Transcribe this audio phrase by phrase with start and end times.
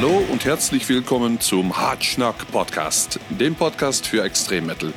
[0.00, 4.92] Hallo und herzlich willkommen zum Hartschnack Podcast, dem Podcast für Extremmetal.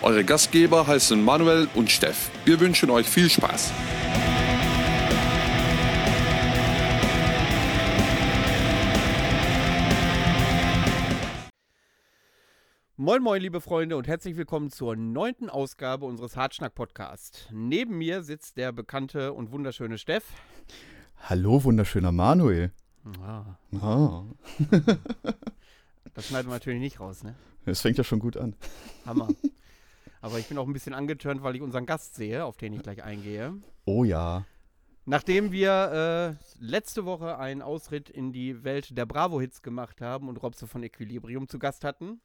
[0.00, 2.30] Eure Gastgeber heißen Manuel und Steff.
[2.46, 3.70] Wir wünschen euch viel Spaß.
[12.96, 17.50] Moin moin liebe Freunde und herzlich willkommen zur neunten Ausgabe unseres Hartschnack Podcast.
[17.52, 20.24] Neben mir sitzt der bekannte und wunderschöne Steff.
[21.18, 22.72] Hallo, wunderschöner Manuel.
[23.22, 24.24] Ah, Ah,
[26.14, 27.34] das schneiden wir natürlich nicht raus, ne?
[27.64, 28.54] das fängt ja schon gut an.
[29.04, 29.28] Hammer.
[30.20, 32.82] Aber ich bin auch ein bisschen angetörnt, weil ich unseren Gast sehe, auf den ich
[32.82, 33.54] gleich eingehe.
[33.84, 34.44] Oh ja.
[35.04, 40.42] Nachdem wir äh, letzte Woche einen Ausritt in die Welt der Bravo-Hits gemacht haben und
[40.42, 42.20] Robse von Equilibrium zu Gast hatten,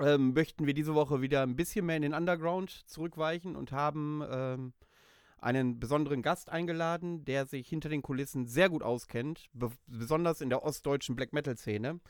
[0.00, 4.22] ähm, möchten wir diese Woche wieder ein bisschen mehr in den Underground zurückweichen und haben
[4.28, 4.72] ähm,
[5.42, 10.50] einen besonderen Gast eingeladen, der sich hinter den Kulissen sehr gut auskennt, be besonders in
[10.50, 12.00] der ostdeutschen Black Metal-Szene.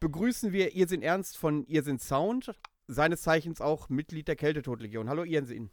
[0.00, 2.54] Begrüßen wir Irrsinn Ernst von Irrsinn Sound,
[2.88, 5.08] seines Zeichens auch Mitglied der Kältetodlegion.
[5.08, 5.70] Hallo Irrsinn.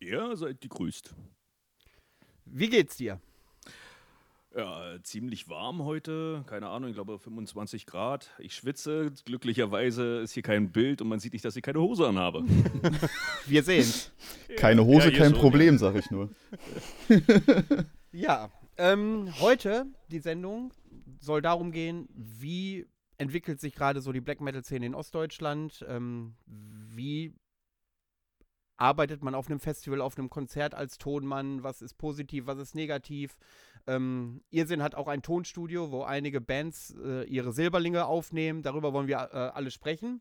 [0.00, 1.14] Ja, seid gegrüßt.
[2.44, 3.20] Wie geht's dir?
[4.54, 6.44] Ja, ziemlich warm heute.
[6.46, 8.30] Keine Ahnung, ich glaube 25 Grad.
[8.38, 9.10] Ich schwitze.
[9.24, 12.44] Glücklicherweise ist hier kein Bild und man sieht nicht, dass ich keine Hose anhabe.
[13.46, 13.90] Wir sehen.
[14.56, 16.28] Keine Hose, Ja, kein Problem, sag ich nur.
[18.14, 20.74] Ja, ähm, heute die Sendung
[21.18, 27.32] soll darum gehen, wie entwickelt sich gerade so die Black Metal-Szene in Ostdeutschland, ähm, wie
[28.82, 32.74] arbeitet man auf einem Festival, auf einem Konzert als Tonmann, was ist positiv, was ist
[32.74, 33.36] negativ.
[33.86, 39.06] Ähm, Irrsinn hat auch ein Tonstudio, wo einige Bands äh, ihre Silberlinge aufnehmen, darüber wollen
[39.06, 40.20] wir äh, alle sprechen.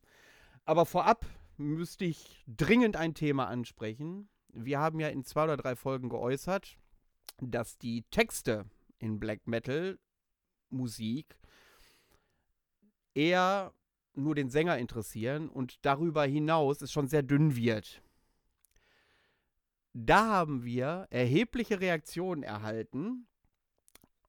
[0.64, 1.26] Aber vorab
[1.58, 4.30] müsste ich dringend ein Thema ansprechen.
[4.54, 6.78] Wir haben ja in zwei oder drei Folgen geäußert,
[7.40, 8.66] dass die Texte
[9.00, 9.98] in Black Metal
[10.70, 11.36] Musik
[13.16, 13.74] eher
[14.14, 18.04] nur den Sänger interessieren und darüber hinaus es schon sehr dünn wird.
[19.94, 23.28] Da haben wir erhebliche Reaktionen erhalten,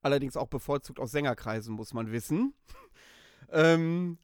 [0.03, 2.55] allerdings auch bevorzugt aus Sängerkreisen, muss man wissen,
[3.53, 4.19] ähm,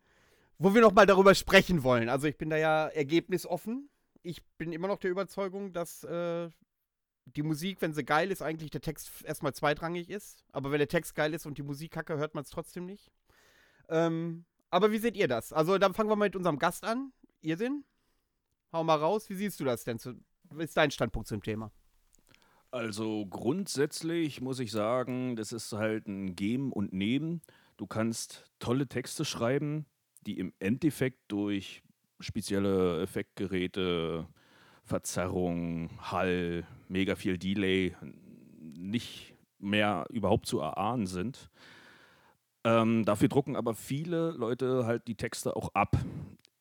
[0.58, 2.08] wo wir nochmal darüber sprechen wollen.
[2.08, 3.88] Also ich bin da ja ergebnisoffen.
[4.22, 6.50] Ich bin immer noch der Überzeugung, dass äh,
[7.24, 10.44] die Musik, wenn sie geil ist, eigentlich der Text erstmal zweitrangig ist.
[10.52, 13.12] Aber wenn der Text geil ist und die Musik kacke, hört man es trotzdem nicht.
[13.88, 15.52] Ähm, aber wie seht ihr das?
[15.52, 17.12] Also dann fangen wir mal mit unserem Gast an.
[17.40, 17.84] Irrsinn?
[18.72, 19.30] Hau mal raus.
[19.30, 19.98] Wie siehst du das denn?
[19.98, 20.18] Zu,
[20.58, 21.70] ist dein Standpunkt zum Thema?
[22.70, 27.40] Also grundsätzlich muss ich sagen, das ist halt ein Geben und Nehmen.
[27.78, 29.86] Du kannst tolle Texte schreiben,
[30.26, 31.82] die im Endeffekt durch
[32.20, 34.26] spezielle Effektgeräte,
[34.84, 37.94] Verzerrung, Hall, mega viel Delay
[38.60, 41.50] nicht mehr überhaupt zu erahnen sind.
[42.64, 45.96] Ähm, dafür drucken aber viele Leute halt die Texte auch ab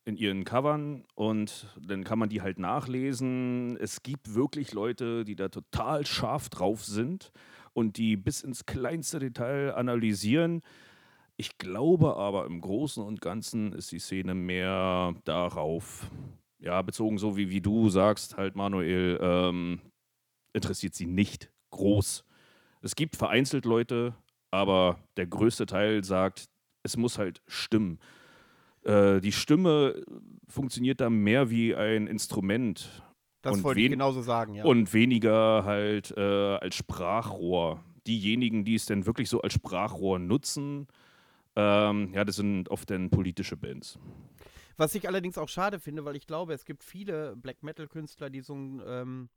[0.07, 3.75] in ihren Covern und dann kann man die halt nachlesen.
[3.75, 7.33] Es gibt wirklich Leute, die da total scharf drauf sind
[7.73, 10.61] und die bis ins kleinste Detail analysieren.
[11.35, 16.09] Ich glaube aber im Großen und Ganzen ist die Szene mehr darauf,
[16.59, 19.81] ja, bezogen so wie, wie du sagst, halt Manuel, ähm,
[20.53, 22.23] interessiert sie nicht groß.
[22.81, 24.15] Es gibt vereinzelt Leute,
[24.51, 26.45] aber der größte Teil sagt,
[26.83, 27.99] es muss halt stimmen.
[28.87, 30.01] Äh, die Stimme
[30.47, 33.03] funktioniert da mehr wie ein Instrument
[33.41, 34.63] Das Und wollte ich genauso sagen, ja.
[34.63, 37.83] und weniger halt äh, als Sprachrohr.
[38.07, 40.87] Diejenigen, die es denn wirklich so als Sprachrohr nutzen,
[41.57, 43.99] ähm, ja, das sind oft dann politische Bands.
[44.77, 48.41] Was ich allerdings auch schade finde, weil ich glaube, es gibt viele Black Metal-Künstler, die
[48.41, 49.29] so einen ähm,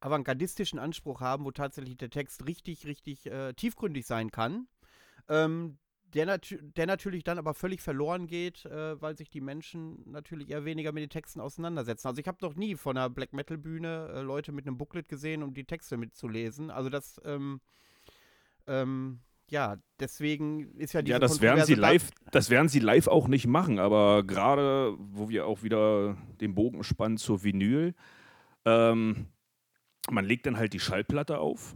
[0.00, 4.66] avantgardistischen Anspruch haben, wo tatsächlich der Text richtig, richtig äh, tiefgründig sein kann.
[5.28, 5.78] Ähm,
[6.14, 10.50] der, natü der natürlich dann aber völlig verloren geht, äh, weil sich die Menschen natürlich
[10.50, 12.08] eher weniger mit den Texten auseinandersetzen.
[12.08, 15.08] Also ich habe noch nie von einer Black Metal Bühne äh, Leute mit einem Booklet
[15.08, 16.70] gesehen, um die Texte mitzulesen.
[16.70, 17.60] Also das, ähm,
[18.66, 23.08] ähm, ja, deswegen ist ja diese Ja, das werden sie live, das werden sie live
[23.08, 27.94] auch nicht machen, aber gerade, wo wir auch wieder den Bogen spannen zur Vinyl,
[28.64, 29.26] ähm,
[30.10, 31.74] man legt dann halt die Schallplatte auf,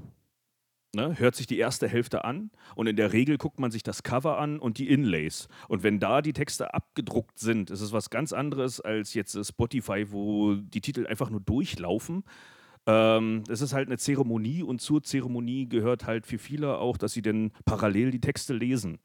[0.94, 4.02] ne, hört sich die erste Hälfte an und in der Regel guckt man sich das
[4.02, 5.48] Cover an und die Inlays.
[5.68, 9.44] Und wenn da die Texte abgedruckt sind, ist es was ganz anderes als jetzt äh,
[9.44, 12.24] Spotify, wo die Titel einfach nur durchlaufen.
[12.86, 17.12] Ähm, es ist halt eine Zeremonie und zur Zeremonie gehört halt für viele auch, dass
[17.12, 18.98] sie dann parallel die Texte lesen.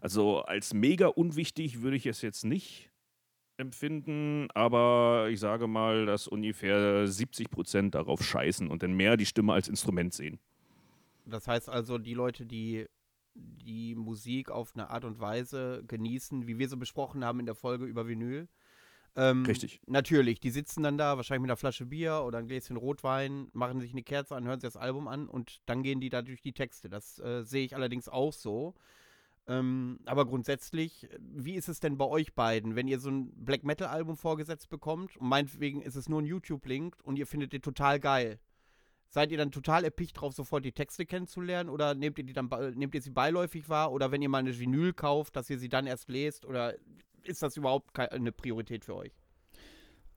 [0.00, 2.90] Also als mega unwichtig würde ich es jetzt nicht
[3.56, 9.26] empfinden, aber ich sage mal, dass ungefähr 70 Prozent darauf scheißen und dann mehr die
[9.26, 10.38] Stimme als Instrument sehen.
[11.24, 12.86] Das heißt also, die Leute, die
[13.34, 17.56] die Musik auf eine Art und Weise genießen, wie wir so besprochen haben in der
[17.56, 18.48] Folge über Vinyl.
[19.16, 19.80] Ähm, Richtig.
[19.86, 23.80] Natürlich, die sitzen dann da, wahrscheinlich mit einer Flasche Bier oder ein Gläschen Rotwein, machen
[23.80, 26.42] sich eine Kerze an, hören sich das Album an und dann gehen die da durch
[26.42, 26.88] die Texte.
[26.88, 28.74] Das äh, sehe ich allerdings auch so.
[29.46, 33.62] Ähm, aber grundsätzlich, wie ist es denn bei euch beiden, wenn ihr so ein Black
[33.62, 37.62] Metal Album vorgesetzt bekommt und meinetwegen ist es nur ein YouTube-Link und ihr findet den
[37.62, 38.40] total geil?
[39.14, 42.50] Seid ihr dann total erpicht drauf, sofort die Texte kennenzulernen oder nehmt ihr die dann
[42.74, 45.68] nehmt ihr sie beiläufig wahr oder wenn ihr mal eine Vinyl kauft, dass ihr sie
[45.68, 46.74] dann erst lest oder
[47.22, 49.12] ist das überhaupt keine Priorität für euch?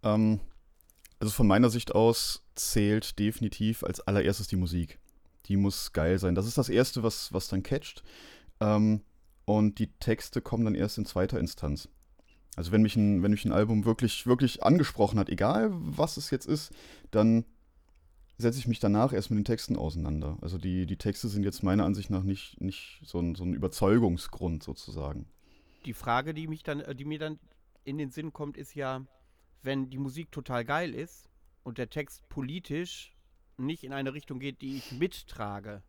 [0.01, 0.39] Ähm,
[1.19, 4.97] also von meiner Sicht aus zählt definitiv als allererstes die Musik.
[5.45, 6.33] Die muss geil sein.
[6.33, 8.01] Das ist das Erste, was, was dann catcht.
[8.59, 9.01] Ähm,
[9.45, 11.87] und die Texte kommen dann erst in zweiter Instanz.
[12.55, 16.31] Also wenn mich ein, wenn mich ein Album wirklich, wirklich angesprochen hat, egal was es
[16.31, 16.71] jetzt ist,
[17.11, 17.45] dann
[18.37, 20.37] setze ich mich danach erst mit den Texten auseinander.
[20.41, 23.53] Also die, die Texte sind jetzt meiner Ansicht nach nicht, nicht so, ein, so ein
[23.53, 25.25] Überzeugungsgrund sozusagen.
[25.85, 27.39] Die Frage, die, mich dann, die mir dann
[27.83, 29.05] in den Sinn kommt, ist ja,
[29.63, 31.29] wenn die Musik total geil ist
[31.63, 33.13] und der Text politisch
[33.57, 35.81] nicht in eine Richtung geht, die ich mittrage,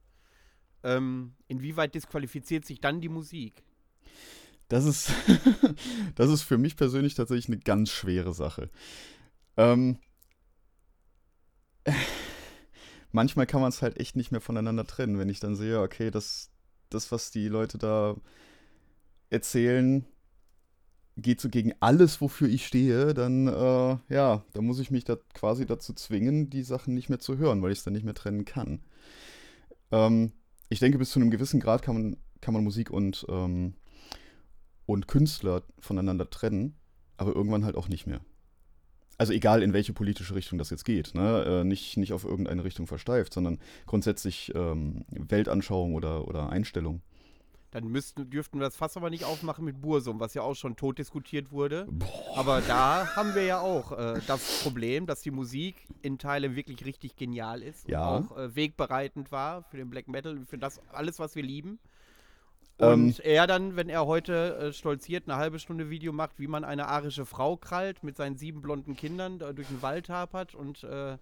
[0.82, 3.62] ähm, inwieweit disqualifiziert sich dann die Musik?
[4.68, 5.12] Das ist,
[6.14, 8.70] das ist für mich persönlich tatsächlich eine ganz schwere Sache.
[9.56, 9.98] Ähm,
[13.12, 16.10] manchmal kann man es halt echt nicht mehr voneinander trennen, wenn ich dann sehe, okay,
[16.10, 16.50] das,
[16.90, 18.16] das was die Leute da
[19.30, 20.04] erzählen,
[21.16, 25.16] geht so gegen alles, wofür ich stehe, dann, äh, ja, da muss ich mich da
[25.34, 28.14] quasi dazu zwingen, die Sachen nicht mehr zu hören, weil ich es dann nicht mehr
[28.14, 28.80] trennen kann.
[29.90, 30.32] Ähm,
[30.68, 33.74] ich denke, bis zu einem gewissen Grad kann man, kann man Musik und, ähm,
[34.86, 36.76] und Künstler voneinander trennen,
[37.16, 38.20] aber irgendwann halt auch nicht mehr.
[39.18, 41.14] Also egal, in welche politische Richtung das jetzt geht.
[41.14, 41.44] Ne?
[41.44, 47.02] Äh, nicht, nicht auf irgendeine Richtung versteift, sondern grundsätzlich ähm, Weltanschauung oder, oder Einstellung.
[47.70, 50.76] Dann müssten, dürften wir das Fass aber nicht aufmachen mit Bursum, was ja auch schon
[50.76, 51.86] tot diskutiert wurde.
[51.90, 52.38] Boah.
[52.38, 56.86] Aber da haben wir ja auch äh, das Problem, dass die Musik in Teilen wirklich
[56.86, 58.16] richtig genial ist ja.
[58.16, 61.78] und auch äh, wegbereitend war für den Black Metal, für das alles, was wir lieben.
[62.78, 66.46] Und ähm, er dann, wenn er heute äh, stolziert, eine halbe Stunde Video macht, wie
[66.46, 70.84] man eine arische Frau krallt mit seinen sieben blonden Kindern durch den Wald hapert und
[70.84, 71.18] äh,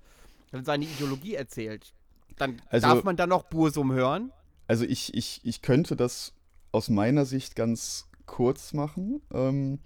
[0.63, 1.95] seine Ideologie erzählt,
[2.37, 4.33] dann also, darf man dann noch Bursum hören.
[4.67, 6.35] Also ich, ich, ich könnte das
[6.73, 9.23] aus meiner Sicht ganz kurz machen.
[9.33, 9.79] Ähm,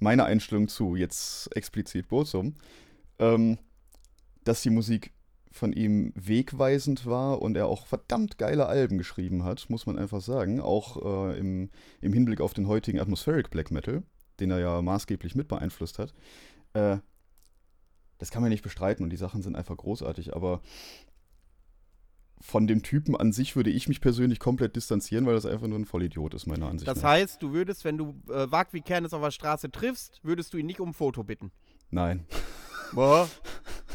[0.00, 2.54] meine Einstellung zu, jetzt explizit Bursum,
[3.18, 3.58] ähm,
[4.44, 5.12] dass die Musik
[5.52, 10.20] von ihm wegweisend war und er auch verdammt geile Alben geschrieben hat, muss man einfach
[10.20, 10.60] sagen.
[10.60, 11.70] Auch äh, im,
[12.00, 14.02] im Hinblick auf den heutigen Atmospheric Black Metal,
[14.40, 16.14] den er ja maßgeblich mit beeinflusst hat.
[16.72, 16.98] Äh,
[18.18, 20.62] das kann man nicht bestreiten und die Sachen sind einfach großartig, aber
[22.40, 25.78] von dem Typen an sich würde ich mich persönlich komplett distanzieren, weil das einfach nur
[25.78, 26.94] ein Vollidiot ist, meiner Ansicht nach.
[26.94, 30.52] Das heißt, du würdest, wenn du äh, Wag wie Kernes auf der Straße triffst, würdest
[30.52, 31.52] du ihn nicht um ein Foto bitten?
[31.90, 32.26] Nein.
[32.92, 33.28] Boah.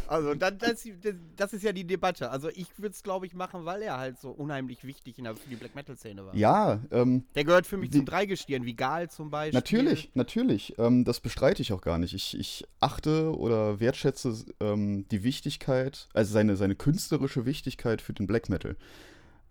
[0.07, 0.87] Also das, das,
[1.35, 2.29] das, ist ja die Debatte.
[2.31, 5.35] Also ich würde es, glaube ich, machen, weil er halt so unheimlich wichtig in der,
[5.35, 6.35] für die Black Metal-Szene war.
[6.35, 6.81] Ja.
[6.91, 9.57] Ähm, der gehört für mich die, zum Dreigestirn, wie Gal zum Beispiel.
[9.57, 10.77] Natürlich, natürlich.
[10.77, 12.13] Ähm, das bestreite ich auch gar nicht.
[12.13, 18.27] Ich, ich achte oder wertschätze ähm, die Wichtigkeit, also seine, seine künstlerische Wichtigkeit für den
[18.27, 18.75] Black Metal.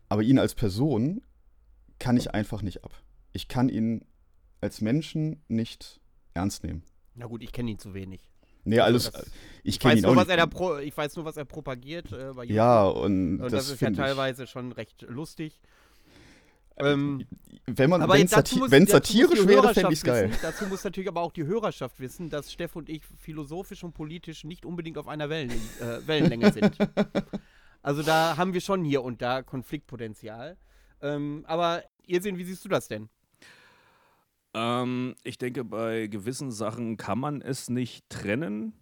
[0.08, 1.22] Aber ihn als Person
[1.98, 2.92] kann ich einfach nicht ab.
[3.32, 4.04] Ich kann ihn
[4.60, 6.00] als Menschen nicht
[6.34, 6.82] ernst nehmen.
[7.14, 8.30] Na gut, ich kenne ihn zu wenig.
[8.66, 9.14] Nee, alles.
[9.14, 9.28] Also
[9.62, 10.50] ich kenne ihn nur, auch nicht.
[10.50, 12.12] Pro, ich weiß nur, was er propagiert.
[12.12, 14.50] Äh, ja, und, und das, das ist ja teilweise ich.
[14.50, 15.60] schon recht lustig.
[16.78, 17.24] Ähm,
[17.66, 20.28] wenn man, wenn Sati muss, satirisch wäre, fände ich es geil.
[20.28, 23.94] Wissen, dazu muss natürlich aber auch die Hörerschaft wissen, dass Steff und ich philosophisch und
[23.94, 26.76] politisch nicht unbedingt auf einer Wellen, äh, Wellenlänge sind.
[27.82, 30.58] also da haben wir schon hier und da Konfliktpotenzial.
[31.00, 33.08] Ähm, aber ihr sehen, wie siehst du das denn?
[34.56, 38.72] Ähm, ich denke, bei gewissen Sachen kann man es nicht trennen,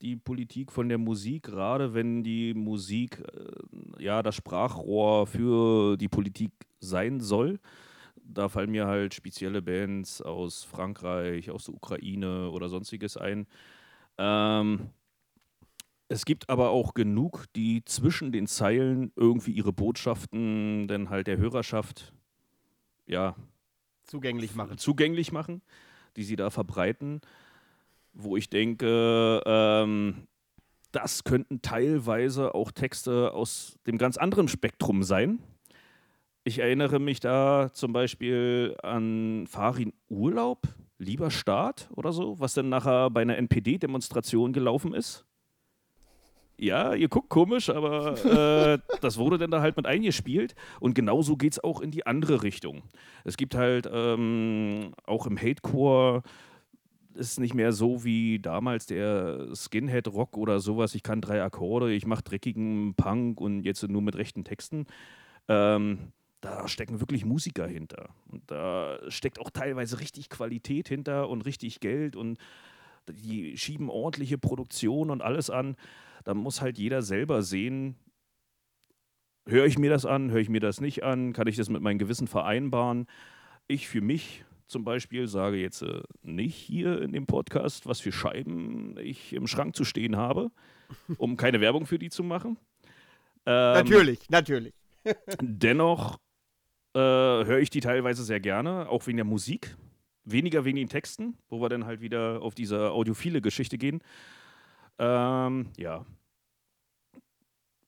[0.00, 6.08] die Politik von der Musik, gerade wenn die Musik äh, ja das Sprachrohr für die
[6.08, 7.60] Politik sein soll.
[8.16, 13.46] Da fallen mir halt spezielle Bands aus Frankreich, aus der Ukraine oder sonstiges ein.
[14.16, 14.88] Ähm,
[16.08, 21.36] es gibt aber auch genug, die zwischen den Zeilen irgendwie ihre Botschaften dann halt der
[21.36, 22.14] Hörerschaft
[23.06, 23.36] ja
[24.10, 24.76] zugänglich machen.
[24.76, 25.62] Zugänglich machen,
[26.16, 27.20] die sie da verbreiten,
[28.12, 30.26] wo ich denke, ähm,
[30.90, 35.38] das könnten teilweise auch Texte aus dem ganz anderen Spektrum sein.
[36.42, 40.62] Ich erinnere mich da zum Beispiel an Farin Urlaub,
[40.98, 45.24] lieber Staat oder so, was dann nachher bei einer NPD-Demonstration gelaufen ist.
[46.60, 50.54] Ja, ihr guckt komisch, aber äh, das wurde dann da halt mit eingespielt.
[50.78, 52.82] Und genauso geht es auch in die andere Richtung.
[53.24, 56.22] Es gibt halt ähm, auch im Hatecore
[57.14, 60.94] ist nicht mehr so wie damals der Skinhead-Rock oder sowas.
[60.94, 64.86] Ich kann drei Akkorde, ich mache dreckigen Punk und jetzt nur mit rechten Texten.
[65.48, 68.10] Ähm, da stecken wirklich Musiker hinter.
[68.28, 72.38] Und da steckt auch teilweise richtig Qualität hinter und richtig Geld und
[73.08, 75.76] die schieben ordentliche Produktion und alles an.
[76.24, 77.96] Da muss halt jeder selber sehen,
[79.46, 81.82] höre ich mir das an, höre ich mir das nicht an, kann ich das mit
[81.82, 83.06] meinem Gewissen vereinbaren.
[83.66, 88.12] Ich für mich zum Beispiel sage jetzt äh, nicht hier in dem Podcast, was für
[88.12, 90.50] Scheiben ich im Schrank zu stehen habe,
[91.18, 92.56] um keine Werbung für die zu machen.
[93.46, 94.74] Ähm, natürlich, natürlich.
[95.40, 96.18] dennoch
[96.94, 99.76] äh, höre ich die teilweise sehr gerne, auch wegen der Musik.
[100.24, 104.00] Weniger wegen den Texten, wo wir dann halt wieder auf diese audiophile Geschichte gehen.
[105.00, 106.04] Ähm, ja.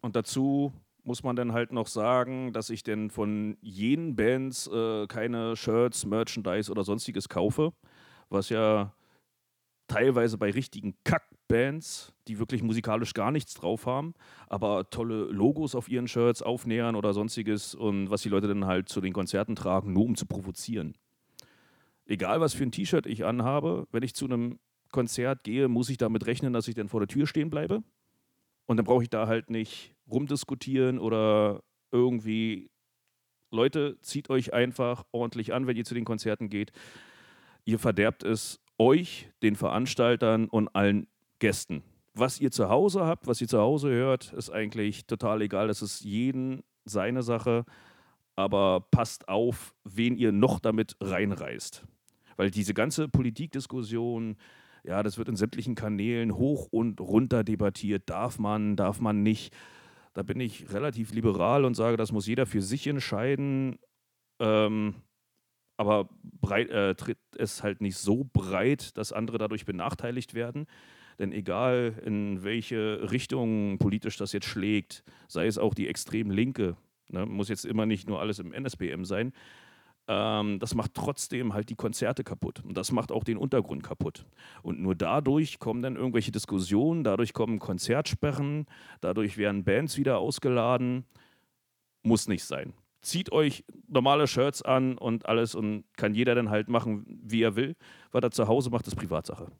[0.01, 0.73] Und dazu
[1.05, 6.07] muss man dann halt noch sagen, dass ich denn von jenen Bands äh, keine Shirts,
[6.07, 7.73] Merchandise oder sonstiges kaufe,
[8.31, 8.95] was ja
[9.89, 14.15] teilweise bei richtigen Kackbands, die wirklich musikalisch gar nichts drauf haben,
[14.49, 18.89] aber tolle Logos auf ihren Shirts aufnähern oder sonstiges und was die Leute dann halt
[18.89, 20.97] zu den Konzerten tragen, nur um zu provozieren.
[22.07, 24.59] Egal, was für ein T-Shirt ich anhabe, wenn ich zu einem
[24.93, 27.83] Konzert gehe, muss ich damit rechnen, dass ich dann vor der Tür stehen bleibe.
[28.67, 32.71] Und dann brauche ich da halt nicht rumdiskutieren oder irgendwie,
[33.51, 36.73] Leute, zieht euch einfach ordentlich an, wenn ihr zu den Konzerten geht.
[37.65, 41.07] Ihr verderbt es euch, den Veranstaltern und allen
[41.39, 41.83] Gästen.
[42.15, 45.69] Was ihr zu Hause habt, was ihr zu Hause hört, ist eigentlich total egal.
[45.69, 47.65] Das ist jeden seine Sache.
[48.35, 51.85] Aber passt auf, wen ihr noch damit reinreißt.
[52.37, 54.37] Weil diese ganze Politikdiskussion,
[54.85, 58.11] ja, das wird in sämtlichen Kanälen hoch und runter debattiert.
[58.11, 59.55] Darf man, darf man nicht.
[60.15, 63.79] Da bin ich relativ liberal und sage, das muss jeder für sich entscheiden.
[64.41, 64.95] Ähm,
[65.77, 70.67] aber breit, äh, tritt es halt nicht so breit, dass andere dadurch benachteiligt werden.
[71.19, 76.77] Denn egal in welche Richtung politisch das jetzt schlägt, sei es auch die extrem Linke,
[77.09, 79.33] ne, muss jetzt immer nicht nur alles im NSBM sein,
[80.13, 82.63] ähm, das macht trotzdem halt die Konzerte kaputt.
[82.65, 84.27] Und das macht auch den Untergrund kaputt.
[84.63, 88.67] Und nur dadurch kommen dann irgendwelche Diskussionen, dadurch kommen Konzertsperren,
[89.01, 91.07] dadurch werden Bands wieder ausgeladen.
[92.03, 92.75] Muss nicht sein.
[93.01, 97.57] Zieht euch normale Shirts an und alles und kann jeder dann halt machen, wie er
[97.57, 97.75] will.
[98.13, 99.51] Was er zu Hause macht, ist Privatsache.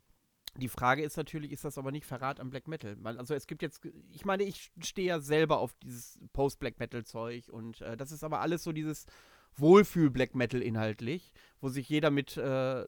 [0.57, 2.95] Die Frage ist natürlich, ist das aber nicht Verrat am Black Metal?
[3.03, 3.81] Also es gibt jetzt,
[4.11, 8.39] ich meine, ich stehe ja selber auf dieses Post-Black Metal-Zeug und äh, das ist aber
[8.39, 9.07] alles so dieses,
[9.57, 12.85] Wohlfühl-Black Metal inhaltlich, wo sich jeder mit, äh,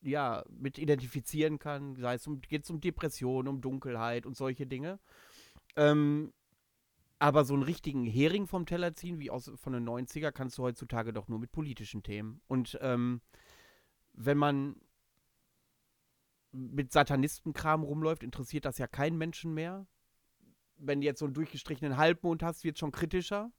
[0.00, 1.96] ja, mit identifizieren kann.
[1.96, 4.98] Sei es um, geht es um Depression, um Dunkelheit und solche Dinge.
[5.76, 6.32] Ähm,
[7.18, 10.62] aber so einen richtigen Hering vom Teller ziehen, wie aus, von den 90er, kannst du
[10.62, 12.40] heutzutage doch nur mit politischen Themen.
[12.48, 13.20] Und ähm,
[14.12, 14.76] wenn man
[16.52, 19.86] mit Satanistenkram rumläuft, interessiert das ja keinen Menschen mehr.
[20.76, 23.52] Wenn du jetzt so einen durchgestrichenen Halbmond hast, wird es schon kritischer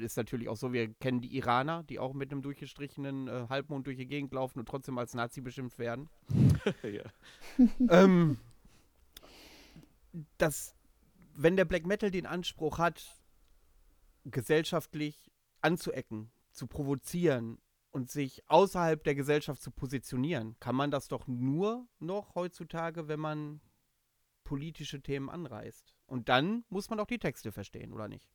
[0.00, 3.86] ist natürlich auch so, wir kennen die Iraner, die auch mit einem durchgestrichenen äh, Halbmond
[3.86, 6.08] durch die Gegend laufen und trotzdem als Nazi beschimpft werden.
[6.82, 7.04] ja.
[7.88, 8.38] ähm,
[10.36, 10.74] dass,
[11.34, 13.22] wenn der Black Metal den Anspruch hat,
[14.24, 17.58] gesellschaftlich anzuecken, zu provozieren
[17.90, 23.20] und sich außerhalb der Gesellschaft zu positionieren, kann man das doch nur noch heutzutage, wenn
[23.20, 23.60] man
[24.44, 25.94] politische Themen anreißt.
[26.06, 28.28] Und dann muss man auch die Texte verstehen, oder nicht?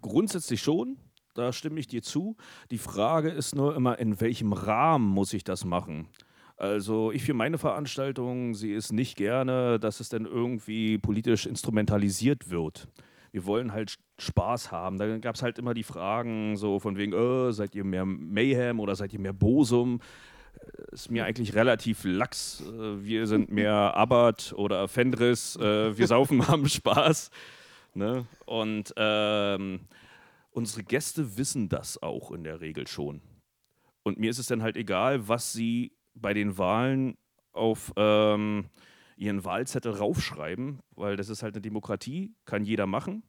[0.00, 0.96] Grundsätzlich schon,
[1.34, 2.36] da stimme ich dir zu.
[2.70, 6.08] Die Frage ist nur immer, in welchem Rahmen muss ich das machen?
[6.56, 12.50] Also ich für meine Veranstaltung sehe es nicht gerne, dass es dann irgendwie politisch instrumentalisiert
[12.50, 12.88] wird.
[13.30, 14.96] Wir wollen halt Spaß haben.
[14.96, 18.80] Da gab es halt immer die Fragen so von wegen, oh, seid ihr mehr Mayhem
[18.80, 20.00] oder seid ihr mehr Bosum?
[20.90, 22.62] Ist mir eigentlich relativ lax.
[22.62, 25.56] Äh, wir sind mehr Abbott oder Fendris.
[25.56, 27.30] Äh, wir saufen, haben Spaß.
[27.96, 28.26] Ne?
[28.44, 29.80] Und ähm,
[30.50, 33.22] unsere Gäste wissen das auch in der Regel schon.
[34.02, 37.16] Und mir ist es dann halt egal, was sie bei den Wahlen
[37.52, 38.66] auf ähm,
[39.16, 43.22] ihren Wahlzettel raufschreiben, weil das ist halt eine Demokratie, kann jeder machen,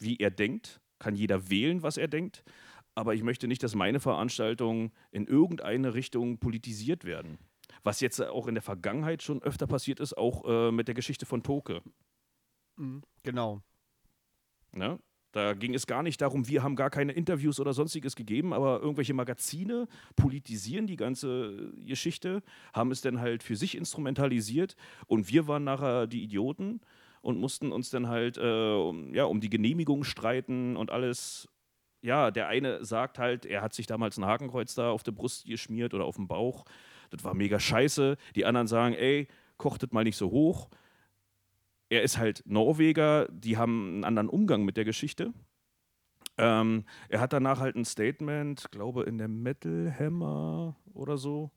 [0.00, 2.42] wie er denkt, kann jeder wählen, was er denkt.
[2.96, 7.38] Aber ich möchte nicht, dass meine Veranstaltungen in irgendeine Richtung politisiert werden.
[7.84, 11.26] Was jetzt auch in der Vergangenheit schon öfter passiert ist, auch äh, mit der Geschichte
[11.26, 11.80] von Toke.
[12.76, 13.62] Mhm, genau.
[14.72, 14.98] Ne?
[15.32, 18.80] Da ging es gar nicht darum, wir haben gar keine Interviews oder sonstiges gegeben, aber
[18.80, 22.42] irgendwelche Magazine politisieren die ganze Geschichte,
[22.74, 24.76] haben es dann halt für sich instrumentalisiert
[25.06, 26.82] und wir waren nachher die Idioten
[27.22, 31.48] und mussten uns dann halt äh, um, ja, um die Genehmigung streiten und alles.
[32.02, 35.46] Ja, der eine sagt halt, er hat sich damals ein Hakenkreuz da auf der Brust
[35.46, 36.64] geschmiert oder auf dem Bauch.
[37.10, 38.16] Das war mega scheiße.
[38.34, 40.68] Die anderen sagen, ey, kochtet mal nicht so hoch
[41.92, 45.34] er ist halt Norweger, die haben einen anderen Umgang mit der Geschichte.
[46.38, 51.50] Ähm, er hat danach halt ein Statement, glaube in der Metal Hammer oder so.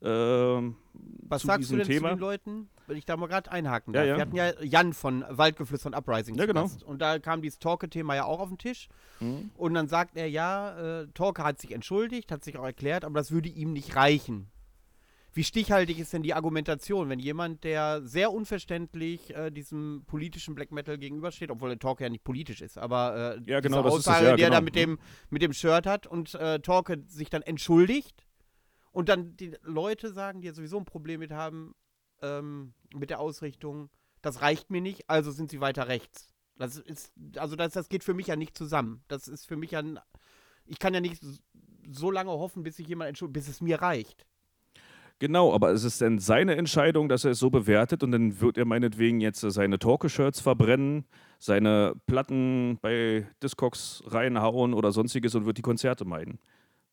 [0.00, 2.10] Ähm, Was sagst du denn Thema.
[2.10, 4.04] zu den Leuten, wenn ich da mal gerade einhaken darf?
[4.04, 4.16] Ja, ja.
[4.16, 6.70] Wir hatten ja Jan von Waldgeflüster und Uprising ja, genau.
[6.86, 8.88] Und da kam dieses Torke-Thema ja auch auf den Tisch.
[9.18, 9.50] Mhm.
[9.56, 13.18] Und dann sagt er, ja, äh, Torke hat sich entschuldigt, hat sich auch erklärt, aber
[13.18, 14.52] das würde ihm nicht reichen.
[15.32, 20.72] Wie stichhaltig ist denn die Argumentation, wenn jemand, der sehr unverständlich äh, diesem politischen Black
[20.72, 24.26] Metal gegenübersteht, obwohl der Talker ja nicht politisch ist, aber äh, ja, genau, diese Aussage,
[24.26, 24.58] ja, die er genau.
[24.58, 24.98] da mit dem,
[25.30, 28.26] mit dem Shirt hat und äh, Talker sich dann entschuldigt
[28.90, 31.74] und dann die Leute sagen, die ja sowieso ein Problem mit haben,
[32.22, 33.88] ähm, mit der Ausrichtung,
[34.22, 36.34] das reicht mir nicht, also sind sie weiter rechts.
[36.56, 39.02] Das ist, also das, das geht für mich ja nicht zusammen.
[39.08, 39.82] Das ist für mich ja,
[40.66, 41.22] ich kann ja nicht
[41.90, 44.26] so lange hoffen, bis sich jemand entschuldigt, bis es mir reicht.
[45.20, 48.56] Genau, aber es ist dann seine Entscheidung, dass er es so bewertet und dann wird
[48.56, 51.04] er meinetwegen jetzt seine Talke-Shirts verbrennen,
[51.38, 56.38] seine Platten bei Discogs reinhauen oder sonstiges und wird die Konzerte meiden.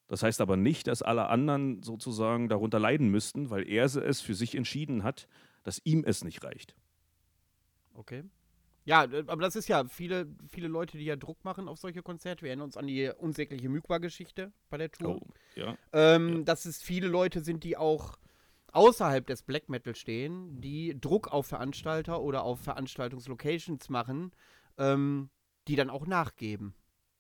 [0.10, 4.36] Das heißt aber nicht, dass alle anderen sozusagen darunter leiden müssten, weil er es für
[4.36, 5.30] sich entschieden hat,
[5.64, 6.76] dass ihm es nicht reicht.
[7.94, 8.24] Okay.
[8.88, 12.44] Ja, aber das ist ja viele, viele Leute, die ja Druck machen auf solche Konzerte.
[12.44, 15.22] Wir erinnern uns an die unsägliche Mykwa-Geschichte bei der Tour.
[15.22, 15.78] Oh, ja.
[15.92, 16.44] Ähm, ja.
[16.44, 18.18] Dass es viele Leute sind, die auch
[18.72, 24.32] außerhalb des Black Metal stehen, die Druck auf Veranstalter oder auf Veranstaltungslocations machen,
[24.78, 25.30] ähm,
[25.68, 26.74] die dann auch nachgeben.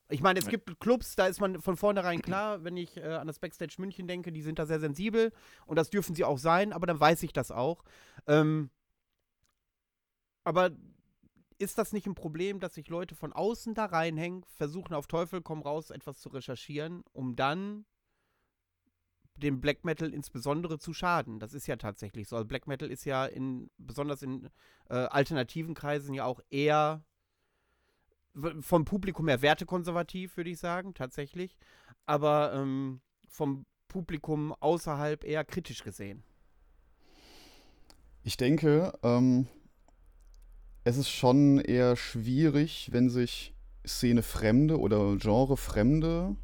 [0.08, 3.28] Ich meine, es gibt Clubs, da ist man von vornherein klar, wenn ich äh, an
[3.28, 5.34] das Backstage München denke, die sind da sehr sensibel
[5.66, 7.84] und das dürfen sie auch sein, aber dann weiß ich das auch.
[8.26, 8.70] Ähm,
[10.46, 10.72] aber
[11.60, 15.42] ist das nicht ein Problem, dass sich Leute von außen da reinhängen, versuchen auf Teufel
[15.42, 17.86] komm raus etwas zu recherchieren, um dann
[19.36, 21.40] dem Black Metal insbesondere zu schaden?
[21.40, 22.36] Das ist ja tatsächlich so.
[22.36, 24.50] Also Black Metal ist ja in besonders in
[24.90, 27.04] äh, alternativen Kreisen ja auch eher
[28.60, 31.58] vom Publikum her wertekonservativ, würde ich sagen, tatsächlich.
[32.06, 36.24] Aber ähm, vom Publikum außerhalb eher kritisch gesehen.
[38.24, 39.48] Ich denke, ähm,
[40.88, 43.54] es ist schon eher schwierig, wenn sich
[43.86, 46.38] Szene-Fremde oder Genre-Fremde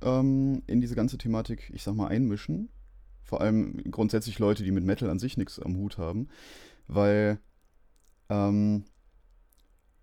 [0.00, 2.68] ähm, in diese ganze Thematik, ich sag mal, einmischen.
[3.24, 6.28] Vor allem grundsätzlich Leute, die mit Metal an sich nichts am Hut haben,
[6.86, 7.40] weil,
[8.28, 8.84] ähm,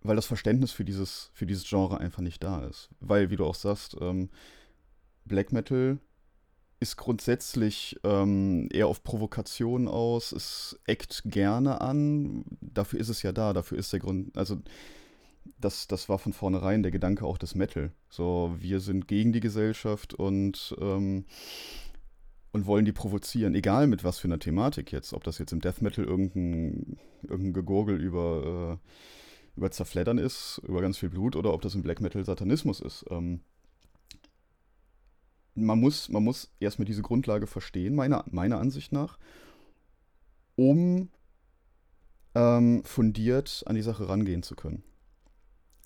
[0.02, 2.90] weil das Verständnis für dieses, für dieses Genre einfach nicht da ist.
[3.00, 4.30] Weil, wie du auch sagst, ähm,
[5.24, 5.98] Black Metal
[6.80, 12.46] ist grundsätzlich ähm, eher auf Provokation aus, es eckt gerne an.
[12.62, 14.38] Dafür ist es ja da, dafür ist der Grund.
[14.38, 14.62] Also,
[15.60, 17.92] das, das war von vornherein der Gedanke auch des Metal.
[18.10, 21.26] So, wir sind gegen die Gesellschaft und, ähm,
[22.52, 25.14] und wollen die provozieren, egal mit was für einer Thematik jetzt.
[25.14, 30.82] Ob das jetzt im Death Metal irgendein, irgendein Gegurgel über, äh, über Zerfleddern ist, über
[30.82, 33.06] ganz viel Blut, oder ob das im Black Metal Satanismus ist.
[33.10, 33.42] Ähm,
[35.56, 39.18] man muss, man muss erstmal diese Grundlage verstehen, meiner, meiner Ansicht nach,
[40.56, 41.10] um
[42.36, 44.84] ähm, fundiert an die Sache rangehen zu können.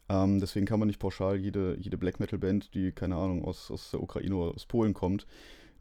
[0.10, 3.72] Ähm, deswegen kann man nicht pauschal jede, jede Black Metal Band, die, keine Ahnung, aus,
[3.72, 5.26] aus der Ukraine oder aus Polen kommt,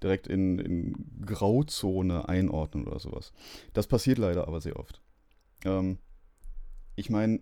[0.02, 3.32] direkt in, in Grauzone einordnen oder sowas.
[3.72, 5.00] Das passiert leider aber sehr oft.
[5.64, 5.98] Ähm,
[6.94, 7.40] ich meine,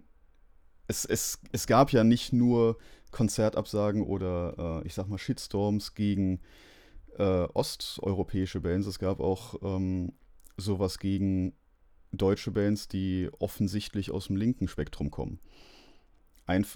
[0.91, 2.77] es, es, es gab ja nicht nur
[3.13, 6.41] Konzertabsagen oder äh, ich sag mal Shitstorms gegen
[7.17, 8.89] äh, osteuropäische Bands.
[8.89, 10.13] Es gab auch ähm,
[10.57, 11.55] sowas gegen
[12.13, 15.39] deutsche Bands, die offensichtlich aus dem linken Spektrum kommen.
[16.47, 16.67] Ein,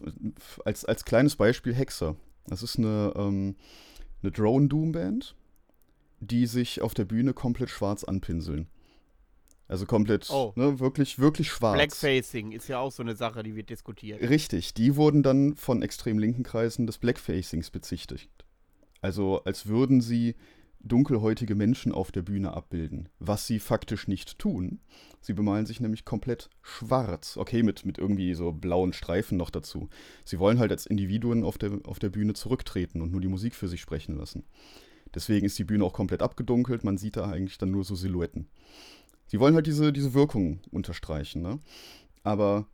[0.65, 2.15] als, als kleines Beispiel Hexer.
[2.47, 3.57] Das ist eine, ähm,
[4.23, 5.35] eine Drone-Doom-Band,
[6.21, 8.69] die sich auf der Bühne komplett schwarz anpinseln.
[9.67, 10.53] Also komplett, oh.
[10.57, 11.77] ne, wirklich, wirklich schwarz.
[11.77, 14.21] Blackfacing ist ja auch so eine Sache, die wird diskutiert.
[14.21, 18.31] Richtig, die wurden dann von extrem linken Kreisen des Blackfacings bezichtigt.
[19.01, 20.35] Also als würden sie
[20.81, 24.81] dunkelhäutige Menschen auf der Bühne abbilden, was sie faktisch nicht tun.
[25.21, 27.37] Sie bemalen sich nämlich komplett schwarz.
[27.39, 29.89] Okay, mit, mit irgendwie so blauen Streifen noch dazu.
[30.25, 33.55] Sie wollen halt als Individuen auf der, auf der Bühne zurücktreten und nur die Musik
[33.55, 34.45] für sich sprechen lassen.
[35.15, 38.49] Deswegen ist die Bühne auch komplett abgedunkelt, man sieht da eigentlich dann nur so Silhouetten.
[39.27, 41.59] Sie wollen halt diese, diese Wirkung unterstreichen, ne?
[42.23, 42.67] Aber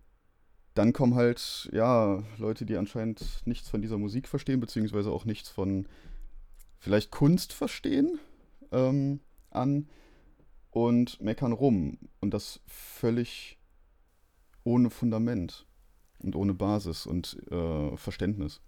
[0.74, 5.48] dann kommen halt, ja, Leute, die anscheinend nichts von dieser Musik verstehen, beziehungsweise auch nichts
[5.48, 5.86] von
[6.78, 8.18] vielleicht Kunst verstehen,
[8.72, 9.88] ähm, an
[10.70, 11.98] und meckern rum.
[12.20, 13.58] Und das völlig
[14.64, 15.66] ohne Fundament
[16.18, 18.60] und ohne Basis und äh, Verständnis.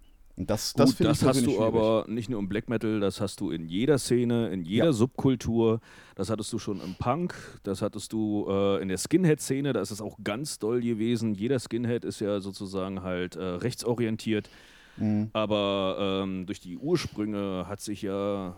[0.43, 1.61] Und das, das, Gut, das hast du schwierig.
[1.61, 4.93] aber nicht nur im Black Metal, das hast du in jeder Szene, in jeder ja.
[4.93, 5.81] Subkultur.
[6.17, 9.93] Das hattest du schon im Punk, das hattest du äh, in der Skinhead-Szene, da ist
[9.93, 11.35] es auch ganz doll gewesen.
[11.35, 14.51] Jeder Skinhead ist ja sozusagen halt äh, rechtsorientiert.
[14.97, 15.31] Mhm.
[15.33, 18.57] Aber ähm, durch die Ursprünge hat sich ja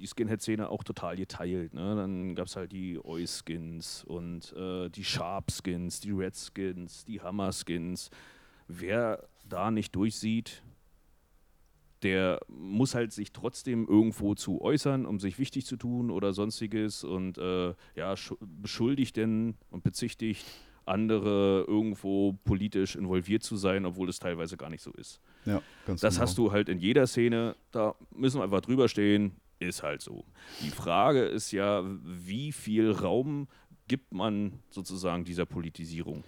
[0.00, 1.74] die Skinhead-Szene auch total geteilt.
[1.74, 1.94] Ne?
[1.94, 8.10] Dann gab es halt die Oi-Skins und äh, die Sharp-Skins, die Red-Skins, die Hammer-Skins.
[8.66, 10.64] Wer da nicht durchsieht,
[12.02, 17.04] der muss halt sich trotzdem irgendwo zu äußern, um sich wichtig zu tun oder sonstiges
[17.04, 20.44] und äh, ja, beschuldigt denn und bezichtigt
[20.86, 25.20] andere irgendwo politisch involviert zu sein, obwohl es teilweise gar nicht so ist.
[25.44, 26.22] Ja, ganz Das genau.
[26.22, 30.24] hast du halt in jeder Szene, da müssen wir einfach drüber stehen, ist halt so.
[30.62, 33.46] Die Frage ist ja, wie viel Raum
[33.88, 36.24] gibt man sozusagen dieser Politisierung?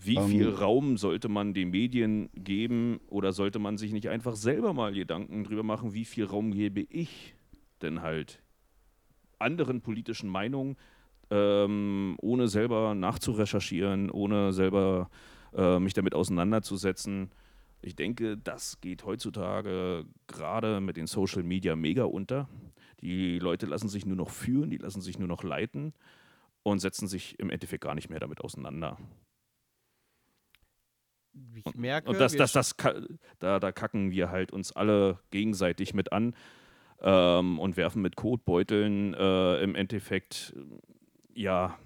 [0.00, 0.28] Wie ähm.
[0.28, 4.92] viel Raum sollte man den Medien geben oder sollte man sich nicht einfach selber mal
[4.92, 7.34] Gedanken drüber machen, wie viel Raum gebe ich
[7.82, 8.42] denn halt
[9.38, 10.76] anderen politischen Meinungen,
[11.30, 15.10] ähm, ohne selber nachzurecherchieren, ohne selber
[15.54, 17.30] äh, mich damit auseinanderzusetzen.
[17.82, 22.48] Ich denke, das geht heutzutage gerade mit den Social Media mega unter.
[23.00, 25.92] Die Leute lassen sich nur noch führen, die lassen sich nur noch leiten
[26.64, 28.98] und setzen sich im Endeffekt gar nicht mehr damit auseinander
[31.54, 32.10] ich merke.
[32.10, 32.74] Und das, das, das,
[33.38, 36.34] da, da kacken wir halt uns alle gegenseitig mit an
[37.02, 40.54] ähm, und werfen mit Kotbeuteln äh, im Endeffekt,
[41.34, 41.78] ja,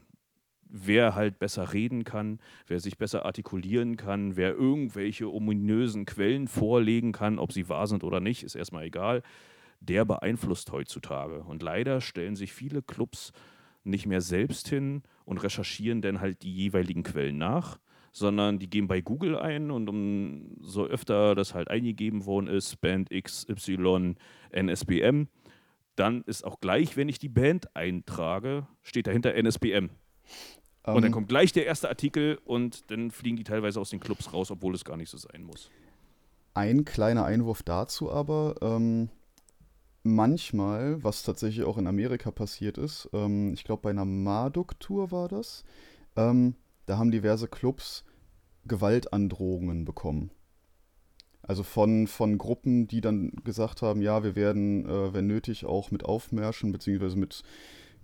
[0.73, 7.13] wer halt besser reden kann, wer sich besser artikulieren kann, wer irgendwelche ominösen Quellen vorlegen
[7.13, 9.23] kann, ob sie wahr sind oder nicht, ist erstmal egal.
[9.81, 11.43] Der beeinflusst heutzutage.
[11.43, 13.33] Und leider stellen sich viele Clubs
[13.85, 17.79] nicht mehr selbst hin und recherchieren dann halt die jeweiligen Quellen nach,
[18.13, 22.81] sondern die geben bei Google ein und um so öfter das halt eingegeben worden ist,
[22.81, 24.17] Band XY
[24.53, 25.29] NSBM,
[25.97, 29.91] dann ist auch gleich, wenn ich die Band eintrage, steht dahinter NSBM.
[30.85, 31.13] Um, und dann ähm.
[31.13, 34.75] kommt gleich der erste Artikel und dann fliegen die teilweise aus den Clubs raus, obwohl
[34.75, 35.71] es gar nicht so sein muss.
[36.55, 39.09] Ein kleiner Einwurf dazu aber, ähm,
[40.03, 45.29] manchmal, was tatsächlich auch in Amerika passiert ist, ähm, ich glaube bei einer Marduk-Tour war
[45.29, 45.65] das,
[46.17, 46.57] ähm,
[46.93, 48.05] da haben diverse Clubs
[48.67, 50.31] Gewaltandrohungen bekommen.
[51.41, 55.91] Also von, von Gruppen, die dann gesagt haben, ja, wir werden, äh, wenn nötig, auch
[55.91, 57.45] mit Aufmärschen, beziehungsweise mit,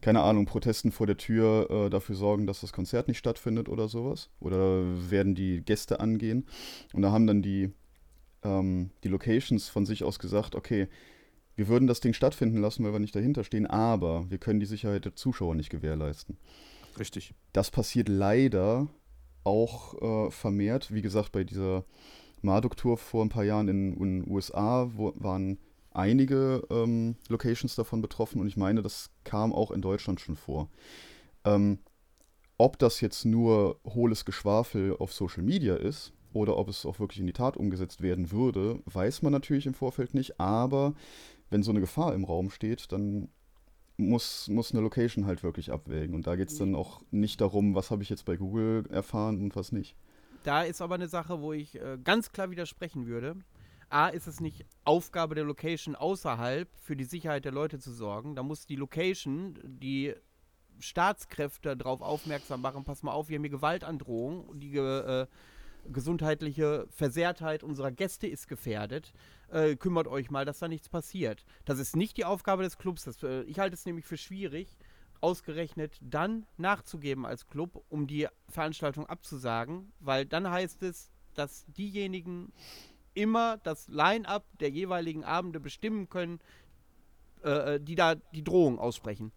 [0.01, 3.89] keine Ahnung, Protesten vor der Tür äh, dafür sorgen, dass das Konzert nicht stattfindet oder
[3.89, 4.31] sowas.
[4.41, 6.47] Oder werden die Gäste angehen.
[6.95, 7.71] Und da haben dann die,
[8.43, 10.89] ähm, die Locations von sich aus gesagt, okay,
[11.57, 14.67] wir würden das Ding stattfinden lassen, weil wir nicht dahinter stehen, aber wir können die
[14.67, 16.39] Sicherheit der Zuschauer nicht gewährleisten.
[16.99, 17.35] Richtig.
[17.53, 18.89] Das passiert leider
[19.45, 20.93] auch äh, vermehrt.
[20.93, 21.85] Wie gesagt, bei dieser
[22.43, 25.59] Marduk-Tour vor ein paar Jahren in den USA wo, waren
[25.93, 30.69] einige ähm, Locations davon betroffen und ich meine, das kam auch in Deutschland schon vor.
[31.45, 31.79] Ähm,
[32.57, 37.21] ob das jetzt nur hohles Geschwafel auf Social Media ist oder ob es auch wirklich
[37.21, 40.95] in die Tat umgesetzt werden würde, weiß man natürlich im Vorfeld nicht, aber
[41.51, 43.29] wenn so eine Gefahr im Raum steht, dann
[43.99, 46.15] muss, muss eine Location halt wirklich abwägen.
[46.15, 49.43] Und da geht es dann auch nicht darum, was habe ich jetzt bei Google erfahren
[49.43, 49.97] und was nicht.
[50.45, 53.37] Da ist aber eine Sache, wo ich äh, ganz klar widersprechen würde.
[53.91, 58.37] A, ist es nicht Aufgabe der Location außerhalb für die Sicherheit der Leute zu sorgen.
[58.37, 60.15] Da muss die Location die
[60.79, 65.27] Staatskräfte darauf aufmerksam machen, pass mal auf, wir haben hier Gewaltandrohung, die äh,
[65.91, 69.13] gesundheitliche Versehrtheit unserer Gäste ist gefährdet
[69.51, 71.45] äh, kümmert euch mal, dass da nichts passiert.
[71.65, 73.05] Das ist nicht die Aufgabe des Clubs.
[73.05, 74.77] Das, äh, ich halte es nämlich für schwierig,
[75.21, 82.53] ausgerechnet dann nachzugeben als Club, um die Veranstaltung abzusagen, weil dann heißt es, dass diejenigen
[83.15, 86.41] immer das Line-up der jeweiligen Abende bestimmen können,
[87.43, 89.33] äh, äh die da die Drohung aussprechen.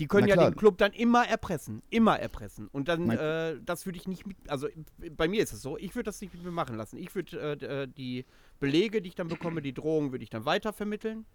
[0.00, 1.82] Die können ja den Club dann immer erpressen.
[1.90, 2.68] Immer erpressen.
[2.68, 4.38] Und dann, äh, das würde ich nicht mit.
[4.48, 4.66] Also
[5.14, 6.96] bei mir ist es so, ich würde das nicht mit mir machen lassen.
[6.96, 8.24] Ich würde äh, äh, die
[8.60, 11.26] Belege, die ich dann bekomme, die Drohungen, würde ich dann weitervermitteln.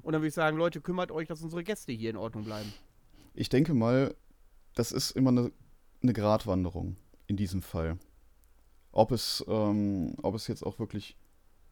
[0.00, 2.72] Und dann würde ich sagen, Leute, kümmert euch, dass unsere Gäste hier in Ordnung bleiben.
[3.34, 4.14] Ich denke mal,
[4.74, 5.52] das ist immer eine,
[6.02, 7.98] eine Gratwanderung in diesem Fall.
[8.90, 11.18] Ob es, ähm, ob es jetzt auch wirklich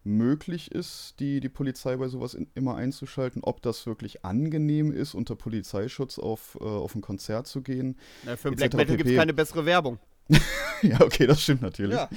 [0.05, 5.15] möglich ist, die, die Polizei bei sowas in, immer einzuschalten, ob das wirklich angenehm ist,
[5.15, 7.97] unter Polizeischutz auf, äh, auf ein Konzert zu gehen.
[8.25, 9.99] Na, für Black Metal gibt es keine bessere Werbung.
[10.83, 11.97] ja, okay, das stimmt natürlich.
[11.97, 12.09] Ja.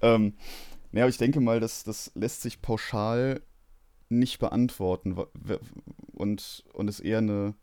[0.00, 0.34] Ähm,
[0.92, 3.42] naja, aber ich denke mal, das, das lässt sich pauschal
[4.08, 5.16] nicht beantworten
[6.12, 7.54] und, und ist eher eine,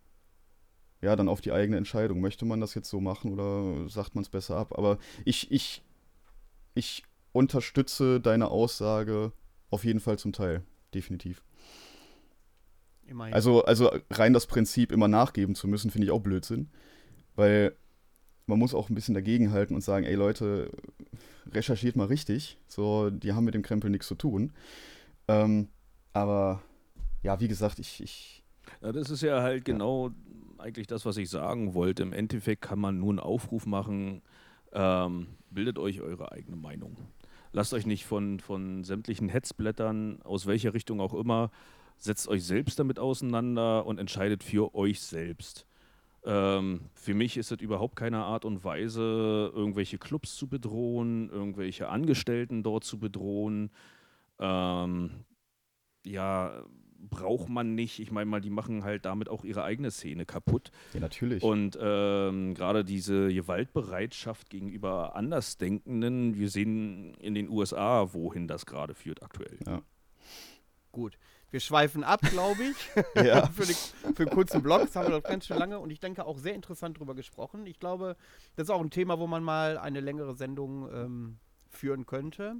[1.01, 2.21] ja, dann auf die eigene Entscheidung.
[2.21, 4.77] Möchte man das jetzt so machen oder sagt man es besser ab?
[4.77, 5.83] Aber ich, ich,
[6.73, 9.31] ich unterstütze deine Aussage
[9.69, 11.43] auf jeden Fall zum Teil, definitiv.
[13.05, 13.33] Immerhin.
[13.33, 16.69] Also, also rein das Prinzip, immer nachgeben zu müssen, finde ich auch Blödsinn.
[17.35, 17.75] Weil
[18.45, 20.71] man muss auch ein bisschen dagegenhalten und sagen, ey Leute,
[21.51, 22.57] recherchiert mal richtig.
[22.67, 24.53] So, die haben mit dem Krempel nichts zu tun.
[25.27, 25.69] Ähm,
[26.13, 26.61] aber
[27.23, 28.43] ja, wie gesagt, ich, ich
[28.81, 30.11] Ja, das ist ja halt genau
[30.57, 32.03] eigentlich das, was ich sagen wollte.
[32.03, 34.21] Im Endeffekt kann man nur einen Aufruf machen,
[34.73, 36.97] ähm, bildet euch eure eigene Meinung.
[37.51, 41.51] Lasst euch nicht von, von sämtlichen Hetzblättern, aus welcher Richtung auch immer,
[41.97, 45.65] setzt euch selbst damit auseinander und entscheidet für euch selbst.
[46.23, 51.89] Ähm, für mich ist es überhaupt keine Art und Weise, irgendwelche Clubs zu bedrohen, irgendwelche
[51.89, 53.71] Angestellten dort zu bedrohen.
[54.37, 55.25] Ähm,
[56.05, 56.63] ja,
[57.09, 57.99] braucht man nicht.
[57.99, 60.71] Ich meine mal, die machen halt damit auch ihre eigene Szene kaputt.
[60.93, 61.43] ja natürlich.
[61.43, 68.93] Und ähm, gerade diese Gewaltbereitschaft gegenüber Andersdenkenden, wir sehen in den USA, wohin das gerade
[68.95, 69.57] führt aktuell.
[70.91, 71.17] Gut.
[71.51, 72.77] Wir schweifen ab, glaube ich.
[73.25, 73.47] Ja.
[73.51, 74.81] für, die, für einen kurzen Blog.
[74.81, 77.65] Das haben wir doch ganz schön lange und ich denke auch sehr interessant drüber gesprochen.
[77.65, 78.15] Ich glaube,
[78.55, 82.55] das ist auch ein Thema, wo man mal eine längere Sendung ähm, führen könnte.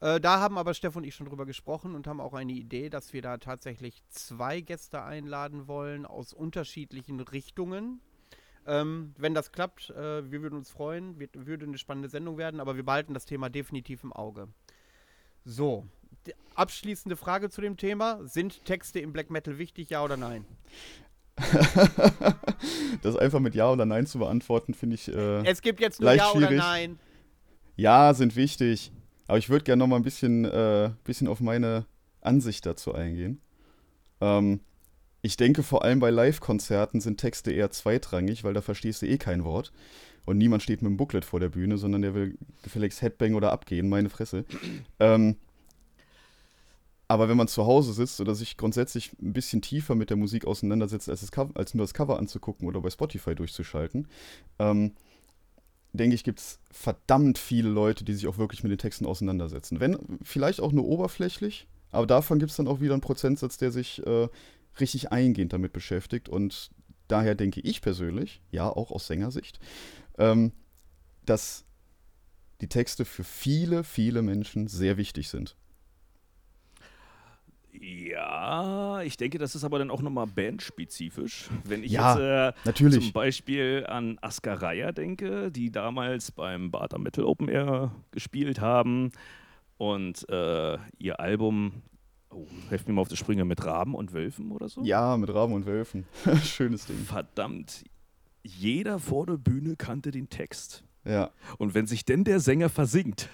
[0.00, 2.88] Äh, da haben aber Steff und ich schon drüber gesprochen und haben auch eine Idee,
[2.88, 8.00] dass wir da tatsächlich zwei Gäste einladen wollen aus unterschiedlichen Richtungen.
[8.66, 12.60] Ähm, wenn das klappt, äh, wir würden uns freuen, wird, würde eine spannende Sendung werden,
[12.60, 14.48] aber wir behalten das Thema definitiv im Auge.
[15.44, 15.86] So,
[16.26, 18.20] die abschließende Frage zu dem Thema.
[18.26, 20.44] Sind Texte im Black Metal wichtig, ja oder nein?
[23.02, 25.08] das einfach mit Ja oder Nein zu beantworten, finde ich.
[25.08, 26.58] Äh, Es gibt jetzt nur ja oder schwierig.
[26.58, 26.98] nein.
[27.76, 28.92] Ja, sind wichtig.
[29.30, 31.86] Aber ich würde gerne noch mal ein bisschen, äh, bisschen auf meine
[32.20, 33.40] Ansicht dazu eingehen.
[34.20, 34.58] Ähm,
[35.22, 39.18] ich denke, vor allem bei Live-Konzerten sind Texte eher zweitrangig, weil da verstehst du eh
[39.18, 39.70] kein Wort.
[40.24, 43.52] Und niemand steht mit einem Booklet vor der Bühne, sondern der will gefälligst Headbang oder
[43.52, 44.44] abgehen, meine Fresse.
[44.98, 45.36] Ähm,
[47.06, 50.44] aber wenn man zu Hause sitzt oder sich grundsätzlich ein bisschen tiefer mit der Musik
[50.44, 54.08] auseinandersetzt, als, als nur das Cover anzugucken oder bei Spotify durchzuschalten,
[54.58, 54.90] ähm,
[55.92, 59.80] denke ich, gibt es verdammt viele Leute, die sich auch wirklich mit den Texten auseinandersetzen.
[59.80, 63.72] Wenn, vielleicht auch nur oberflächlich, aber davon gibt es dann auch wieder einen Prozentsatz, der
[63.72, 64.28] sich äh,
[64.78, 66.28] richtig eingehend damit beschäftigt.
[66.28, 66.70] Und
[67.08, 69.58] daher denke ich persönlich, ja, auch aus Sängersicht,
[70.18, 70.52] ähm,
[71.26, 71.64] dass
[72.60, 75.56] die Texte für viele, viele Menschen sehr wichtig sind.
[77.72, 81.48] Ja, ich denke, das ist aber dann auch nochmal bandspezifisch.
[81.64, 83.00] Wenn ich Ja, jetzt äh, natürlich.
[83.04, 89.12] zum Beispiel an Ascaraya denke, die damals beim Bata Metal Open Air gespielt haben
[89.78, 91.82] und äh, ihr Album,
[92.30, 94.82] oh, helft mir mal auf die Sprünge, mit Raben und Wölfen oder so?
[94.82, 96.06] Ja, mit Raben und Wölfen.
[96.44, 96.98] Schönes Ding.
[96.98, 97.84] Verdammt,
[98.42, 100.84] jeder vor der Bühne kannte den Text.
[101.04, 101.30] Ja.
[101.58, 103.28] Und wenn sich denn der Sänger versingt,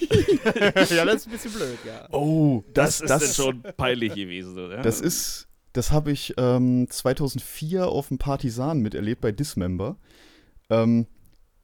[0.44, 2.08] ja, das ist ein bisschen blöd, ja.
[2.10, 4.58] Oh, das, ist dann schon peinlich gewesen.
[4.58, 4.82] Oder?
[4.82, 9.96] Das ist, das habe ich ähm, 2004 auf dem Partisan miterlebt bei Dismember.
[10.70, 11.06] Ähm,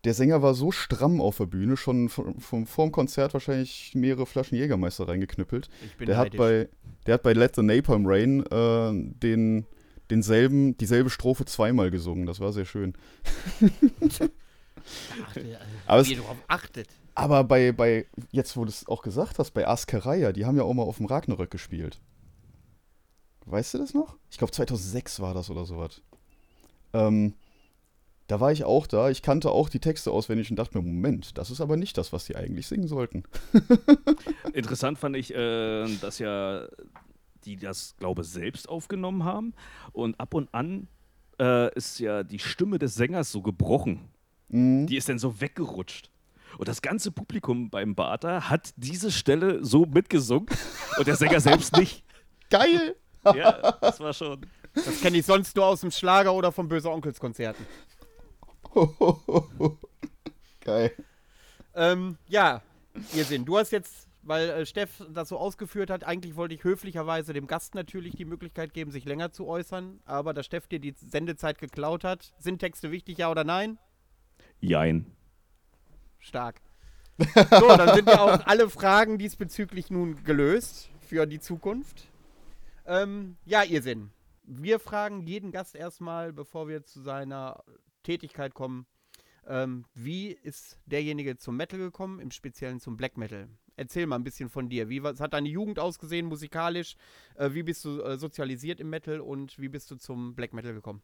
[0.04, 4.24] der Sänger war so stramm auf der Bühne, schon vom, vom, vorm Konzert wahrscheinlich mehrere
[4.24, 5.68] Flaschen Jägermeister reingeknüppelt.
[5.84, 6.68] Ich bin Der hat, bei,
[7.06, 9.66] der hat bei Let the Napalm Rain äh, den,
[10.10, 12.24] denselben, dieselbe Strophe zweimal gesungen.
[12.24, 12.94] Das war sehr schön.
[15.26, 16.88] Ach, der, Aber es- wie ihr darauf achtet.
[17.14, 20.62] Aber bei, bei, jetzt wo du es auch gesagt hast, bei Askeraya, die haben ja
[20.62, 22.00] auch mal auf dem Ragnarök gespielt.
[23.46, 24.16] Weißt du das noch?
[24.30, 26.02] Ich glaube 2006 war das oder sowas.
[26.92, 27.34] Ähm,
[28.28, 29.10] da war ich auch da.
[29.10, 32.12] Ich kannte auch die Texte auswendig und dachte mir, Moment, das ist aber nicht das,
[32.12, 33.24] was die eigentlich singen sollten.
[34.52, 36.68] Interessant fand ich, äh, dass ja
[37.44, 39.52] die das, glaube ich, selbst aufgenommen haben.
[39.92, 40.86] Und ab und an
[41.40, 44.08] äh, ist ja die Stimme des Sängers so gebrochen.
[44.50, 44.86] Mhm.
[44.86, 46.10] Die ist dann so weggerutscht.
[46.58, 50.46] Und das ganze Publikum beim Bata hat diese Stelle so mitgesungen
[50.98, 52.04] und der Sänger selbst nicht.
[52.50, 52.96] Geil!
[53.24, 54.46] Ja, das war schon.
[54.74, 57.66] Das kenne ich sonst nur aus dem Schlager oder von Böse Onkels Konzerten.
[60.60, 60.92] Geil.
[61.74, 62.62] Ähm, ja,
[63.14, 63.44] ihr Sinn.
[63.44, 67.46] Du hast jetzt, weil äh, Steff das so ausgeführt hat, eigentlich wollte ich höflicherweise dem
[67.46, 71.58] Gast natürlich die Möglichkeit geben, sich länger zu äußern, aber da Steff dir die Sendezeit
[71.58, 73.78] geklaut hat, sind Texte wichtig, ja oder nein?
[74.60, 75.06] Jein.
[76.18, 76.60] Stark.
[77.18, 82.08] So, dann sind ja auch alle Fragen diesbezüglich nun gelöst für die Zukunft.
[82.86, 84.10] Ähm, ja, ihr Sinn.
[84.44, 87.62] Wir fragen jeden Gast erstmal, bevor wir zu seiner
[88.02, 88.86] Tätigkeit kommen,
[89.46, 93.48] Ähm, wie ist derjenige zum Metal gekommen, im Speziellen zum Black Metal?
[93.76, 94.88] Erzähl mal ein bisschen von dir.
[94.88, 96.96] Wie was hat deine Jugend ausgesehen, musikalisch?
[97.36, 100.74] Äh, wie bist du äh, sozialisiert im Metal und wie bist du zum Black Metal
[100.74, 101.02] gekommen?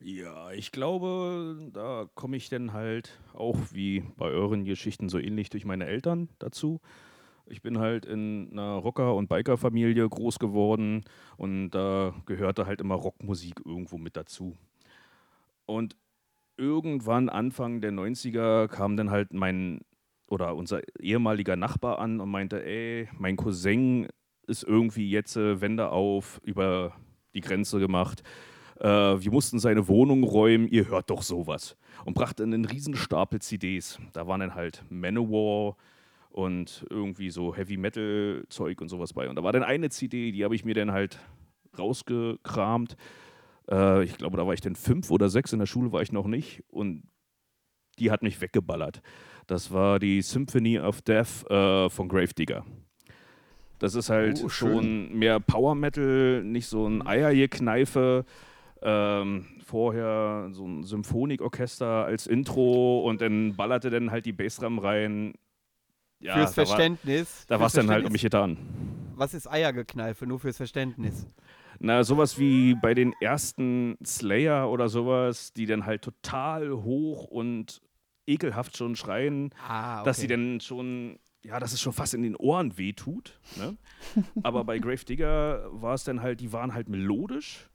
[0.00, 5.48] Ja, ich glaube, da komme ich dann halt auch wie bei euren Geschichten so ähnlich
[5.50, 6.80] durch meine Eltern dazu.
[7.46, 11.04] Ich bin halt in einer Rocker- und Biker-Familie groß geworden
[11.36, 14.56] und da gehörte halt immer Rockmusik irgendwo mit dazu.
[15.64, 15.96] Und
[16.56, 19.80] irgendwann Anfang der 90er kam dann halt mein
[20.28, 24.08] oder unser ehemaliger Nachbar an und meinte, ey, mein Cousin
[24.46, 26.96] ist irgendwie jetzt äh, Wände auf über
[27.34, 28.22] die Grenze gemacht.
[28.80, 31.76] Äh, wir mussten seine Wohnung räumen, ihr hört doch sowas.
[32.04, 33.98] Und brachte einen riesen Stapel CDs.
[34.12, 35.76] Da waren dann halt Manowar
[36.30, 39.28] und irgendwie so Heavy Metal Zeug und sowas bei.
[39.28, 41.18] Und da war dann eine CD, die habe ich mir dann halt
[41.78, 42.96] rausgekramt.
[43.70, 46.12] Äh, ich glaube, da war ich dann fünf oder sechs, in der Schule war ich
[46.12, 46.62] noch nicht.
[46.68, 47.04] Und
[47.98, 49.00] die hat mich weggeballert.
[49.46, 52.64] Das war die Symphony of Death äh, von Gravedigger.
[53.78, 58.24] Das ist halt Oh, schon mehr Power Metal, nicht so ein Eiergekneife.
[58.88, 65.34] Ähm, vorher so ein Symphoniekorchester als Intro und dann ballerte dann halt die Bassdrum rein.
[66.20, 67.44] Ja, fürs da war- Verständnis.
[67.48, 68.56] Da war es dann halt um mich getan.
[69.16, 70.26] Was ist Eiergekneife?
[70.26, 71.26] Nur fürs Verständnis.
[71.80, 77.82] Na, sowas wie bei den ersten Slayer oder sowas, die dann halt total hoch und
[78.26, 80.04] ekelhaft schon schreien, Ah, okay.
[80.04, 83.38] dass sie dann schon, ja, dass es schon fast in den Ohren wehtut.
[83.56, 83.76] Ne?
[84.42, 87.68] Aber bei Gravedigger war es dann halt, die waren halt melodisch.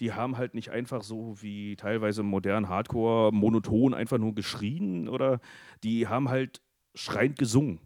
[0.00, 5.08] Die haben halt nicht einfach so wie teilweise im modernen Hardcore monoton einfach nur geschrien
[5.08, 5.40] oder
[5.82, 6.62] die haben halt
[6.94, 7.80] schreiend gesungen.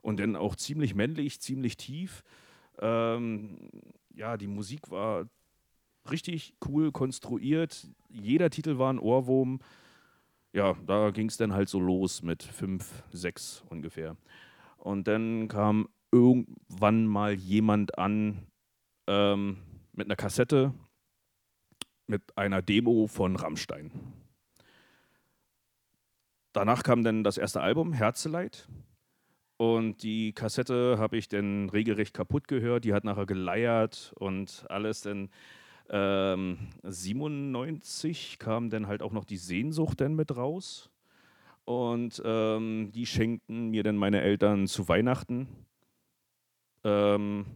[0.00, 2.24] Und dann auch ziemlich männlich, ziemlich tief.
[2.80, 3.70] Ähm,
[4.14, 5.26] ja, die Musik war
[6.10, 7.88] richtig cool konstruiert.
[8.08, 9.60] Jeder Titel war ein Ohrwurm.
[10.52, 14.16] Ja, da ging es dann halt so los mit fünf, sechs ungefähr.
[14.76, 18.46] Und dann kam irgendwann mal jemand an
[19.06, 19.58] ähm,
[19.92, 20.74] mit einer Kassette
[22.06, 23.90] mit einer Demo von Rammstein.
[26.52, 28.68] Danach kam dann das erste Album, Herzeleid.
[29.56, 32.84] Und die Kassette habe ich dann regelrecht kaputt gehört.
[32.84, 35.02] Die hat nachher geleiert und alles.
[35.02, 35.30] Dann
[35.88, 40.90] ähm, 97 kam dann halt auch noch die Sehnsucht dann mit raus.
[41.64, 45.48] Und ähm, die schenkten mir dann meine Eltern zu Weihnachten.
[46.82, 47.46] Ähm,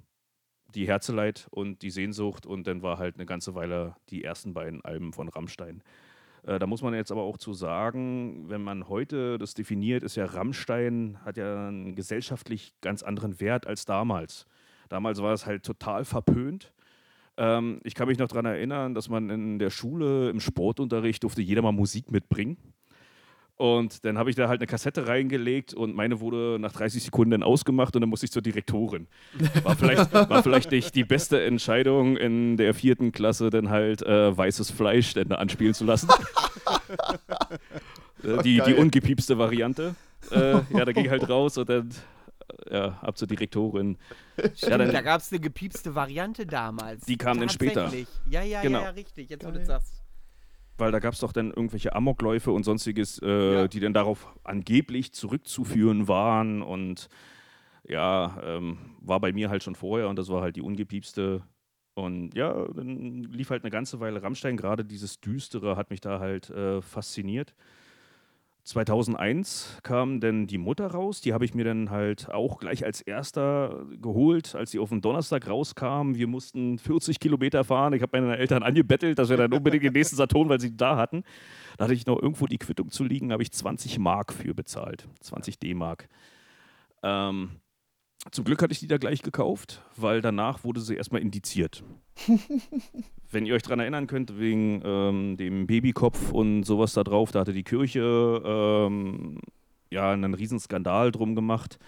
[0.75, 2.47] die Herzeleid und die Sehnsucht.
[2.47, 5.83] Und dann war halt eine ganze Weile die ersten beiden Alben von Rammstein.
[6.43, 10.17] Äh, da muss man jetzt aber auch zu sagen, wenn man heute das definiert, ist
[10.17, 14.47] ja Rammstein, hat ja einen gesellschaftlich ganz anderen Wert als damals.
[14.89, 16.73] Damals war es halt total verpönt.
[17.37, 21.43] Ähm, ich kann mich noch daran erinnern, dass man in der Schule im Sportunterricht durfte
[21.43, 22.57] jeder mal Musik mitbringen.
[23.59, 27.31] Und dann habe ich da halt eine Kassette reingelegt und meine wurde nach 30 Sekunden
[27.31, 29.07] dann ausgemacht und dann musste ich zur Direktorin.
[29.63, 34.37] War vielleicht, war vielleicht nicht die beste Entscheidung in der vierten Klasse, dann halt äh,
[34.37, 36.09] weißes Fleisch dann da anspielen zu lassen.
[38.23, 39.95] Äh, die, die ungepiepste Variante.
[40.31, 41.91] Äh, ja, da ging ich halt raus und dann
[42.71, 43.97] ja, ab zur Direktorin.
[44.57, 47.07] Ja, dann, da gab es eine gepiepste Variante damals.
[47.07, 47.91] Die kam dann später.
[48.29, 48.79] Ja, ja, Genau.
[48.81, 49.31] ja, ja, richtig.
[49.31, 50.06] Jetzt, wo du das sagst.
[50.79, 53.69] Weil da gab es doch dann irgendwelche Amokläufe und sonstiges, äh, Ja.
[53.69, 56.63] die dann darauf angeblich zurückzuführen waren.
[56.63, 57.09] Und
[57.89, 61.43] ja, ähm, war bei mir halt schon vorher und das war halt die ungepiepste.
[61.95, 64.57] Und ja, dann lief halt eine ganze Weile Rammstein.
[64.57, 67.55] Gerade dieses Düstere hat mich da halt äh, fasziniert.
[68.67, 71.21] 2001 kam dann die Mutter raus.
[71.21, 75.01] Die habe ich mir dann halt auch gleich als erster geholt, als sie auf den
[75.01, 76.17] Donnerstag rauskam.
[76.17, 77.93] Wir mussten 40 Kilometer fahren.
[77.93, 80.97] Ich habe meine Eltern angebettelt, dass wir dann unbedingt den nächsten Saturn, weil sie da
[80.97, 81.23] hatten.
[81.79, 85.09] Da hatte ich noch irgendwo die Quittung zu liegen, habe ich 20 Mark für bezahlt.
[85.21, 86.09] 20 D-Mark.
[87.05, 87.61] Ähm,
[88.33, 91.85] zum Glück hatte ich die da gleich gekauft, weil danach wurde sie erstmal indiziert.
[93.31, 97.41] Wenn ihr euch daran erinnern könnt, wegen ähm, dem Babykopf und sowas da drauf, da
[97.41, 99.39] hatte die Kirche ähm,
[99.91, 101.79] ja einen riesen Skandal drum gemacht.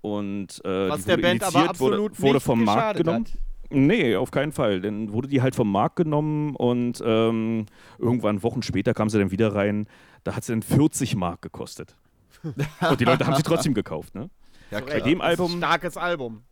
[0.00, 3.26] Und äh, Was die der wurde Band aber wurde, absolut wurde nicht vom Markt genommen.
[3.26, 3.38] hat.
[3.72, 4.80] Nee, auf keinen Fall.
[4.80, 7.66] Dann wurde die halt vom Markt genommen und ähm,
[7.98, 9.86] irgendwann Wochen später kam sie dann wieder rein.
[10.24, 11.94] Da hat sie dann 40 Mark gekostet.
[12.42, 14.30] und die Leute haben sie trotzdem gekauft, ne?
[14.70, 16.42] Ja, Bei dem Das ist ein Album, starkes Album.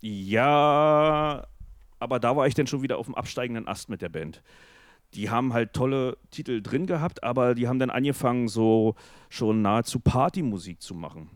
[0.00, 1.46] ja,
[2.00, 4.42] aber da war ich dann schon wieder auf dem absteigenden Ast mit der Band.
[5.14, 8.94] Die haben halt tolle Titel drin gehabt, aber die haben dann angefangen, so
[9.28, 11.30] schon nahezu Partymusik zu machen.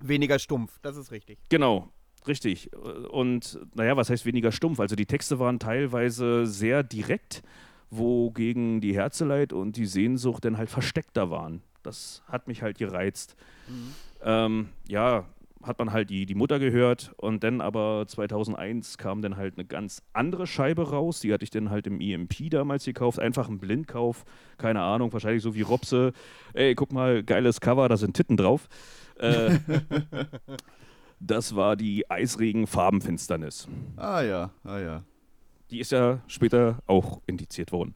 [0.00, 1.38] Weniger stumpf, das ist richtig.
[1.48, 1.88] Genau,
[2.26, 2.70] richtig.
[2.74, 4.80] Und naja, was heißt weniger stumpf?
[4.80, 7.42] Also die Texte waren teilweise sehr direkt,
[7.90, 11.62] wogegen die Herzeleid und die Sehnsucht dann halt versteckter waren.
[11.82, 13.36] Das hat mich halt gereizt.
[13.68, 13.94] Mhm.
[14.24, 15.26] Ähm, ja,
[15.62, 19.64] hat man halt die, die Mutter gehört und dann aber 2001 kam dann halt eine
[19.64, 21.20] ganz andere Scheibe raus.
[21.20, 23.18] Die hatte ich dann halt im EMP damals gekauft.
[23.18, 24.24] Einfach ein Blindkauf.
[24.58, 26.12] Keine Ahnung, wahrscheinlich so wie Robse.
[26.54, 28.68] Ey, guck mal, geiles Cover, da sind Titten drauf.
[29.18, 29.58] Äh,
[31.20, 33.68] das war die Eisregen Farbenfinsternis.
[33.96, 35.04] Ah ja, ah ja.
[35.70, 37.94] Die ist ja später auch indiziert worden.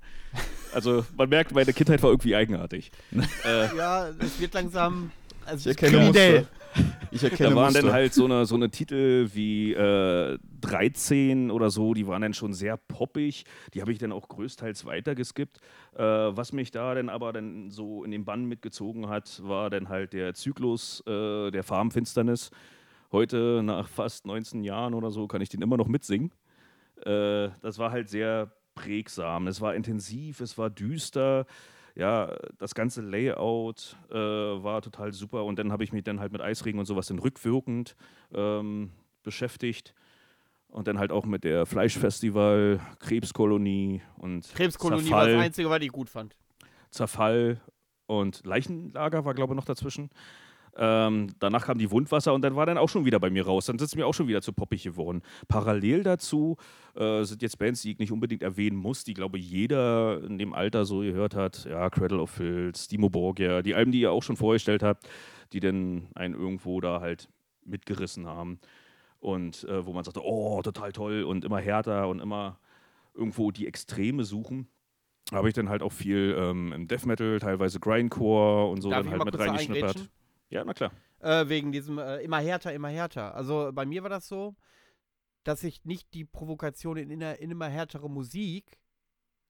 [0.73, 2.91] Also man merkt, meine Kindheit war irgendwie eigenartig.
[3.45, 5.11] äh, ja, es wird langsam.
[5.45, 6.47] Also ich erkenne Muster.
[7.11, 7.83] Ich erkenne Da waren Muster.
[7.83, 12.35] dann halt so eine, so eine Titel wie äh, 13 oder so, die waren dann
[12.35, 13.45] schon sehr poppig.
[13.75, 15.59] Die habe ich dann auch größtenteils weitergeskippt.
[15.95, 19.89] Äh, was mich da dann aber dann so in den Bann mitgezogen hat, war dann
[19.89, 22.51] halt der Zyklus äh, der Farbenfinsternis.
[23.13, 26.33] Heute, nach fast 19 Jahren oder so, kann ich den immer noch mitsingen.
[27.05, 29.47] Äh, das war halt sehr prägsam.
[29.47, 31.47] Es war intensiv, es war düster
[31.97, 36.31] ja, das ganze Layout äh, war total super und dann habe ich mich dann halt
[36.31, 37.97] mit Eisregen und sowas dann rückwirkend
[38.35, 38.93] ähm,
[39.23, 39.95] beschäftigt
[40.69, 45.81] und dann halt auch mit der Fleischfestival, Krebskolonie und Krebskolonie Zerfall, war das Einzige, was
[45.81, 46.37] ich gut fand.
[46.91, 47.61] Zerfall
[48.07, 50.11] und Leichenlager war glaube ich noch dazwischen.
[50.79, 53.67] Ähm, danach kam die Wundwasser und dann war dann auch schon wieder bei mir raus.
[53.67, 55.23] Dann sind es mir auch schon wieder zu poppig geworden.
[55.49, 56.57] Parallel dazu
[56.95, 60.53] äh, sind jetzt Bands, die ich nicht unbedingt erwähnen muss, die glaube jeder in dem
[60.53, 61.65] Alter so gehört hat.
[61.65, 65.09] Ja, Cradle of Filth, Dimo Borgia, die Alben, die ihr auch schon vorgestellt habt,
[65.53, 67.29] die dann einen irgendwo da halt
[67.65, 68.61] mitgerissen haben.
[69.19, 72.59] Und äh, wo man sagte, oh, total toll und immer härter und immer
[73.15, 74.69] irgendwo die Extreme suchen
[75.33, 79.05] habe ich dann halt auch viel ähm, im Death Metal, teilweise Grindcore und so Darf
[79.05, 80.09] dann halt mit reingeschnippert.
[80.51, 80.93] Ja, na klar.
[81.21, 83.35] Äh, wegen diesem äh, immer härter, immer härter.
[83.35, 84.55] Also bei mir war das so,
[85.45, 88.79] dass ich nicht die Provokation in, in immer härtere Musik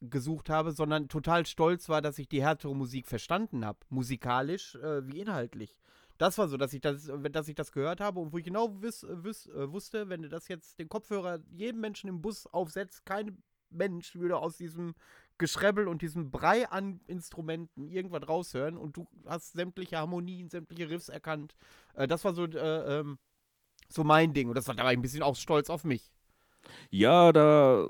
[0.01, 3.79] gesucht habe, sondern total stolz war, dass ich die härtere Musik verstanden habe.
[3.89, 5.79] Musikalisch äh, wie inhaltlich.
[6.19, 8.83] Das war so, dass ich das, dass ich das gehört habe und wo ich genau
[8.83, 13.05] wiss, wiss, äh, wusste, wenn du das jetzt den Kopfhörer jedem Menschen im Bus aufsetzt,
[13.05, 14.95] kein Mensch würde aus diesem
[15.39, 21.09] Geschrebbel und diesem Brei an Instrumenten irgendwas raushören und du hast sämtliche Harmonien, sämtliche Riffs
[21.09, 21.55] erkannt.
[21.95, 23.19] Äh, das war so, äh, ähm,
[23.89, 26.13] so mein Ding und das war, da ein bisschen auch stolz auf mich.
[26.91, 27.87] Ja, da,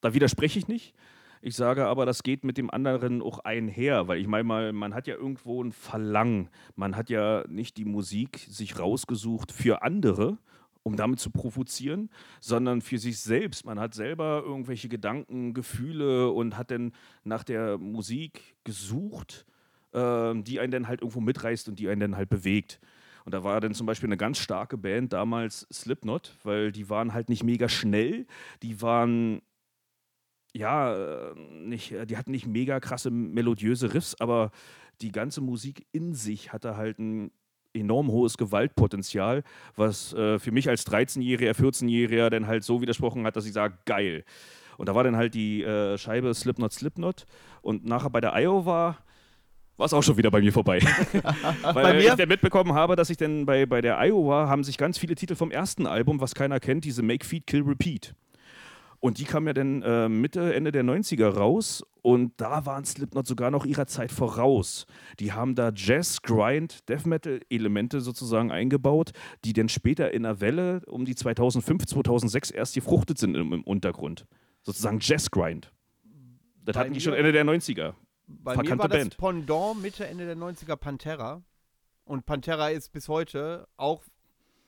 [0.00, 0.94] da widerspreche ich nicht.
[1.42, 4.94] Ich sage aber, das geht mit dem anderen auch einher, weil ich meine mal, man
[4.94, 6.50] hat ja irgendwo ein Verlangen.
[6.76, 10.36] Man hat ja nicht die Musik sich rausgesucht für andere,
[10.82, 12.10] um damit zu provozieren,
[12.40, 13.64] sondern für sich selbst.
[13.66, 16.92] Man hat selber irgendwelche Gedanken, Gefühle und hat dann
[17.24, 19.46] nach der Musik gesucht,
[19.92, 22.80] äh, die einen dann halt irgendwo mitreißt und die einen dann halt bewegt.
[23.24, 27.12] Und da war dann zum Beispiel eine ganz starke Band damals Slipknot, weil die waren
[27.12, 28.26] halt nicht mega schnell,
[28.62, 29.42] die waren
[30.52, 34.50] ja, nicht, die hatten nicht mega krasse melodiöse Riffs, aber
[35.00, 37.30] die ganze Musik in sich hatte halt ein
[37.74, 39.42] enorm hohes Gewaltpotenzial,
[39.76, 43.74] was äh, für mich als 13-Jähriger, 14-Jähriger dann halt so widersprochen hat, dass ich sage,
[43.84, 44.24] geil.
[44.76, 47.26] Und da war dann halt die äh, Scheibe Slipknot, Slipknot.
[47.60, 48.96] Und nachher bei der Iowa
[49.76, 50.80] war es auch schon wieder bei mir vorbei.
[51.62, 52.00] Weil mir?
[52.00, 55.14] ich dann mitbekommen habe, dass ich dann bei, bei der Iowa haben sich ganz viele
[55.14, 58.14] Titel vom ersten Album, was keiner kennt, diese Make, Feed, Kill, Repeat.
[59.00, 63.26] Und die kam ja dann äh, Mitte, Ende der 90er raus und da waren Slipknot
[63.26, 64.86] sogar noch ihrer Zeit voraus.
[65.18, 69.12] Die haben da Jazz, Grind, Death Metal Elemente sozusagen eingebaut,
[69.44, 73.62] die dann später in der Welle um die 2005, 2006 erst gefruchtet sind im, im
[73.64, 74.26] Untergrund.
[74.62, 75.72] Sozusagen Jazz Grind.
[76.64, 77.94] Das bei hatten die schon Ende der 90er.
[78.26, 79.12] Bei Verkannte mir war Band.
[79.14, 81.42] das Pendant Mitte, Ende der 90er Pantera.
[82.04, 84.02] Und Pantera ist bis heute auch,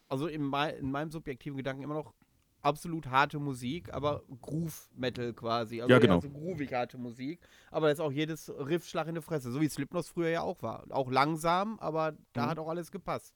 [0.08, 2.14] also in, mein, in meinem subjektiven Gedanken immer noch
[2.62, 5.82] absolut harte Musik, aber Groove-Metal quasi.
[5.82, 6.16] Also ja, genau.
[6.16, 7.40] Also groovig harte Musik.
[7.70, 9.50] Aber da ist auch jedes Riff Schlag in die Fresse.
[9.50, 10.84] So wie Slipknot früher ja auch war.
[10.90, 12.50] Auch langsam, aber da mhm.
[12.50, 13.34] hat auch alles gepasst.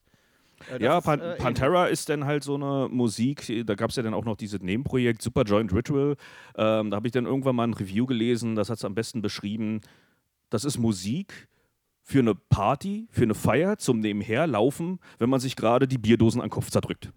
[0.71, 3.95] Äh, ja, ist, Pan äh, Pantera ist dann halt so eine Musik, da gab es
[3.95, 6.15] ja dann auch noch dieses Nebenprojekt Super Joint Ritual.
[6.55, 9.21] Ähm, da habe ich dann irgendwann mal ein Review gelesen, das hat es am besten
[9.21, 9.81] beschrieben.
[10.49, 11.47] Das ist Musik
[12.01, 16.47] für eine Party, für eine Feier zum Nebenherlaufen, wenn man sich gerade die Bierdosen an
[16.47, 17.11] den Kopf zerdrückt.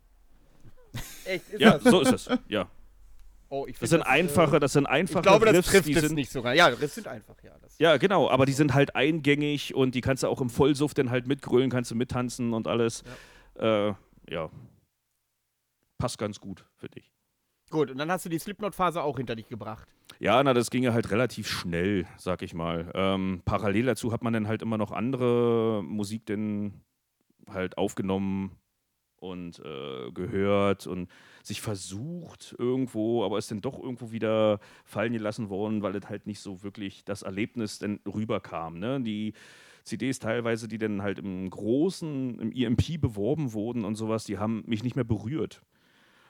[1.25, 1.49] Echt?
[1.51, 1.85] Ist ja, das?
[1.85, 2.39] so ist es.
[2.49, 2.69] Ja.
[3.53, 6.03] Oh, das sind das, einfache, äh, das sind einfache Ich glaube, das Riffs, trifft es
[6.03, 6.55] sind, nicht sogar.
[6.55, 7.51] Ja, Riffs sind einfach, ja.
[7.81, 11.11] ja, genau, aber die sind halt eingängig und die kannst du auch im Vollsuft dann
[11.11, 13.03] halt mitgrölen, kannst du mittanzen und alles.
[13.59, 13.89] Ja.
[13.89, 13.95] Äh,
[14.31, 14.51] ja.
[15.99, 17.11] Passt ganz gut für dich.
[17.71, 19.89] Gut, und dann hast du die Slipknot-Phase auch hinter dich gebracht.
[20.19, 22.91] Ja, na, das ging ja halt relativ schnell, sag ich mal.
[22.95, 26.83] Ähm, parallel dazu hat man dann halt immer noch andere Musik denn
[27.49, 28.57] halt aufgenommen,
[29.21, 31.09] und äh, gehört und
[31.43, 36.27] sich versucht irgendwo, aber ist dann doch irgendwo wieder fallen gelassen worden, weil es halt
[36.27, 38.79] nicht so wirklich das Erlebnis dann rüberkam.
[38.79, 39.01] Ne?
[39.01, 39.35] Die
[39.85, 44.63] CDs teilweise, die dann halt im Großen, im EMP beworben wurden und sowas, die haben
[44.67, 45.63] mich nicht mehr berührt.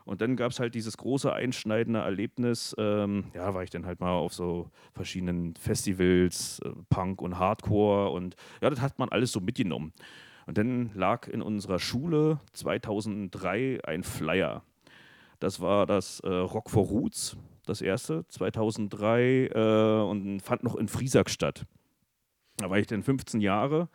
[0.05, 4.01] Und dann gab es halt dieses große einschneidende Erlebnis, ähm, ja, war ich dann halt
[4.01, 9.30] mal auf so verschiedenen Festivals, äh, Punk und Hardcore und ja, das hat man alles
[9.32, 9.93] so mitgenommen.
[10.51, 14.65] Und dann lag in unserer Schule 2003 ein Flyer.
[15.39, 17.37] Das war das äh, Rock for Roots,
[17.67, 21.67] das erste, 2003 äh, und fand noch in Friesack statt.
[22.57, 23.89] Da war ich dann 15 Jahre.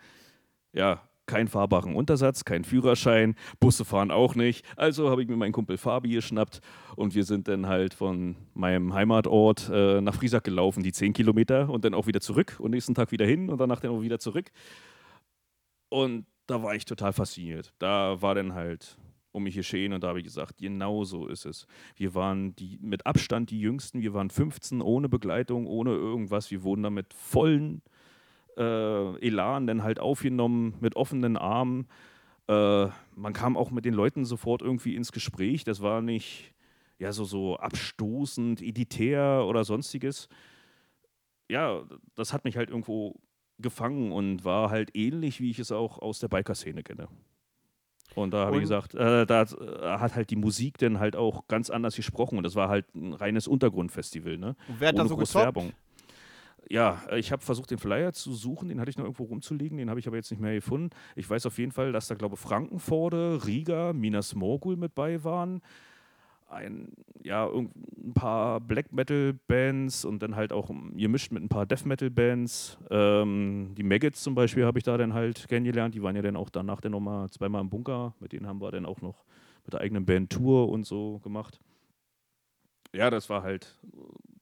[0.72, 4.66] Ja, keinen fahrbaren Untersatz, kein Führerschein, Busse fahren auch nicht.
[4.78, 6.62] Also habe ich mir meinen Kumpel Fabi geschnappt
[6.96, 11.70] und wir sind dann halt von meinem Heimatort äh, nach Friesack gelaufen, die 10 Kilometer
[11.70, 14.20] und dann auch wieder zurück und nächsten Tag wieder hin und danach dann auch wieder
[14.20, 14.52] zurück.
[15.90, 17.74] Und da war ich total fasziniert.
[17.80, 18.98] Da war dann halt
[19.32, 21.68] um mich geschehen und da habe ich gesagt, genau so ist es.
[21.96, 26.52] Wir waren die, mit Abstand die Jüngsten, wir waren 15 ohne Begleitung, ohne irgendwas.
[26.52, 27.82] Wir wurden da mit vollen
[28.58, 31.88] äh, Elan dann halt aufgenommen, mit offenen Armen.
[32.48, 35.66] Äh, man kam auch mit den Leuten sofort irgendwie ins Gespräch.
[35.66, 36.54] Das war nicht
[36.98, 40.30] ja so, so abstoßend, editär oder sonstiges.
[41.50, 41.84] Ja,
[42.16, 43.20] das hat mich halt irgendwo
[43.60, 47.08] gefangen und war halt ähnlich, wie ich es auch aus der Biker-Szene kenne.
[48.14, 49.46] Und da habe ich gesagt, äh, da
[50.00, 53.14] hat halt die Musik dann halt auch ganz anders gesprochen und das war halt ein
[53.14, 54.56] reines Untergrundfestival, ne?
[54.68, 55.46] Und wer hat Ohne da so groß gezockt?
[55.46, 55.74] Werbung
[56.70, 59.78] ja, äh, ich habe versucht, den Flyer zu suchen, den hatte ich noch irgendwo rumzulegen,
[59.78, 60.90] den habe ich aber jetzt nicht mehr gefunden.
[61.16, 65.24] Ich weiß auf jeden Fall, dass da, glaube ich, Frankenforde, Riga, Minas Morgul mit bei
[65.24, 65.62] waren.
[66.48, 66.94] Ein,
[67.24, 71.86] ja, ein paar Black Metal Bands und dann halt auch gemischt mit ein paar Death
[71.86, 72.78] Metal Bands.
[72.92, 75.96] Ähm, die Maggots zum Beispiel habe ich da dann halt kennengelernt.
[75.96, 78.14] Die waren ja dann auch danach dann nochmal zweimal im Bunker.
[78.20, 79.26] Mit denen haben wir dann auch noch
[79.66, 81.60] mit der eigenen Band Tour und so gemacht.
[82.94, 83.78] Ja, das war halt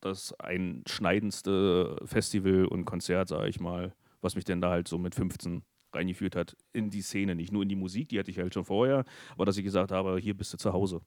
[0.02, 5.16] das einschneidendste Festival und Konzert, sage ich mal, was mich denn da halt so mit
[5.16, 7.36] 15 reingeführt hat in die Szene.
[7.36, 9.92] Nicht nur in die Musik, die hatte ich halt schon vorher, aber dass ich gesagt
[9.92, 11.02] habe, hier bist du zu Hause.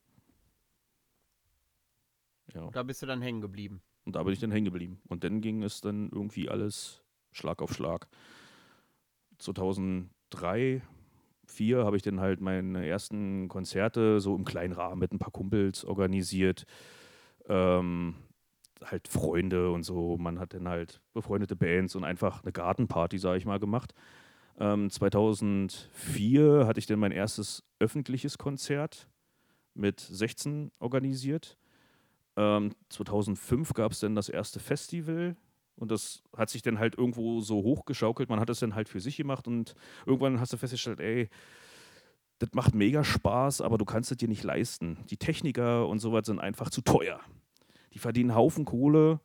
[2.54, 3.82] Ja, Da bist du dann hängen geblieben.
[4.04, 5.00] und da bin ich dann hängen geblieben.
[5.08, 8.08] Und dann ging es dann irgendwie alles Schlag auf Schlag.
[9.38, 10.82] 2003,
[11.46, 15.30] 2004 habe ich dann halt meine ersten Konzerte so im kleinen Rahmen mit ein paar
[15.30, 16.64] Kumpels organisiert.
[17.48, 18.14] Ähm,
[18.84, 20.16] halt Freunde und so.
[20.18, 23.92] Man hat dann halt befreundete Bands und einfach eine Gartenparty, sage ich mal, gemacht.
[24.58, 29.08] Ähm, 2004 hatte ich dann mein erstes öffentliches Konzert
[29.74, 31.58] mit 16 organisiert.
[32.36, 35.36] Ähm, 2005 gab es dann das erste Festival
[35.76, 38.28] und das hat sich dann halt irgendwo so hochgeschaukelt.
[38.28, 39.74] Man hat es dann halt für sich gemacht und
[40.04, 41.28] irgendwann hast du festgestellt, ey,
[42.38, 44.98] das macht mega Spaß, aber du kannst es dir nicht leisten.
[45.10, 47.20] Die Techniker und sowas sind einfach zu teuer.
[47.94, 49.20] Die verdienen Haufen Kohle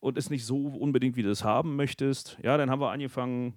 [0.00, 2.38] und ist nicht so unbedingt, wie du es haben möchtest.
[2.42, 3.54] Ja, dann haben wir angefangen,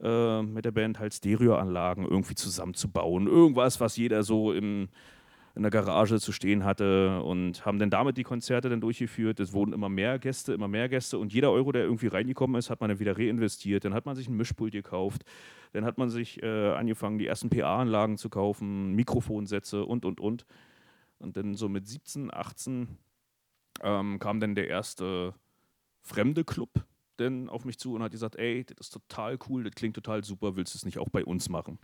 [0.00, 3.26] äh, mit der Band halt Stereoanlagen irgendwie zusammenzubauen.
[3.26, 4.88] Irgendwas, was jeder so im,
[5.54, 9.40] in der Garage zu stehen hatte und haben dann damit die Konzerte dann durchgeführt.
[9.40, 12.70] Es wurden immer mehr Gäste, immer mehr Gäste und jeder Euro, der irgendwie reingekommen ist,
[12.70, 13.84] hat man dann wieder reinvestiert.
[13.84, 15.24] Dann hat man sich ein Mischpult gekauft,
[15.72, 20.46] dann hat man sich äh, angefangen, die ersten PA-Anlagen zu kaufen, Mikrofonsätze und, und, und.
[21.18, 22.96] Und dann so mit 17, 18
[23.82, 25.34] ähm, kam dann der erste
[26.00, 26.70] fremde Club
[27.16, 30.24] dann auf mich zu und hat gesagt, ey, das ist total cool, das klingt total
[30.24, 31.78] super, willst du es nicht auch bei uns machen?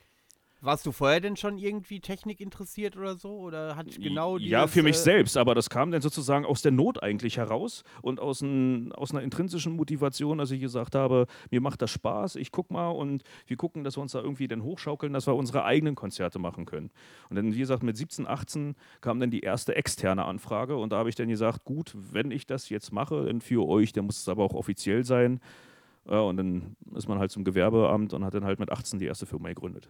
[0.67, 3.31] Warst du vorher denn schon irgendwie Technik interessiert oder so?
[3.37, 6.61] Oder hat genau ja, dieses, für mich äh, selbst, aber das kam dann sozusagen aus
[6.61, 11.29] der Not eigentlich heraus und aus, ein, aus einer intrinsischen Motivation, dass ich gesagt habe,
[11.53, 14.49] mir macht das Spaß, ich guck mal und wir gucken, dass wir uns da irgendwie
[14.49, 16.91] dann hochschaukeln, dass wir unsere eigenen Konzerte machen können.
[17.31, 20.97] Und dann, wie gesagt, mit 17, 18 kam dann die erste externe Anfrage und da
[20.97, 24.19] habe ich dann gesagt, gut, wenn ich das jetzt mache, dann für euch, dann muss
[24.19, 25.39] es aber auch offiziell sein.
[26.11, 29.07] Ja, und dann ist man halt zum Gewerbeamt und hat dann halt mit 18 die
[29.07, 29.89] erste Firma gegründet.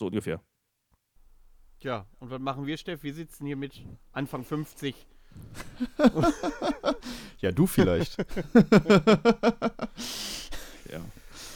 [0.00, 0.40] So ungefähr.
[1.80, 3.02] Ja, und was machen wir, Steff?
[3.02, 3.82] Wir sitzen hier mit
[4.12, 4.94] Anfang 50.
[7.40, 8.16] Ja, du vielleicht.
[10.90, 11.00] Ja.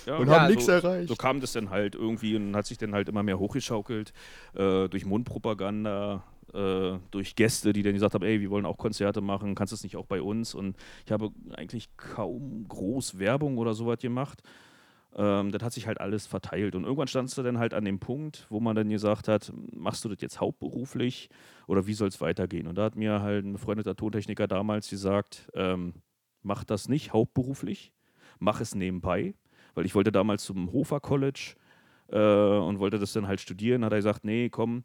[0.07, 1.09] ja Und Ja, haben nichts so, erreicht.
[1.09, 4.13] so kam das dann halt irgendwie und hat sich dann halt immer mehr hochgeschaukelt
[4.55, 6.23] äh, durch Mundpropaganda,
[6.53, 9.75] äh, durch Gäste, die dann gesagt haben, ey, wir wollen auch Konzerte machen, kannst du
[9.77, 10.55] es nicht auch bei uns?
[10.55, 14.43] Und ich habe eigentlich kaum groß Werbung oder sowas gemacht.
[15.17, 16.75] Ähm, das hat sich halt alles verteilt.
[16.75, 20.05] Und irgendwann standst du dann halt an dem Punkt, wo man dann gesagt hat, machst
[20.05, 21.29] du das jetzt hauptberuflich
[21.67, 22.67] oder wie soll es weitergehen?
[22.67, 25.95] Und da hat mir halt ein befreundeter Tontechniker damals gesagt, ähm,
[26.43, 27.93] mach das nicht hauptberuflich,
[28.39, 29.35] mach es nebenbei,
[29.75, 31.55] weil ich wollte damals zum Hofer College
[32.09, 33.85] äh, und wollte das dann halt studieren.
[33.85, 34.83] Hat er gesagt, nee, komm,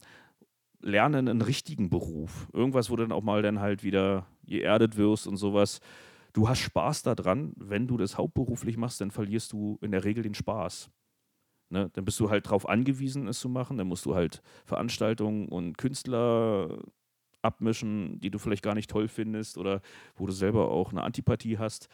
[0.82, 2.48] lerne einen richtigen Beruf.
[2.54, 5.80] Irgendwas, wo du dann auch mal dann halt wieder geerdet wirst und sowas.
[6.34, 10.24] Du hast Spaß daran, wenn du das hauptberuflich machst, dann verlierst du in der Regel
[10.24, 10.90] den Spaß.
[11.70, 11.90] Ne?
[11.94, 13.78] Dann bist du halt darauf angewiesen, es zu machen.
[13.78, 16.84] Dann musst du halt Veranstaltungen und Künstler
[17.42, 19.82] abmischen, die du vielleicht gar nicht toll findest oder
[20.16, 21.88] wo du selber auch eine Antipathie hast.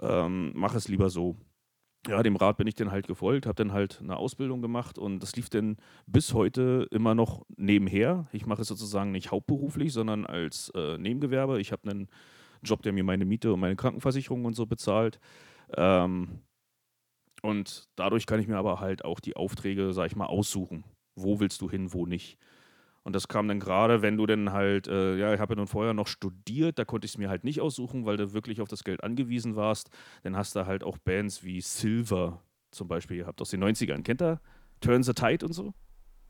[0.00, 1.36] Ähm, mach es lieber so
[2.08, 5.20] ja, dem Rat bin ich dann halt gefolgt, habe dann halt eine Ausbildung gemacht und
[5.20, 5.76] das lief dann
[6.06, 8.26] bis heute immer noch nebenher.
[8.32, 11.60] Ich mache es sozusagen nicht hauptberuflich, sondern als äh, Nebengewerbe.
[11.60, 12.08] Ich habe einen
[12.62, 15.18] Job, der mir meine Miete und meine Krankenversicherung und so bezahlt.
[15.76, 16.40] Ähm,
[17.42, 20.84] und dadurch kann ich mir aber halt auch die Aufträge, sag ich mal, aussuchen.
[21.16, 22.38] Wo willst du hin, wo nicht.
[23.02, 25.66] Und das kam dann gerade, wenn du dann halt, äh, ja, ich habe ja nun
[25.66, 28.68] vorher noch studiert, da konnte ich es mir halt nicht aussuchen, weil du wirklich auf
[28.68, 29.90] das Geld angewiesen warst.
[30.22, 32.40] Dann hast du halt auch Bands wie Silver
[32.70, 34.02] zum Beispiel gehabt aus den 90ern.
[34.02, 34.40] Kennt ihr?
[34.80, 35.74] Turn the Tide und so?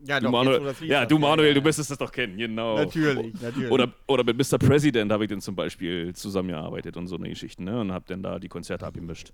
[0.05, 2.77] Ja, du doch, Manuel, ja, du Manuel, ja, du müsstest das doch kennen, genau.
[2.77, 3.71] Natürlich, natürlich.
[3.71, 4.57] Oder, oder mit Mr.
[4.57, 7.79] President habe ich dann zum Beispiel zusammengearbeitet und so eine Geschichte, ne?
[7.79, 9.31] Und habe dann da die Konzerte abgemischt.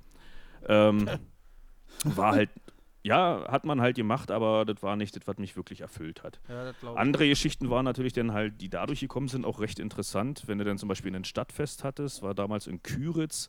[0.67, 1.09] Ähm,
[2.03, 2.49] war halt,
[3.01, 6.39] ja, hat man halt gemacht, aber das war nicht das, was mich wirklich erfüllt hat.
[6.47, 6.99] ja, glaub ich.
[6.99, 10.43] Andere Geschichten waren natürlich dann halt, die dadurch gekommen sind, auch recht interessant.
[10.47, 13.47] Wenn du dann zum Beispiel ein Stadtfest hattest, war damals in Küritz,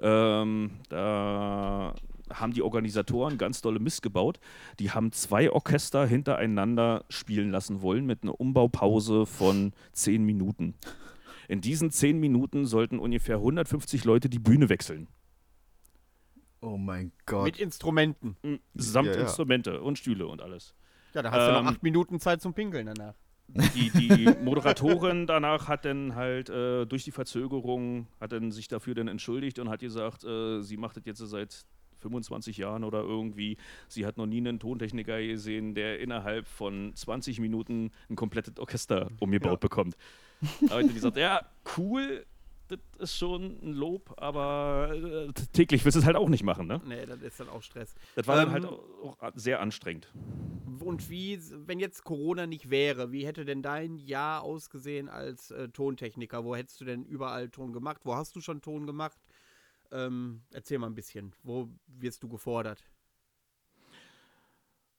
[0.00, 1.94] ähm, da
[2.32, 4.40] haben die Organisatoren ganz dolle Mist gebaut.
[4.78, 10.74] Die haben zwei Orchester hintereinander spielen lassen wollen mit einer Umbaupause von zehn Minuten.
[11.48, 15.08] In diesen zehn Minuten sollten ungefähr 150 Leute die Bühne wechseln.
[16.60, 17.44] Oh mein Gott.
[17.44, 18.36] Mit Instrumenten.
[18.42, 18.60] Mhm.
[18.74, 19.20] Samt Ja, ja.
[19.20, 20.74] Instrumente und Stühle und alles.
[21.14, 23.14] Ja, da hast du Ähm, noch acht Minuten Zeit zum Pinkeln danach.
[23.48, 28.94] die, die Moderatorin danach hat dann halt äh, durch die Verzögerung, hat dann sich dafür
[28.94, 31.64] dann entschuldigt und hat gesagt, äh, sie macht das jetzt seit
[31.98, 33.56] 25 Jahren oder irgendwie.
[33.88, 39.10] Sie hat noch nie einen Tontechniker gesehen, der innerhalb von 20 Minuten ein komplettes Orchester
[39.20, 39.96] umgebaut bekommt.
[40.62, 41.42] Da habe ich dann gesagt, ja,
[41.76, 42.24] cool,
[42.68, 46.66] das ist schon ein Lob, aber äh, täglich willst du es halt auch nicht machen,
[46.66, 46.80] ne?
[46.86, 47.94] Nee, das ist dann auch Stress.
[48.14, 48.82] Das war dann Ähm, halt auch
[49.22, 50.12] auch sehr anstrengend.
[50.80, 55.68] Und wie, wenn jetzt Corona nicht wäre, wie hätte denn dein Jahr ausgesehen als äh,
[55.70, 56.44] Tontechniker?
[56.44, 58.02] Wo hättest du denn überall Ton gemacht?
[58.04, 59.18] Wo hast du schon Ton gemacht?
[59.90, 61.32] Ähm, erzähl mal ein bisschen.
[61.42, 61.68] Wo
[62.00, 62.84] wirst du gefordert?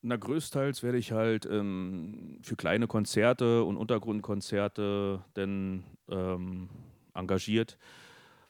[0.02, 6.70] Na, größtenteils werde ich halt ähm, für kleine Konzerte und Untergrundkonzerte dann ähm,
[7.14, 7.78] engagiert,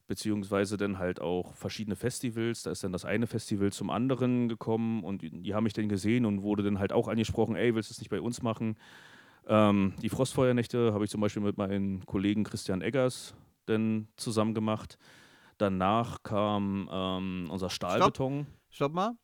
[0.05, 2.61] beziehungsweise dann halt auch verschiedene Festivals.
[2.61, 6.27] Da ist dann das eine Festival zum anderen gekommen und die, haben mich dann gesehen
[6.27, 8.77] und wurde dann halt auch angesprochen, ey, willst du es nicht bei uns machen?
[9.47, 13.33] Ähm, die Frostfeuernächte habe ich zum Beispiel mit meinem Kollegen Christian Eggers
[13.65, 14.99] dann zusammen gemacht.
[15.59, 18.47] Danach kam ähm, unser Stahlbeton.
[18.69, 19.17] Stopp mal.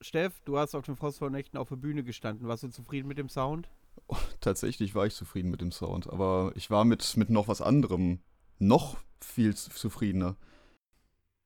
[0.00, 2.48] Steff, du hast auf den Phosphornächten auf der Bühne gestanden.
[2.48, 3.70] Warst du zufrieden mit dem Sound?
[4.40, 8.18] Tatsächlich war ich zufrieden mit dem Sound, aber ich war mit, mit noch was anderem
[8.58, 10.36] noch viel zufriedener.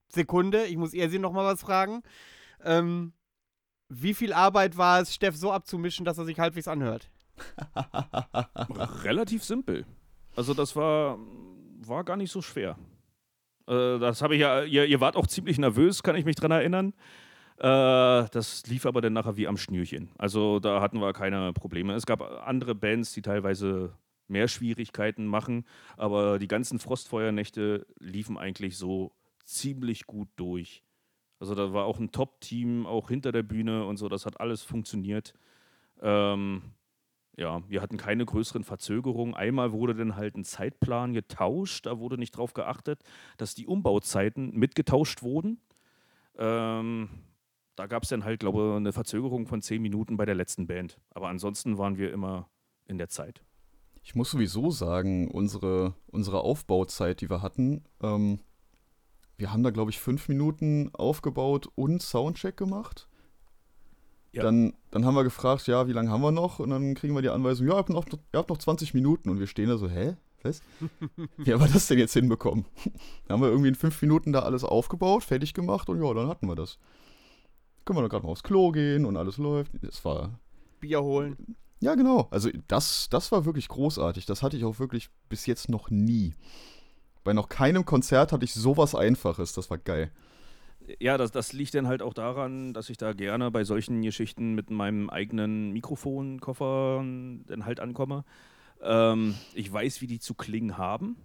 [0.09, 2.03] Sekunde, ich muss Ersin noch mal was fragen.
[2.63, 3.13] Ähm,
[3.91, 7.11] wie viel Arbeit war es, Steff so abzumischen, dass er sich halbwegs anhört?
[9.05, 9.85] Relativ simpel.
[10.35, 11.19] Also das war,
[11.81, 12.79] war gar nicht so schwer.
[13.67, 16.51] Äh, das habe ich ja, ihr, ihr wart auch ziemlich nervös, kann ich mich dran
[16.51, 16.95] erinnern.
[17.59, 20.11] Äh, das lief aber dann nachher wie am Schnürchen.
[20.19, 21.95] Also da hatten wir keine Probleme.
[21.95, 23.93] Es gab andere Bands, die teilweise
[24.27, 25.65] mehr Schwierigkeiten machen,
[25.97, 29.13] aber die ganzen Frostfeuernächte liefen eigentlich so
[29.45, 30.83] ziemlich gut durch.
[31.39, 34.63] Also da war auch ein Top-Team, auch hinter der Bühne und so, das hat alles
[34.63, 35.35] funktioniert.
[36.01, 36.63] Ähm,
[37.37, 39.35] ja, wir hatten keine größeren Verzögerungen.
[39.35, 43.03] Einmal wurde dann halt ein Zeitplan getauscht, da wurde nicht darauf geachtet,
[43.37, 45.61] dass die Umbauzeiten mitgetauscht wurden.
[46.37, 47.09] Ähm,
[47.77, 50.67] da gab es dann halt, glaube ich, eine Verzögerung von zehn Minuten bei der letzten
[50.67, 51.01] Band.
[51.11, 52.49] Aber ansonsten waren wir immer
[52.87, 53.43] in der Zeit.
[54.03, 58.41] Ich muss sowieso sagen, unsere, unsere Aufbauzeit, die wir hatten, ähm,
[59.37, 63.09] wir haben da, glaube ich, fünf Minuten aufgebaut und Soundcheck gemacht.
[64.35, 64.43] Ja.
[64.43, 66.59] Dann, dann haben wir gefragt, ja, wie lange haben wir noch?
[66.59, 69.31] Und dann kriegen wir die Anweisung, ja, ihr habt noch, ihr habt noch 20 Minuten.
[69.31, 70.17] Und wir stehen da so, hä?
[70.43, 70.61] Was?
[71.39, 72.67] Wie haben wir das denn jetzt hinbekommen?
[73.27, 76.29] Dann haben wir irgendwie in fünf Minuten da alles aufgebaut, fertig gemacht und ja, dann
[76.29, 76.79] hatten wir das.
[77.85, 79.73] Können wir dann gerade mal aufs Klo gehen und alles läuft.
[79.81, 80.39] Das war,
[80.81, 81.57] Bier holen.
[81.81, 82.29] ja, genau.
[82.31, 84.27] Also das, das war wirklich großartig.
[84.27, 86.35] Das hatte ich auch wirklich bis jetzt noch nie.
[87.25, 89.55] Bei noch keinem Konzert hatte ich sowas Einfaches.
[89.55, 90.11] Das war geil.
[91.01, 94.55] Ja, das, das liegt dann halt auch daran, dass ich da gerne bei solchen Geschichten
[94.55, 98.25] mit meinem eigenen Mikrofonkoffer dann halt ankomme.
[98.83, 101.17] Ähm, ich weiß, wie die zu klingen haben.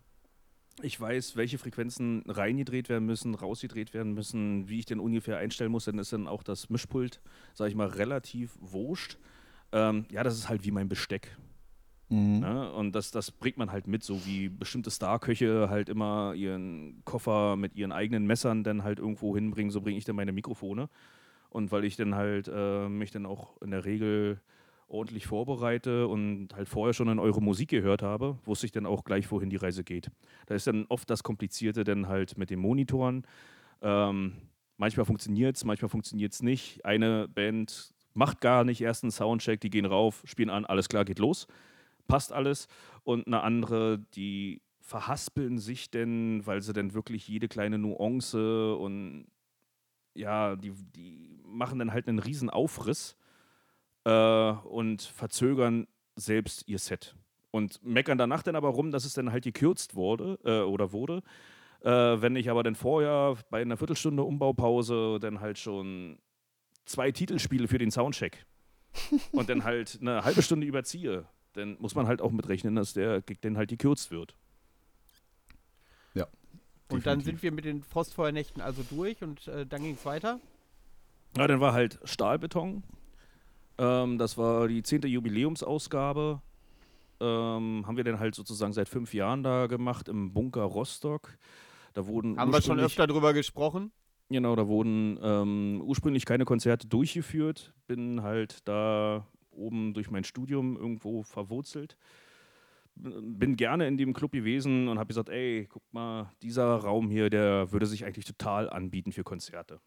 [0.82, 5.72] Ich weiß, welche Frequenzen reingedreht werden müssen, rausgedreht werden müssen, wie ich den ungefähr einstellen
[5.72, 7.20] muss, dann ist dann auch das Mischpult,
[7.54, 9.18] sage ich mal, relativ wurscht.
[9.74, 11.38] Ähm, ja, das ist halt wie mein Besteck.
[12.10, 12.40] Mhm.
[12.40, 12.72] Ne?
[12.72, 17.56] Und das, das bringt man halt mit, so wie bestimmte Starköche halt immer ihren Koffer
[17.56, 20.90] mit ihren eigenen Messern dann halt irgendwo hinbringen, so bringe ich dann meine Mikrofone.
[21.50, 24.42] Und weil ich dann halt äh, mich dann auch in der Regel
[24.88, 29.04] ordentlich vorbereite und halt vorher schon in eure Musik gehört habe, wusste ich dann auch
[29.04, 30.10] gleich, wohin die Reise geht.
[30.48, 33.24] Da ist dann oft das Komplizierte dann halt mit den Monitoren.
[33.82, 34.34] Ähm,
[34.78, 36.84] manchmal funktioniert es, manchmal funktioniert es nicht.
[36.86, 41.06] Eine Band macht gar nicht erst einen Soundcheck, die gehen rauf, spielen an, alles klar,
[41.06, 41.48] geht los,
[42.10, 42.68] passt alles.
[43.06, 49.28] Und eine andere, die verhaspeln sich denn, weil sie dann wirklich jede kleine Nuance und
[50.16, 53.16] ja, die, die machen dann halt einen riesen Aufriss
[54.04, 57.16] äh, und verzögern selbst ihr Set.
[57.52, 61.22] Und meckern danach dann aber rum, dass es dann halt gekürzt wurde äh, oder wurde.
[61.82, 66.20] Äh, wenn ich aber dann vorher bei einer Viertelstunde Umbaupause dann halt schon
[66.86, 68.46] zwei Titel spiele für den Soundcheck
[69.32, 71.26] und dann halt eine halbe Stunde überziehe,
[71.60, 74.36] dann muss man halt auch mitrechnen, dass der Gig dann halt gekürzt wird.
[76.14, 76.28] Ja.
[76.90, 77.26] Und dann definitiv.
[77.26, 80.40] sind wir mit den Frostfeuernächten also durch und äh, dann ging es weiter.
[81.38, 82.84] Ja, dann war halt Stahlbeton.
[83.78, 85.04] Ähm, das war die 10.
[85.04, 86.42] Jubiläumsausgabe.
[87.22, 91.38] Ähm, haben wir dann halt sozusagen seit fünf Jahren da gemacht im Bunker Rostock.
[91.94, 93.92] Da wurden Haben wir schon öfter drüber gesprochen.
[94.30, 97.74] Genau, da wurden ähm, ursprünglich keine Konzerte durchgeführt.
[97.88, 99.26] Bin halt da
[99.60, 101.98] oben durch mein Studium irgendwo verwurzelt.
[102.96, 107.30] Bin gerne in dem Club gewesen und habe gesagt, ey, guck mal, dieser Raum hier,
[107.30, 109.80] der würde sich eigentlich total anbieten für Konzerte.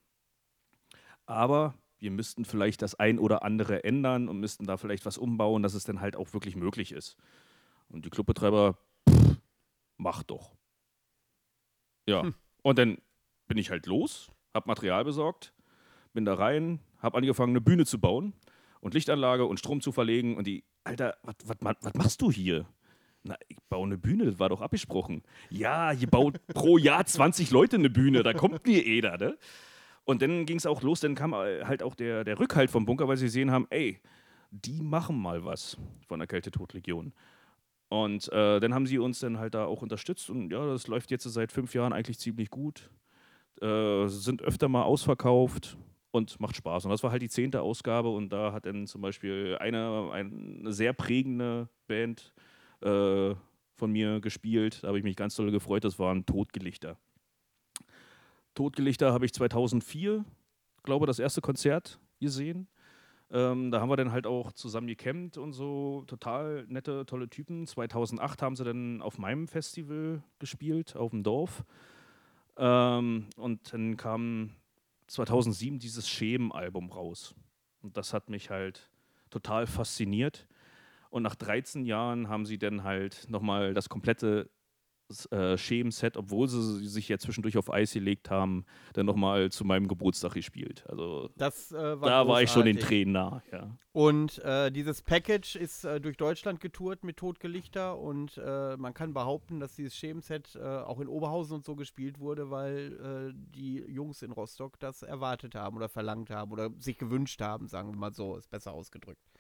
[1.27, 5.62] Aber wir müssten vielleicht das ein oder andere ändern und müssten da vielleicht was umbauen,
[5.62, 7.16] dass es dann halt auch wirklich möglich ist.
[7.89, 9.37] Und die Clubbetreiber, pff,
[9.99, 10.57] mach doch.
[12.09, 12.99] Ja, und dann
[13.47, 15.53] bin ich halt los, hab Material besorgt,
[16.12, 18.33] bin da rein, hab angefangen, eine Bühne zu bauen
[18.83, 22.66] und Lichtanlage und Strom zu verlegen und die, Alter, was machst du hier?
[23.22, 25.22] Na, ich baue eine Bühne, das war doch abgesprochen.
[25.51, 29.39] Ja, ihr baut pro Jahr 20 Leute eine Bühne, da kommt mir jeder, ne?
[30.05, 32.85] Und dann ging es auch los, dann kam äh, halt auch der, der Rückhalt vom
[32.85, 34.01] Bunker, weil sie gesehen haben, ey,
[34.51, 35.78] die machen mal was
[36.09, 37.12] von der Kältetodlegion.
[37.89, 41.12] Und äh, dann haben sie uns dann halt da auch unterstützt und ja, das läuft
[41.12, 42.91] jetzt seit fünf Jahren eigentlich ziemlich gut.
[43.61, 45.78] Äh, sind öfter mal ausverkauft
[46.12, 46.84] und macht Spaß.
[46.84, 50.72] Und das war halt die zehnte Ausgabe und da hat dann zum Beispiel eine, eine
[50.72, 52.32] sehr prägende Band
[52.82, 53.34] äh,
[53.74, 54.84] von mir gespielt.
[54.84, 56.96] Da habe ich mich ganz doll gefreut, das waren Todgelichter.
[58.54, 60.24] Todgelichter habe ich 2004,
[60.82, 62.68] glaube das erste Konzert gesehen.
[63.30, 66.04] Ähm, da haben wir dann halt auch zusammen gecampt und so.
[66.06, 67.66] Total nette, tolle Typen.
[67.66, 71.64] 2008 haben sie dann auf meinem Festival gespielt, auf dem Dorf.
[72.58, 74.50] Ähm, und dann kam
[75.12, 77.34] 2007 dieses Schemen-Album raus.
[77.82, 78.90] Und das hat mich halt
[79.28, 80.46] total fasziniert.
[81.10, 84.48] Und nach 13 Jahren haben sie dann halt nochmal das komplette
[85.30, 89.88] äh, Schemen-Set, obwohl sie sich ja zwischendurch auf Eis gelegt haben, dann nochmal zu meinem
[89.88, 90.84] Geburtstag gespielt.
[90.88, 92.98] Also Das äh, war da war ich schon den großartig.
[92.98, 93.76] Tränen nah, ja.
[93.92, 99.12] Und äh, dieses Package ist äh, durch Deutschland getourt mit Todgelichter und äh, man kann
[99.12, 104.22] behaupten, dass dieses Schemenset äh, auch in Oberhausen und so gespielt wurde, weil die Jungs
[104.22, 108.12] in Rostock das erwartet haben oder verlangt haben oder sich gewünscht haben, sagen wir mal
[108.12, 109.32] so, ist besser ausgedrückt.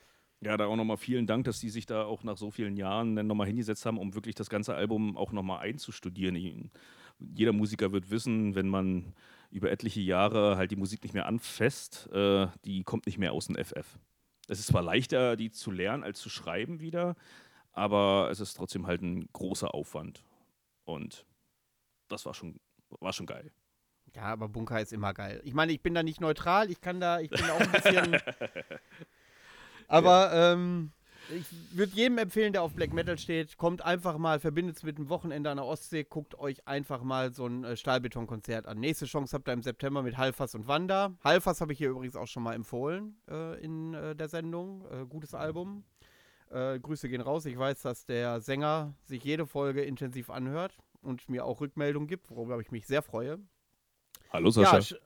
[0.42, 3.14] Ja, da auch nochmal vielen Dank, dass die sich da auch nach so vielen Jahren
[3.14, 6.72] dann nochmal hingesetzt haben, um wirklich das ganze Album auch nochmal einzustudieren.
[7.20, 9.14] Jeder Musiker wird wissen, wenn man
[9.52, 13.46] über etliche Jahre halt die Musik nicht mehr anfasst, äh, die kommt nicht mehr aus
[13.46, 14.00] dem FF.
[14.48, 17.14] Es ist zwar leichter, die zu lernen, als zu schreiben wieder,
[17.70, 20.24] aber es ist trotzdem halt ein großer Aufwand.
[20.82, 21.24] Und
[22.08, 23.52] das war schon, war schon geil.
[24.16, 25.40] Ja, aber Bunker ist immer geil.
[25.44, 27.70] Ich meine, ich bin da nicht neutral, ich kann da, ich bin da auch ein
[27.70, 28.20] bisschen.
[29.92, 30.92] aber ähm,
[31.30, 34.96] ich würde jedem empfehlen, der auf Black Metal steht, kommt einfach mal, verbindet es mit
[34.96, 38.78] einem Wochenende an der Ostsee, guckt euch einfach mal so ein äh, Stahlbetonkonzert an.
[38.80, 41.14] Nächste Chance habt ihr im September mit Halfas und Wanda.
[41.22, 44.84] Halfas habe ich hier übrigens auch schon mal empfohlen äh, in äh, der Sendung.
[44.90, 45.84] Äh, gutes Album.
[46.50, 47.46] Äh, Grüße gehen raus.
[47.46, 52.30] Ich weiß, dass der Sänger sich jede Folge intensiv anhört und mir auch Rückmeldungen gibt,
[52.30, 53.38] worüber ich mich sehr freue.
[54.30, 54.78] Hallo Sascha.
[54.78, 54.98] Ja,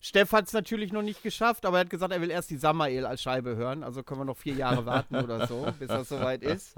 [0.00, 2.56] Steff hat es natürlich noch nicht geschafft, aber er hat gesagt, er will erst die
[2.56, 3.82] Samael als Scheibe hören.
[3.82, 6.74] Also können wir noch vier Jahre warten oder so, bis das soweit ist.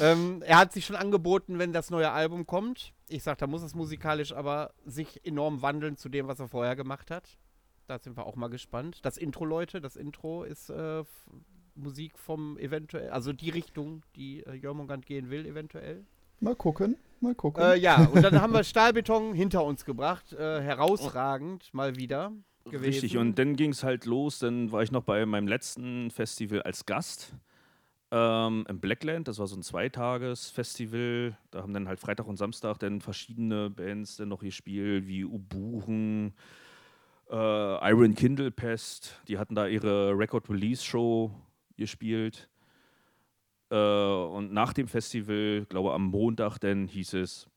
[0.00, 2.92] Ähm, er hat sich schon angeboten, wenn das neue Album kommt.
[3.08, 6.76] Ich sag, da muss es musikalisch aber sich enorm wandeln zu dem, was er vorher
[6.76, 7.38] gemacht hat.
[7.86, 8.98] Da sind wir auch mal gespannt.
[9.02, 11.04] Das Intro, Leute, das Intro ist äh,
[11.76, 16.04] Musik vom eventuell, also die Richtung, die äh, Jörmungand gehen will, eventuell.
[16.40, 16.96] Mal gucken.
[17.20, 17.62] Mal gucken.
[17.62, 20.32] Äh, ja, und dann haben wir Stahlbeton hinter uns gebracht.
[20.32, 22.32] Äh, herausragend mal wieder
[22.64, 22.84] gewesen.
[22.84, 24.38] Richtig, und dann ging es halt los.
[24.38, 27.34] Dann war ich noch bei meinem letzten Festival als Gast
[28.10, 29.28] ähm, im Blackland.
[29.28, 31.36] Das war so ein Zweitages-Festival.
[31.50, 36.34] Da haben dann halt Freitag und Samstag dann verschiedene Bands dann noch gespielt, wie Ubuchen,
[37.30, 39.20] äh, Iron Kindle Pest.
[39.28, 41.32] Die hatten da ihre Record-Release-Show
[41.76, 42.48] gespielt.
[43.70, 47.48] Äh, und nach dem Festival, glaube am Montag, dann hieß es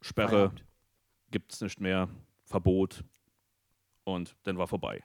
[0.00, 0.52] Sperre,
[1.30, 2.08] gibt es nicht mehr,
[2.44, 3.04] Verbot.
[4.04, 5.02] Und dann war vorbei.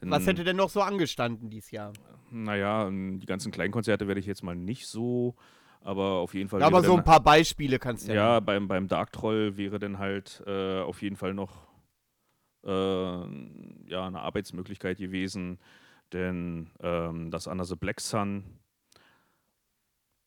[0.00, 1.92] Dann, Was hätte denn noch so angestanden dieses Jahr?
[2.30, 5.36] Naja, die ganzen Kleinkonzerte werde ich jetzt mal nicht so,
[5.80, 6.60] aber auf jeden Fall.
[6.60, 8.40] Ja, aber so dann- ein paar Beispiele kannst du ja, ja.
[8.40, 11.66] beim, beim Dark Troll wäre dann halt äh, auf jeden Fall noch
[12.64, 12.68] äh,
[13.88, 15.58] ja, eine Arbeitsmöglichkeit gewesen.
[16.12, 18.44] Denn ähm, das Under the Black Sun,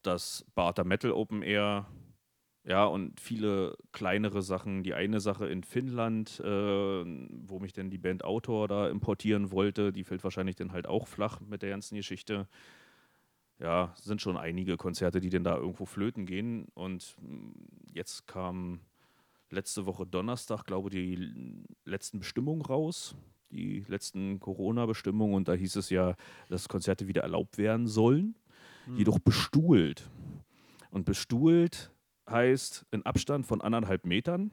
[0.01, 1.87] das Barter Metal Open Air,
[2.65, 4.83] ja, und viele kleinere Sachen.
[4.83, 9.91] Die eine Sache in Finnland, äh, wo mich dann die Band Autor da importieren wollte,
[9.91, 12.47] die fällt wahrscheinlich dann halt auch flach mit der ganzen Geschichte
[13.59, 16.67] ja, sind schon einige Konzerte, die denn da irgendwo flöten gehen.
[16.73, 17.51] Und mm,
[17.93, 18.79] jetzt kam
[19.49, 23.15] letzte Woche Donnerstag, glaube ich, die letzten Bestimmungen raus.
[23.51, 25.35] Die letzten Corona-Bestimmungen.
[25.35, 26.15] Und da hieß es ja,
[26.49, 28.35] dass Konzerte wieder erlaubt werden sollen.
[28.95, 30.09] Jedoch bestuhlt.
[30.91, 31.91] Und bestuhlt
[32.29, 34.51] heißt in Abstand von anderthalb Metern.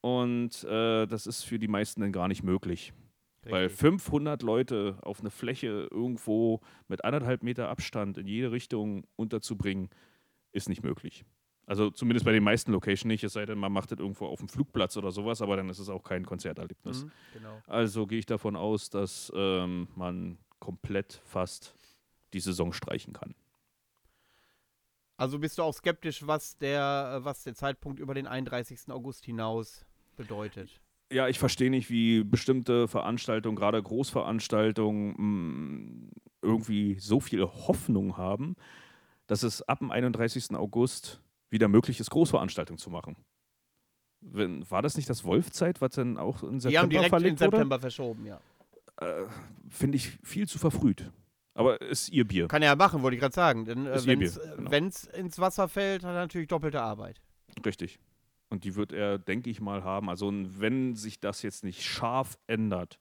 [0.00, 2.92] Und äh, das ist für die meisten dann gar nicht möglich.
[3.42, 3.80] Weil Richtig.
[3.80, 9.90] 500 Leute auf eine Fläche irgendwo mit anderthalb Meter Abstand in jede Richtung unterzubringen,
[10.52, 11.24] ist nicht möglich.
[11.66, 14.38] Also zumindest bei den meisten Locations nicht, es sei denn, man macht das irgendwo auf
[14.38, 17.04] dem Flugplatz oder sowas, aber dann ist es auch kein Konzerterlebnis.
[17.04, 17.62] Mhm, genau.
[17.66, 21.74] Also gehe ich davon aus, dass ähm, man komplett fast
[22.34, 23.34] die Saison streichen kann.
[25.16, 28.90] Also bist du auch skeptisch, was der, äh, was der Zeitpunkt über den 31.
[28.90, 30.80] August hinaus bedeutet.
[31.12, 36.10] Ja, ich verstehe nicht, wie bestimmte Veranstaltungen, gerade Großveranstaltungen, mh,
[36.42, 38.56] irgendwie so viel Hoffnung haben,
[39.26, 40.54] dass es ab dem 31.
[40.54, 41.20] August
[41.50, 43.16] wieder möglich ist, Großveranstaltungen zu machen.
[44.20, 47.10] Wenn, war das nicht das Wolfzeit, was dann auch in Die haben September direkt in
[47.10, 47.56] verlegt wurde?
[47.56, 48.40] September verschoben, ja.
[48.96, 49.26] Äh,
[49.68, 51.10] Finde ich viel zu verfrüht.
[51.54, 52.48] Aber ist ihr Bier.
[52.48, 53.64] Kann er ja machen, wollte ich gerade sagen.
[53.64, 54.70] Denn äh, wenn es Bier, genau.
[54.70, 57.20] wenn's ins Wasser fällt, hat er natürlich doppelte Arbeit.
[57.64, 57.98] Richtig.
[58.50, 60.10] Und die wird er, denke ich mal, haben.
[60.10, 62.98] Also wenn sich das jetzt nicht scharf ändert,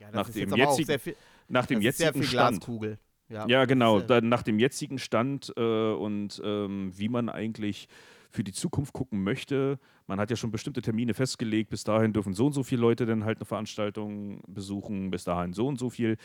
[0.00, 1.16] Ja, Nach dem jetzigen viel,
[1.48, 2.98] nach dem Stand, Glaskugel.
[3.28, 4.00] Ja, Ja, genau.
[4.00, 7.88] Äh, Dann nach dem jetzigen Stand äh, und ähm, wie man eigentlich
[8.30, 9.78] für die Zukunft gucken möchte.
[10.06, 11.70] Man hat ja schon bestimmte Termine festgelegt.
[11.70, 15.10] Bis dahin dürfen so und so viele Leute dann halt eine Veranstaltung besuchen.
[15.10, 16.16] Bis dahin so und so viel.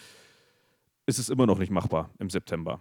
[1.05, 2.79] Ist es immer noch nicht machbar im September.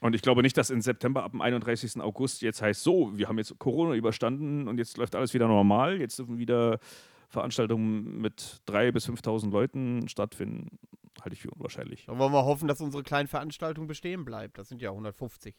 [0.00, 2.00] Und ich glaube nicht, dass in September ab dem 31.
[2.00, 6.00] August jetzt heißt, so, wir haben jetzt Corona überstanden und jetzt läuft alles wieder normal.
[6.00, 6.80] Jetzt dürfen wieder
[7.28, 10.78] Veranstaltungen mit 3.000 bis 5.000 Leuten stattfinden.
[11.20, 12.06] Halte ich für unwahrscheinlich.
[12.06, 14.58] Da wollen wir hoffen, dass unsere kleine Veranstaltung bestehen bleibt.
[14.58, 15.54] Das sind ja 150.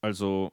[0.00, 0.52] Also,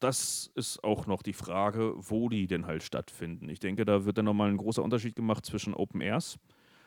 [0.00, 3.50] das ist auch noch die Frage, wo die denn halt stattfinden.
[3.50, 6.38] Ich denke, da wird dann nochmal ein großer Unterschied gemacht zwischen Open Airs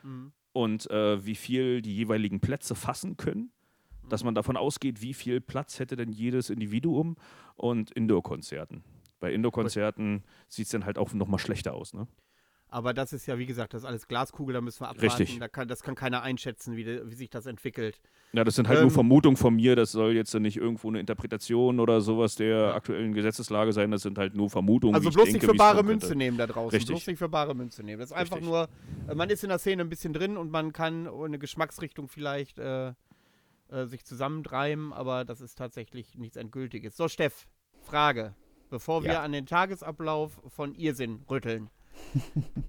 [0.04, 0.32] Mhm.
[0.52, 3.52] und äh, wie viel die jeweiligen Plätze fassen können.
[4.04, 4.10] Mhm.
[4.10, 7.16] Dass man davon ausgeht, wie viel Platz hätte denn jedes Individuum
[7.56, 8.84] und Indoor-Konzerten.
[9.20, 11.94] Bei Indoor-Konzerten sieht es dann halt auch nochmal schlechter aus.
[11.94, 12.08] Ne?
[12.72, 15.18] Aber das ist ja, wie gesagt, das ist alles Glaskugel, da müssen wir abwarten.
[15.18, 15.40] Richtig.
[15.40, 18.00] Da kann, das kann keiner einschätzen, wie, de, wie sich das entwickelt.
[18.32, 19.76] Ja, das sind halt Ähm, nur Vermutungen von mir.
[19.76, 23.90] Das soll jetzt nicht irgendwo eine Interpretation oder sowas der aktuellen Gesetzeslage sein.
[23.90, 24.94] Das sind halt nur Vermutungen.
[24.94, 26.70] Also bloß denke, nicht für bare Münze nehmen da draußen.
[26.78, 26.90] Richtig.
[26.94, 28.00] Bloß nicht für bare Münze nehmen.
[28.00, 28.50] Das ist einfach Richtig.
[28.52, 28.70] nur,
[29.08, 32.60] äh, man ist in der Szene ein bisschen drin und man kann eine Geschmacksrichtung vielleicht
[32.60, 36.96] äh, äh, sich zusammentreiben, aber das ist tatsächlich nichts Endgültiges.
[36.96, 37.48] So, Steff,
[37.82, 38.36] Frage.
[38.70, 39.24] Bevor wir Ja.
[39.24, 41.72] an den Tagesablauf von Irrsinn rütteln.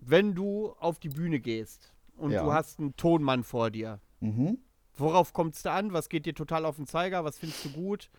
[0.00, 2.44] Wenn du auf die Bühne gehst und Ja.
[2.44, 4.58] du hast einen Tonmann vor dir, Mhm.
[4.96, 5.92] worauf kommt es da an?
[5.92, 7.24] Was geht dir total auf den Zeiger?
[7.24, 8.10] Was findest du gut?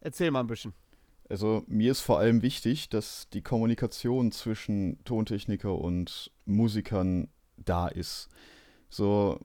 [0.00, 0.74] Erzähl mal ein bisschen.
[1.28, 8.28] Also mir ist vor allem wichtig, dass die Kommunikation zwischen Tontechniker und Musikern da ist.
[8.90, 9.38] So,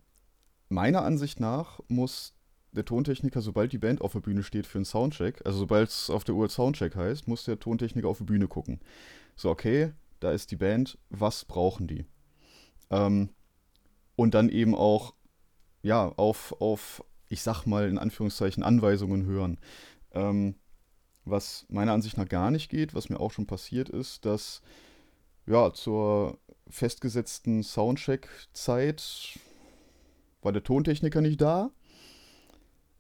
[0.67, 2.33] meiner Ansicht nach muss
[2.73, 6.09] der Tontechniker, sobald die Band auf der Bühne steht für einen Soundcheck, also sobald es
[6.09, 8.81] auf der Uhr Soundcheck heißt, muss der Tontechniker auf die Bühne gucken.
[9.37, 12.05] So, okay, da ist die Band, was brauchen die?
[12.89, 13.29] Ähm,
[14.15, 15.13] und dann eben auch,
[15.83, 19.59] ja, auf, auf, ich sag mal in Anführungszeichen, Anweisungen hören.
[20.11, 20.55] Ähm,
[21.23, 24.61] was meiner Ansicht nach gar nicht geht, was mir auch schon passiert ist, dass
[25.45, 29.39] ja zur festgesetzten Soundcheck-Zeit
[30.41, 31.69] war der Tontechniker nicht da.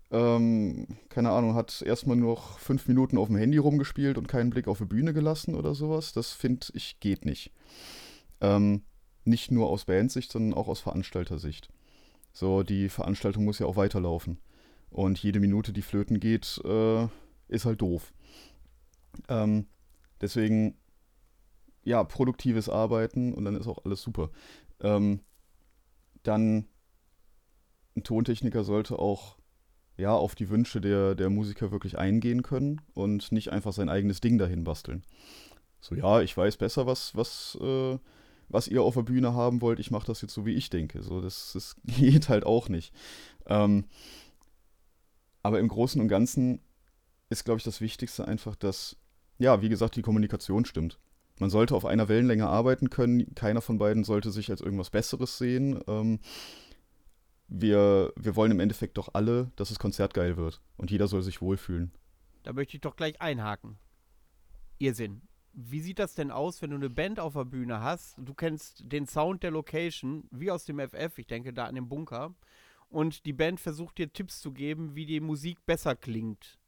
[0.09, 4.49] Ähm, keine Ahnung, hat erstmal nur noch fünf Minuten auf dem Handy rumgespielt und keinen
[4.49, 6.13] Blick auf die Bühne gelassen oder sowas.
[6.13, 7.51] Das finde ich geht nicht.
[8.39, 8.83] Ähm,
[9.25, 11.69] nicht nur aus Bandsicht, sondern auch aus Veranstaltersicht.
[12.31, 14.39] So, die Veranstaltung muss ja auch weiterlaufen.
[14.89, 17.07] Und jede Minute, die flöten geht, äh,
[17.49, 18.13] ist halt doof.
[19.27, 19.67] Ähm,
[20.21, 20.77] deswegen,
[21.83, 24.29] ja, produktives Arbeiten und dann ist auch alles super.
[24.79, 25.21] Ähm,
[26.23, 26.67] dann,
[27.95, 29.37] ein Tontechniker sollte auch
[29.97, 34.21] ja, auf die Wünsche der, der Musiker wirklich eingehen können und nicht einfach sein eigenes
[34.21, 35.03] Ding dahin basteln.
[35.81, 37.97] So, ja, ich weiß besser, was, was, äh,
[38.49, 41.01] was ihr auf der Bühne haben wollt, ich mache das jetzt so, wie ich denke.
[41.01, 42.93] So, das, das geht halt auch nicht.
[43.47, 43.85] Ähm,
[45.41, 46.61] aber im Großen und Ganzen
[47.29, 48.97] ist, glaube ich, das Wichtigste einfach, dass,
[49.39, 50.99] ja, wie gesagt, die Kommunikation stimmt.
[51.39, 53.33] Man sollte auf einer Wellenlänge arbeiten können.
[53.35, 55.79] Keiner von beiden sollte sich als irgendwas Besseres sehen.
[55.87, 56.19] Ähm,
[57.47, 60.61] wir, wir wollen im Endeffekt doch alle, dass das Konzert geil wird.
[60.75, 61.91] Und jeder soll sich wohlfühlen.
[62.43, 63.77] Da möchte ich doch gleich einhaken.
[64.77, 65.21] Irrsinn.
[65.53, 68.15] Wie sieht das denn aus, wenn du eine Band auf der Bühne hast?
[68.19, 71.89] Du kennst den Sound der Location, wie aus dem FF, ich denke da an den
[71.89, 72.35] Bunker.
[72.89, 76.59] Und die Band versucht dir Tipps zu geben, wie die Musik besser klingt.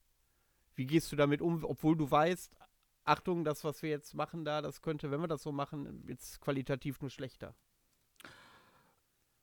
[0.76, 2.56] Wie gehst du damit um, obwohl du weißt,
[3.04, 6.42] Achtung, das, was wir jetzt machen da, das könnte, wenn wir das so machen, jetzt
[6.42, 7.56] qualitativ nur schlechter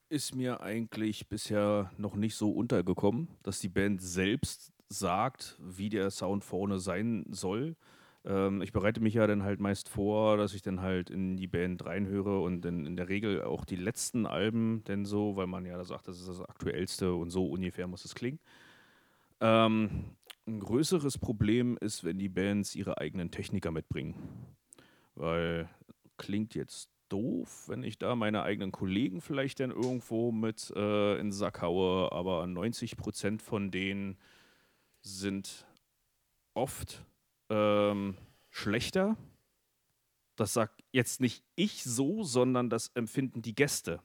[0.09, 6.11] ist mir eigentlich bisher noch nicht so untergekommen, dass die Band selbst sagt, wie der
[6.11, 7.77] Sound vorne sein soll.
[8.25, 11.47] Ähm, ich bereite mich ja dann halt meist vor, dass ich dann halt in die
[11.47, 15.65] Band reinhöre und dann in der Regel auch die letzten Alben denn so, weil man
[15.65, 18.41] ja sagt, das ist das aktuellste und so ungefähr muss es klingen.
[19.41, 24.15] Ähm, ein größeres Problem ist, wenn die Bands ihre eigenen Techniker mitbringen.
[25.15, 25.69] Weil
[26.17, 31.27] klingt jetzt doof, wenn ich da meine eigenen Kollegen vielleicht dann irgendwo mit äh, in
[31.27, 34.17] den Sack haue, aber 90 Prozent von denen
[35.03, 35.67] sind
[36.55, 37.05] oft
[37.51, 38.17] ähm,
[38.51, 39.17] schlechter.
[40.37, 44.01] Das sagt jetzt nicht ich so, sondern das empfinden die Gäste.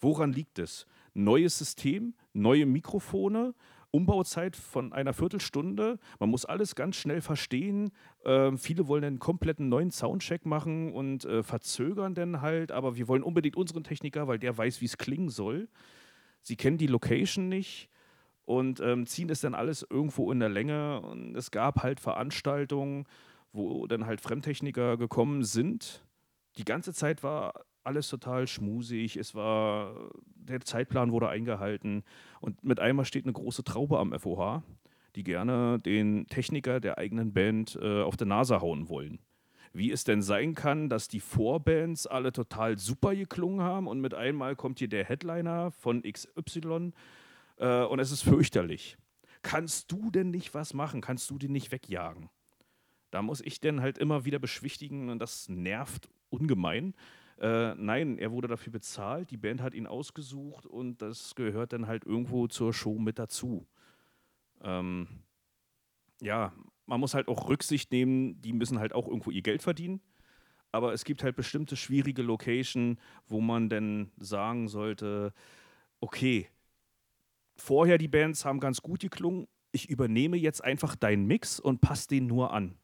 [0.00, 0.86] Woran liegt es?
[1.14, 3.54] Neues System, neue Mikrofone,
[3.90, 5.98] Umbauzeit von einer Viertelstunde.
[6.18, 7.90] Man muss alles ganz schnell verstehen.
[8.24, 13.08] Äh, viele wollen einen kompletten neuen Soundcheck machen und äh, verzögern dann halt, aber wir
[13.08, 15.68] wollen unbedingt unseren Techniker, weil der weiß, wie es klingen soll.
[16.42, 17.88] Sie kennen die Location nicht
[18.44, 21.00] und ähm, ziehen es dann alles irgendwo in der Länge.
[21.00, 23.04] Und es gab halt Veranstaltungen,
[23.52, 26.04] wo dann halt Fremdtechniker gekommen sind.
[26.56, 27.52] Die ganze Zeit war
[27.88, 29.16] alles total schmusig.
[29.16, 32.04] Es war, der Zeitplan wurde eingehalten.
[32.40, 34.62] Und mit einmal steht eine große Traube am FOH,
[35.16, 39.20] die gerne den Techniker der eigenen Band äh, auf der Nase hauen wollen.
[39.72, 44.12] Wie es denn sein kann, dass die Vorbands alle total super geklungen haben und mit
[44.12, 46.92] einmal kommt hier der Headliner von XY
[47.56, 48.98] äh, und es ist fürchterlich.
[49.40, 51.00] Kannst du denn nicht was machen?
[51.00, 52.28] Kannst du den nicht wegjagen?
[53.10, 56.94] Da muss ich denn halt immer wieder beschwichtigen und das nervt ungemein.
[57.40, 61.86] Äh, nein, er wurde dafür bezahlt, die Band hat ihn ausgesucht und das gehört dann
[61.86, 63.66] halt irgendwo zur Show mit dazu.
[64.60, 65.06] Ähm,
[66.20, 66.52] ja,
[66.86, 70.00] man muss halt auch Rücksicht nehmen, die müssen halt auch irgendwo ihr Geld verdienen.
[70.72, 75.32] Aber es gibt halt bestimmte schwierige Locations, wo man dann sagen sollte,
[76.00, 76.48] okay,
[77.56, 82.08] vorher die Bands haben ganz gut geklungen, ich übernehme jetzt einfach deinen Mix und passe
[82.08, 82.76] den nur an.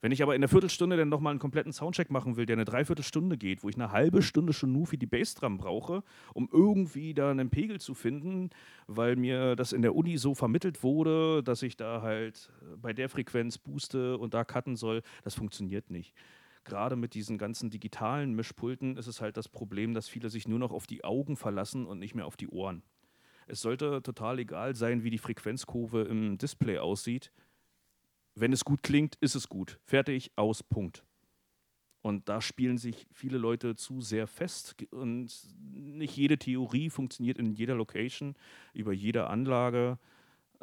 [0.00, 2.64] Wenn ich aber in der Viertelstunde dann nochmal einen kompletten Soundcheck machen will, der eine
[2.64, 7.14] Dreiviertelstunde geht, wo ich eine halbe Stunde schon nur für die Bassdrum brauche, um irgendwie
[7.14, 8.50] da einen Pegel zu finden,
[8.86, 13.08] weil mir das in der Uni so vermittelt wurde, dass ich da halt bei der
[13.08, 16.14] Frequenz booste und da cutten soll, das funktioniert nicht.
[16.62, 20.60] Gerade mit diesen ganzen digitalen Mischpulten ist es halt das Problem, dass viele sich nur
[20.60, 22.82] noch auf die Augen verlassen und nicht mehr auf die Ohren.
[23.48, 27.32] Es sollte total egal sein, wie die Frequenzkurve im Display aussieht
[28.40, 29.78] wenn es gut klingt, ist es gut.
[29.84, 31.04] Fertig, aus, Punkt.
[32.00, 35.30] Und da spielen sich viele Leute zu sehr fest und
[35.72, 38.34] nicht jede Theorie funktioniert in jeder Location,
[38.72, 39.98] über jede Anlage.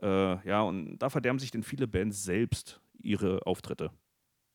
[0.02, 3.92] Äh, ja, und da verderben sich denn viele Bands selbst ihre Auftritte.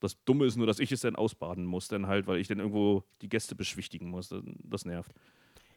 [0.00, 2.58] Das Dumme ist nur, dass ich es dann ausbaden muss, dann halt, weil ich dann
[2.58, 4.34] irgendwo die Gäste beschwichtigen muss.
[4.64, 5.12] Das nervt.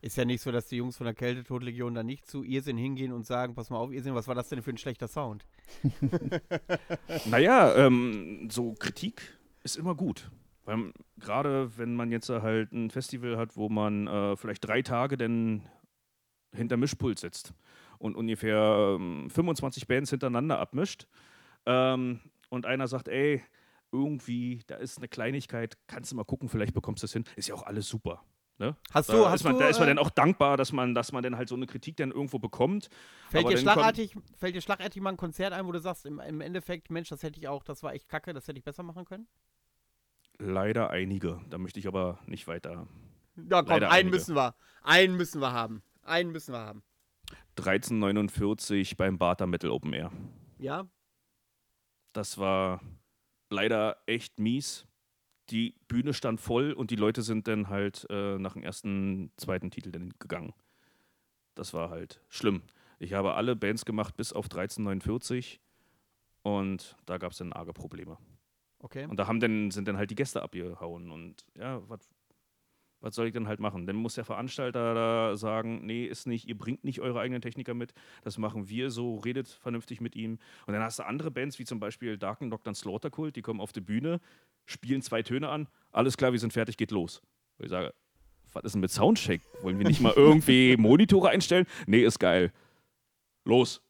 [0.03, 3.13] Ist ja nicht so, dass die Jungs von der Kältetodlegion da nicht zu Irrsinn hingehen
[3.13, 5.45] und sagen, pass mal auf, Irrsinn, was war das denn für ein schlechter Sound?
[7.25, 9.21] naja, ähm, so Kritik
[9.63, 10.29] ist immer gut.
[10.65, 10.91] Weil
[11.21, 15.61] gerade wenn man jetzt halt ein Festival hat, wo man äh, vielleicht drei Tage denn
[16.53, 17.53] hinter Mischpult sitzt
[17.97, 21.07] und ungefähr ähm, 25 Bands hintereinander abmischt
[21.65, 23.41] ähm, und einer sagt, ey,
[23.93, 27.47] irgendwie, da ist eine Kleinigkeit, kannst du mal gucken, vielleicht bekommst du es hin, ist
[27.47, 28.21] ja auch alles super.
[28.59, 28.75] Ne?
[28.91, 30.71] Hast Da du, ist hast man, du, da ist man äh, dann auch dankbar, dass
[30.71, 32.89] man, dass man dann halt so eine Kritik dann irgendwo bekommt.
[33.29, 36.39] fällt, dir schlagartig, fällt dir schlagartig mal ein Konzert ein, wo du sagst, im, im
[36.39, 39.05] Endeffekt, Mensch, das hätte ich auch, das war echt kacke, das hätte ich besser machen
[39.05, 39.27] können?
[40.37, 41.41] Leider einige.
[41.49, 42.87] Da möchte ich aber nicht weiter.
[43.35, 44.15] Ja, komm, Leider einen einige.
[44.17, 44.55] müssen wir.
[44.83, 45.81] Einen müssen wir haben.
[46.03, 46.83] Einen müssen wir haben.
[47.57, 50.11] 1349 beim Barter Metal Open Air.
[50.59, 50.87] Ja?
[52.13, 52.81] Das war
[53.49, 54.85] leider echt mies.
[55.49, 59.71] Die Bühne stand voll und die Leute sind dann halt äh, nach dem ersten, zweiten
[59.71, 60.53] Titel dann gegangen.
[61.55, 62.63] Das war halt schlimm.
[62.99, 65.59] Ich habe alle Bands gemacht bis auf 1349
[66.41, 68.17] und da gab es dann arge Probleme.
[68.79, 69.05] Okay.
[69.05, 72.09] Und da haben dann, sind dann halt die Gäste abgehauen und ja, was
[73.03, 73.85] was soll ich denn halt machen?
[73.85, 77.73] Dann muss der Veranstalter da sagen, nee, ist nicht, ihr bringt nicht eure eigenen Techniker
[77.73, 77.93] mit,
[78.23, 80.39] das machen wir so, redet vernünftig mit ihm.
[80.65, 83.59] Und dann hast du andere Bands, wie zum Beispiel Darken Doctor Slaughter Cult, die kommen
[83.59, 84.21] auf die Bühne,
[84.65, 87.21] spielen zwei Töne an, alles klar, wir sind fertig, geht los.
[87.57, 87.93] Und ich sage,
[88.53, 89.41] was ist denn mit Soundcheck?
[89.61, 91.65] Wollen wir nicht mal irgendwie Monitore einstellen?
[91.85, 92.53] Nee, ist geil.
[93.43, 93.81] Los.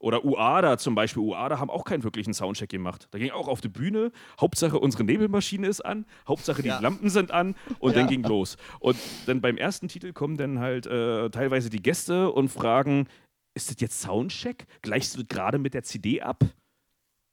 [0.00, 1.22] Oder UADA zum Beispiel.
[1.22, 3.08] UADA haben auch keinen wirklichen Soundcheck gemacht.
[3.10, 4.12] Da ging auch auf die Bühne.
[4.40, 6.06] Hauptsache unsere Nebelmaschine ist an.
[6.28, 6.78] Hauptsache die Ja.
[6.78, 7.56] Lampen sind an.
[7.80, 7.98] Und Ja.
[7.98, 8.56] dann ging los.
[8.78, 8.96] Und
[9.26, 13.08] dann beim ersten Titel kommen dann halt äh, teilweise die Gäste und fragen:
[13.54, 14.66] Ist das jetzt Soundcheck?
[14.82, 16.44] Gleichst du das gerade mit der CD ab?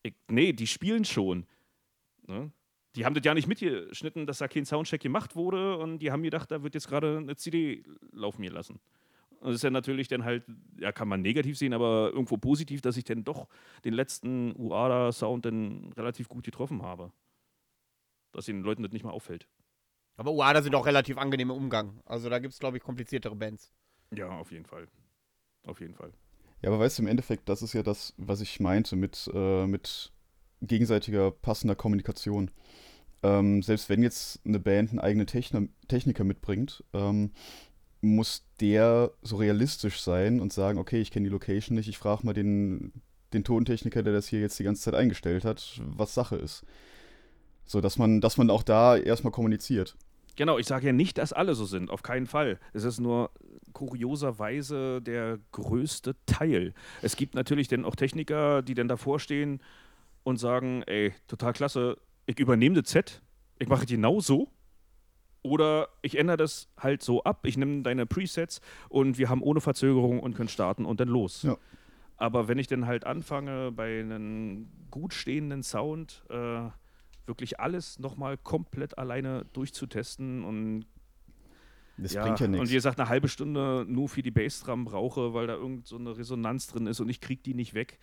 [0.01, 1.45] Ich, nee, die spielen schon.
[2.25, 2.51] Ne?
[2.95, 5.77] Die haben das ja nicht mitgeschnitten, dass da kein Soundcheck gemacht wurde.
[5.77, 8.79] Und die haben gedacht, da wird jetzt gerade eine CD laufen mir lassen.
[9.39, 10.43] Und das ist ja natürlich dann halt,
[10.79, 13.47] ja, kann man negativ sehen, aber irgendwo positiv, dass ich dann doch
[13.83, 17.11] den letzten UADA-Sound dann relativ gut getroffen habe.
[18.31, 19.47] Dass den Leuten das nicht mal auffällt.
[20.17, 22.01] Aber UADA sind auch relativ angenehm im Umgang.
[22.05, 23.73] Also da gibt es, glaube ich, kompliziertere Bands.
[24.13, 24.87] Ja, auf jeden Fall.
[25.65, 26.13] Auf jeden Fall.
[26.61, 29.67] Ja, aber weißt du, im Endeffekt, das ist ja das, was ich meinte mit, äh,
[29.67, 30.11] mit
[30.61, 32.51] gegenseitiger passender Kommunikation.
[33.23, 37.31] Ähm, selbst wenn jetzt eine Band einen eigenen Techn Techniker mitbringt, ähm,
[38.05, 42.25] muss der so realistisch sein und sagen, okay, ich kenne die Location nicht, ich frage
[42.25, 42.93] mal den,
[43.33, 46.63] den Tontechniker, der das hier jetzt die ganze Zeit eingestellt hat, was Sache ist.
[47.65, 49.97] So, dass man, dass man auch da erstmal kommuniziert.
[50.35, 52.59] Genau, ich sage ja nicht, dass alle so sind, auf keinen Fall.
[52.73, 53.31] Es ist nur
[53.73, 56.73] kurioserweise der größte Teil.
[57.01, 59.61] Es gibt natürlich dann auch Techniker, die dann davor stehen
[60.23, 63.21] und sagen, ey, total klasse, ich übernehme das Set,
[63.59, 64.49] ich mache es genau so.
[65.45, 69.61] Oder ich ändere das halt so ab, ich nehme deine Presets und wir haben ohne
[69.61, 71.43] Verzögerung und können starten und dann los.
[71.43, 71.55] Ja.
[72.17, 76.69] Aber wenn ich dann halt anfange, bei einem gut stehenden Sound äh,
[77.27, 80.85] wirklich alles nochmal komplett alleine durchzutesten und
[81.97, 82.71] Das ja, bringt ja Und wie nichts.
[82.73, 86.67] gesagt, eine halbe Stunde nur für die Bassdrum brauche, weil da irgend so eine Resonanz
[86.67, 87.99] drin ist und ich kriege die nicht weg.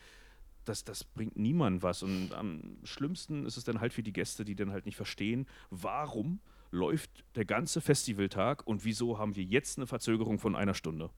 [0.65, 2.05] Das, das bringt niemand was.
[2.05, 5.47] Und am schlimmsten ist es dann halt für die Gäste, die dann halt nicht verstehen,
[5.71, 6.39] warum
[6.73, 11.11] läuft der ganze Festivaltag und wieso haben wir jetzt eine Verzögerung von einer Stunde.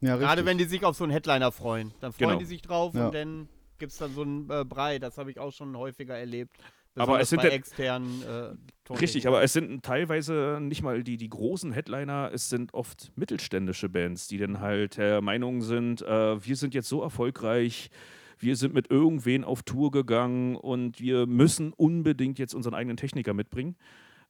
[0.00, 1.94] Ja, Gerade wenn die sich auf so einen Headliner freuen.
[2.00, 2.38] Dann freuen Genau.
[2.40, 3.06] die sich drauf Ja.
[3.06, 3.48] und dann
[3.78, 4.98] gibt es dann so einen äh, Brei.
[4.98, 6.56] Das habe ich auch schon häufiger erlebt.
[6.98, 8.92] Aber es sind bei ja- externen äh.
[8.94, 13.88] Richtig, aber es sind teilweise nicht mal die, die großen Headliner, es sind oft mittelständische
[13.90, 17.90] Bands, die dann halt der Meinung sind, äh, wir sind jetzt so erfolgreich,
[18.38, 23.34] wir sind mit irgendwen auf Tour gegangen und wir müssen unbedingt jetzt unseren eigenen Techniker
[23.34, 23.76] mitbringen.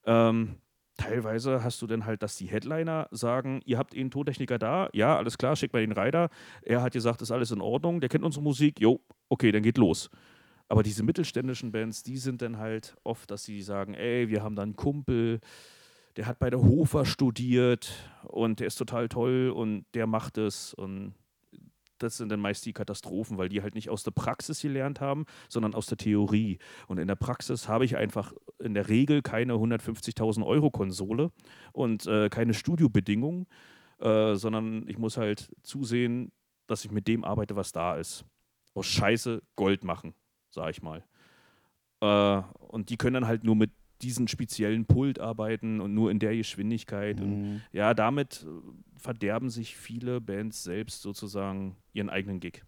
[0.05, 0.57] Ähm,
[0.97, 5.17] teilweise hast du dann halt, dass die Headliner sagen, ihr habt einen Tontechniker da, ja,
[5.17, 6.31] alles klar, schickt mal den Rider.
[6.63, 9.79] Er hat gesagt, ist alles in Ordnung, der kennt unsere Musik, jo, okay, dann geht
[9.79, 10.11] los.
[10.69, 14.57] Aber diese mittelständischen Bands, die sind dann halt oft, dass sie sagen, ey, wir haben
[14.57, 15.41] da einen Kumpel,
[16.17, 17.93] der hat bei der Hofer studiert
[18.23, 21.15] und der ist total toll und der macht es und
[21.99, 25.27] das sind dann meist die Katastrophen, weil die halt nicht aus der Praxis gelernt haben,
[25.49, 26.59] sondern aus der Theorie.
[26.87, 31.31] Und in der Praxis habe ich einfach in der Regel keine 150.000 Euro Konsole
[31.73, 33.47] und äh, keine Studiobedingungen,
[33.99, 36.33] äh, sondern ich muss halt zusehen,
[36.67, 38.25] dass ich mit dem arbeite, was da ist.
[38.75, 40.15] Aus Scheiße Gold machen,
[40.51, 41.05] sag ich mal.
[42.01, 43.71] Äh, und die können dann halt nur mit
[44.03, 47.21] diesen speziellen Pult arbeiten und nur in der Geschwindigkeit.
[47.21, 47.63] Und Mhm.
[47.73, 52.63] ja, damit äh, verderben sich viele Bands selbst sozusagen ihren eigenen Gig.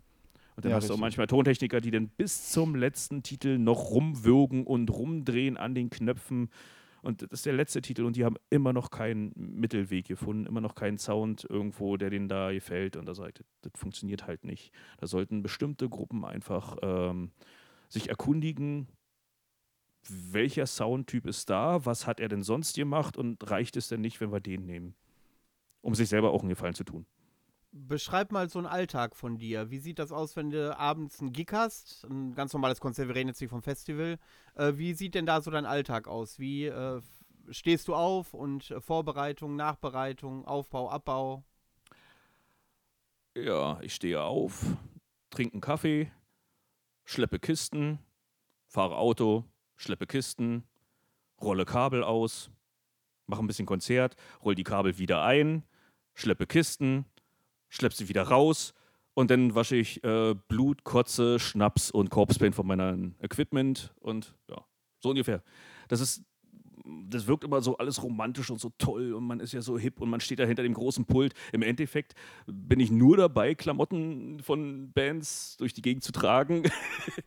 [0.57, 3.91] Und dann Ja, hast du auch manchmal Tontechniker, die dann bis zum letzten Titel noch
[3.91, 6.51] rumwürgen und rumdrehen an den Knöpfen.
[7.01, 10.61] Und das ist der letzte Titel und die haben immer noch keinen Mittelweg gefunden, immer
[10.61, 12.97] noch keinen Sound irgendwo, der denen da gefällt.
[12.97, 14.73] Und da sagt, das funktioniert halt nicht.
[14.99, 17.31] Da sollten bestimmte Gruppen einfach ähm,
[17.89, 18.89] sich erkundigen,
[20.09, 24.21] welcher Soundtyp ist da, was hat er denn sonst gemacht und reicht es denn nicht,
[24.21, 24.95] wenn wir den nehmen?
[25.81, 27.07] Um sich selber auch einen Gefallen zu tun.
[27.71, 29.71] Beschreib mal so einen Alltag von dir.
[29.71, 32.05] Wie sieht das aus, wenn du abends einen Gig hast?
[32.05, 34.19] Ein ganz normales Konzert, wir reden jetzt nicht vom Festival.
[34.55, 36.39] Äh, wie sieht denn da so dein Alltag aus?
[36.39, 37.03] Wie äh,
[37.51, 41.45] stehst du auf und äh, Vorbereitung, Nachbereitung, Aufbau, Abbau?
[43.37, 44.65] Ja, ich stehe auf,
[45.31, 46.11] trinke einen Kaffee,
[47.05, 47.99] schleppe Kisten,
[48.67, 49.45] fahre Auto,
[49.79, 50.65] schleppe Kisten,
[51.41, 52.51] rolle Kabel aus,
[53.27, 55.63] mache ein bisschen Konzert, roll die Kabel wieder ein,
[56.15, 57.07] schleppe Kisten,
[57.69, 58.75] schlepp sie wieder raus
[59.15, 64.65] und dann wasche ich äh, Blut, Kotze, Schnaps und Corpse von meinem Equipment und ja,
[65.01, 65.43] so ungefähr.
[65.89, 66.25] Das ist
[67.09, 70.01] das wirkt immer so alles romantisch und so toll und man ist ja so hip
[70.01, 71.35] und man steht da hinter dem großen Pult.
[71.53, 72.15] Im Endeffekt
[72.47, 76.65] bin ich nur dabei, Klamotten von Bands durch die Gegend zu tragen.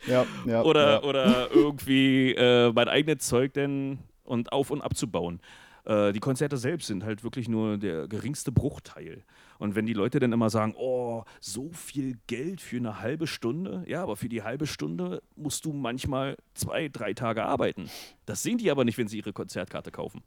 [0.08, 0.64] Ja, ja.
[0.64, 1.04] oder, ja.
[1.04, 5.40] oder irgendwie äh, mein eigenes Zeug denn und auf- und abzubauen.
[5.86, 9.24] Äh, die Konzerte selbst sind halt wirklich nur der geringste Bruchteil.
[9.60, 13.84] Und wenn die Leute dann immer sagen, oh, so viel Geld für eine halbe Stunde,
[13.88, 17.90] ja, aber für die halbe Stunde musst du manchmal zwei, drei Tage arbeiten.
[18.26, 20.22] Das sehen die aber nicht, wenn sie ihre Konzertkarte kaufen.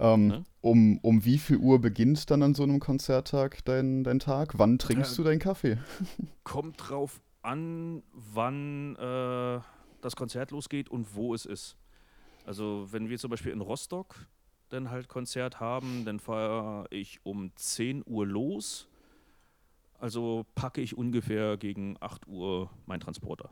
[0.00, 0.44] Ähm, Ne?
[0.60, 4.56] um, um wie viel Uhr beginnt dann an so einem Konzerttag dein, dein Tag?
[4.56, 5.16] Wann trinkst Ja.
[5.16, 5.78] du deinen Kaffee?
[6.44, 9.60] Kommt drauf an, wann äh,
[10.00, 11.76] das Konzert losgeht und wo es ist.
[12.46, 14.14] Also wenn wir zum Beispiel in Rostock
[14.68, 18.88] dann halt Konzert haben, dann fahre ich um 10 Uhr los.
[19.98, 23.50] Also packe ich ungefähr gegen 8 Uhr meinen Transporter.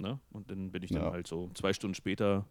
[0.00, 0.18] Ne?
[0.30, 1.12] Und dann bin ich dann Ja.
[1.12, 2.44] halt so zwei Stunden später,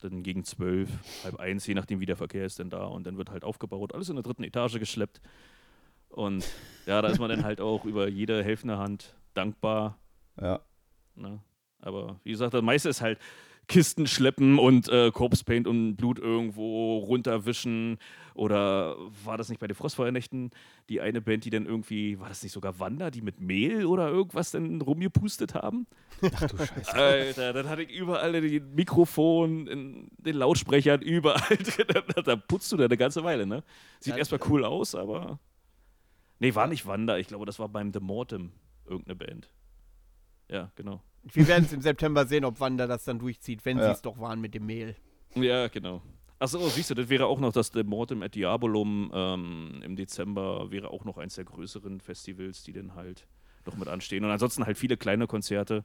[0.00, 0.90] dann gegen 12,
[1.24, 2.84] halb eins, je nachdem wie der Verkehr ist, dann da.
[2.84, 5.20] Und dann wird halt aufgebaut, alles in der dritten Etage geschleppt.
[6.08, 6.44] Und
[6.86, 9.98] ja, da ist man dann halt auch über jede helfende Hand dankbar.
[10.40, 10.60] Ja.
[11.14, 11.40] Ne?
[11.80, 13.18] Aber wie gesagt, das meiste ist halt
[13.70, 17.98] Kisten schleppen und äh, Corpse Paint und Blut irgendwo runterwischen.
[18.34, 20.50] Oder war das nicht bei den Frostfeuernächten
[20.88, 24.08] die eine Band, die dann irgendwie, war das nicht sogar Wanda, die mit Mehl oder
[24.08, 25.86] irgendwas dann rumgepustet haben?
[26.34, 26.94] Ach du Scheiße.
[26.94, 31.86] Alter, dann hatte ich überall die Mikrofon, in den Lautsprechern, überall drin.
[32.16, 33.62] Da, da putzt du da eine ganze Weile, ne?
[34.00, 35.38] Sieht Ja, erstmal cool aus, aber.
[36.40, 37.18] Nee, war nicht Wanda.
[37.18, 38.50] Ich glaube, das war beim The Mortem
[38.84, 39.48] irgendeine Band.
[40.48, 41.00] Ja, genau.
[41.22, 43.84] Wir werden es im September sehen, ob Wanda das dann durchzieht, wenn Ja.
[43.86, 44.96] sie es doch waren mit dem Mehl.
[45.34, 46.02] Ja, genau.
[46.38, 50.70] Achso, siehst du, das wäre auch noch das The Mortem at Diabolum ähm, im Dezember,
[50.70, 53.26] wäre auch noch eins der größeren Festivals, die dann halt
[53.66, 54.24] noch mit anstehen.
[54.24, 55.84] Und ansonsten halt viele kleine Konzerte.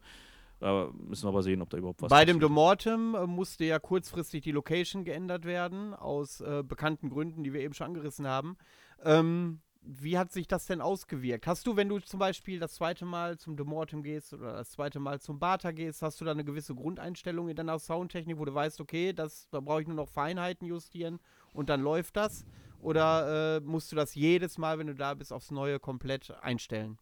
[0.62, 2.52] Da müssen wir aber sehen, ob da überhaupt was Bei dem The passiert.
[2.52, 7.60] Mortem äh, musste ja kurzfristig die Location geändert werden, aus äh, bekannten Gründen, die wir
[7.60, 8.56] eben schon angerissen haben.
[9.04, 11.46] Ähm, wie hat sich das denn ausgewirkt?
[11.48, 14.72] Hast du, wenn du zum Beispiel das zweite Mal zum The Mortem gehst oder das
[14.72, 18.46] zweite Mal zum Bata gehst, hast du da eine gewisse Grundeinstellung in deiner Soundtechnik, wo
[18.46, 21.20] du weißt, okay, das, da brauche ich nur noch Feinheiten justieren
[21.54, 22.46] und dann läuft das?
[22.80, 26.98] Oder äh, musst du das jedes Mal, wenn du da bist, aufs Neue komplett einstellen?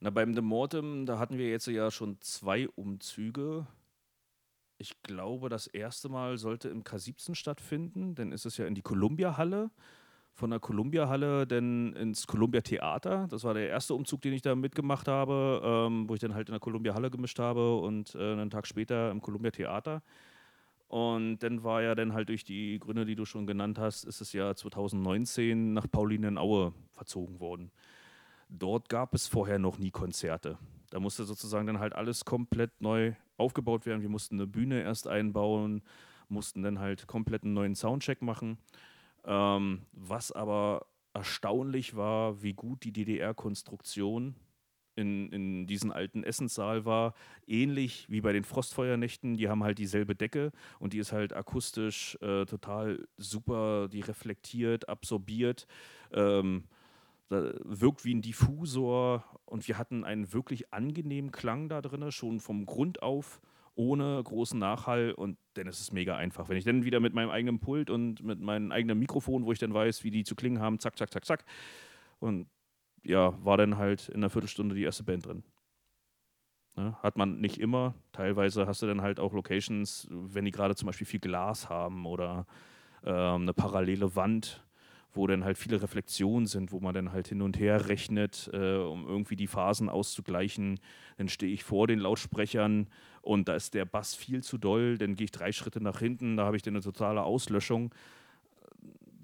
[0.00, 3.66] Na, beim The Mortem, da hatten wir jetzt ja schon zwei Umzüge.
[4.78, 8.82] Ich glaube, das erste Mal sollte im K17 stattfinden, dann ist es ja in die
[8.82, 9.70] Columbia-Halle.
[10.38, 13.26] Von der Columbia-Halle dann ins Columbia-Theater.
[13.28, 16.48] Das war der erste Umzug, den ich da mitgemacht habe, ähm, wo ich dann halt
[16.48, 20.00] in der Columbia-Halle gemischt habe und äh, einen Tag später im Columbia-Theater.
[20.86, 24.20] Und dann war ja dann halt durch die Gründe, die du schon genannt hast, ist
[24.20, 27.72] es ja 2019 nach Paulinenaue verzogen worden.
[28.48, 30.56] Dort gab es vorher noch nie Konzerte.
[30.90, 34.02] Da musste sozusagen dann halt alles komplett neu aufgebaut werden.
[34.02, 35.82] Wir mussten eine Bühne erst einbauen,
[36.28, 38.56] mussten dann halt komplett einen neuen Soundcheck machen.
[39.24, 44.36] Ähm, was aber erstaunlich war, wie gut die DDR-Konstruktion
[44.98, 47.14] in, in diesen alten Essenssaal war.
[47.46, 49.36] Ähnlich wie bei den Frostfeuernächten.
[49.36, 50.50] Die haben halt dieselbe Decke
[50.80, 53.88] und die ist halt akustisch äh, total super.
[53.88, 55.66] Die reflektiert, absorbiert.
[56.12, 56.64] Ähm,
[57.30, 62.64] wirkt wie ein Diffusor und wir hatten einen wirklich angenehmen Klang da drin, schon vom
[62.64, 63.42] Grund auf,
[63.78, 66.48] ohne großen Nachhall und dann ist es mega einfach.
[66.48, 69.60] Wenn ich dann wieder mit meinem eigenen Pult und mit meinem eigenen Mikrofon, wo ich
[69.60, 71.44] dann weiß, wie die zu klingen haben, zack, zack, zack, zack.
[72.18, 72.48] Und
[73.04, 75.44] ja, war dann halt in einer Viertelstunde die erste Band drin.
[76.74, 76.96] Ne?
[77.02, 77.94] Hat man nicht immer.
[78.10, 82.04] Teilweise hast du dann halt auch Locations, wenn die gerade zum Beispiel viel Glas haben
[82.04, 82.46] oder
[83.04, 84.66] ähm, eine parallele Wand,
[85.18, 88.76] wo dann halt viele Reflexionen sind, wo man dann halt hin und her rechnet, äh,
[88.76, 90.78] um irgendwie die Phasen auszugleichen.
[91.16, 92.86] Dann stehe ich vor den Lautsprechern
[93.20, 96.36] und da ist der Bass viel zu doll, dann gehe ich drei Schritte nach hinten,
[96.36, 97.92] da habe ich dann eine totale Auslöschung.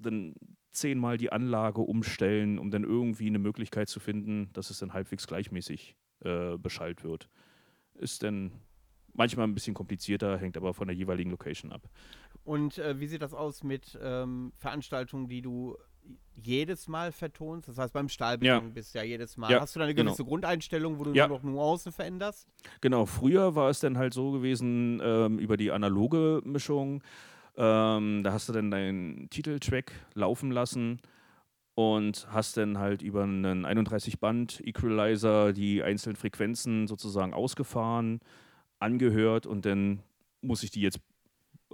[0.01, 0.35] Dann
[0.71, 5.25] zehnmal die Anlage umstellen, um dann irgendwie eine Möglichkeit zu finden, dass es dann halbwegs
[5.25, 5.95] gleichmäßig
[6.25, 7.29] äh, beschallt wird.
[7.95, 8.51] Ist dann
[9.13, 11.89] manchmal ein bisschen komplizierter, hängt aber von der jeweiligen Location ab.
[12.45, 15.75] Und äh, wie sieht das aus mit ähm, Veranstaltungen, die du
[16.35, 17.67] jedes Mal vertonst?
[17.67, 18.71] Das heißt, beim Stahlbeton Ja.
[18.71, 19.51] bist du ja jedes Mal.
[19.51, 20.11] Ja, Hast du da eine genau.
[20.11, 21.27] gewisse Grundeinstellung, wo du Ja.
[21.27, 22.47] nur noch Nuancen veränderst?
[22.81, 27.03] Genau, früher war es dann halt so gewesen, ähm, über die analoge Mischung
[27.57, 30.99] Ähm, da hast du dann deinen Titeltrack laufen lassen
[31.73, 38.19] und hast dann halt über einen 31-Band-Equalizer die einzelnen Frequenzen sozusagen ausgefahren,
[38.79, 40.01] angehört und dann
[40.41, 40.99] muss ich die jetzt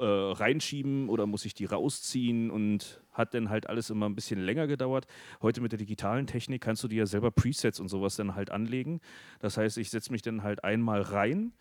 [0.02, 4.40] äh, reinschieben oder muss ich die rausziehen und hat dann halt alles immer ein bisschen
[4.40, 5.06] länger gedauert.
[5.42, 8.50] Heute mit der digitalen Technik kannst du dir ja selber Presets und sowas dann halt
[8.50, 9.00] anlegen.
[9.40, 11.54] Das heißt, ich setze mich dann halt einmal rein,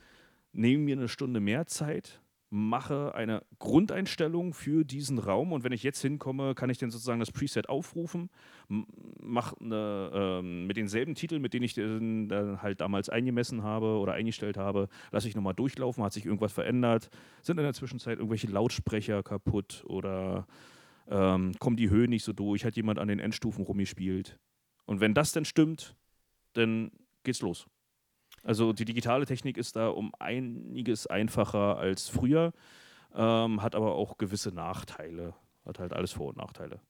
[0.52, 2.20] nehme mir eine Stunde mehr Zeit,
[2.50, 7.20] mache eine Grundeinstellung für diesen Raum und wenn ich jetzt hinkomme, kann ich dann sozusagen
[7.20, 8.28] das Preset aufrufen,
[8.68, 14.14] mache ähm, mit denselben Titeln, mit denen ich den, dann halt damals eingemessen habe oder
[14.14, 17.08] eingestellt habe, lasse ich nochmal durchlaufen, hat sich irgendwas verändert,
[17.42, 20.46] sind in der Zwischenzeit irgendwelche Lautsprecher kaputt oder
[21.08, 24.38] ähm, kommen die Höhen nicht so durch, hat jemand an den Endstufen rumgespielt.
[24.86, 25.94] Und wenn das dann stimmt,
[26.54, 26.90] dann
[27.22, 27.68] geht's los.
[28.42, 32.52] Also die digitale Technik ist da um einiges einfacher als früher,
[33.14, 35.34] ähm, hat aber auch gewisse Nachteile.
[35.64, 36.80] Hat halt alles Vor- und Nachteile.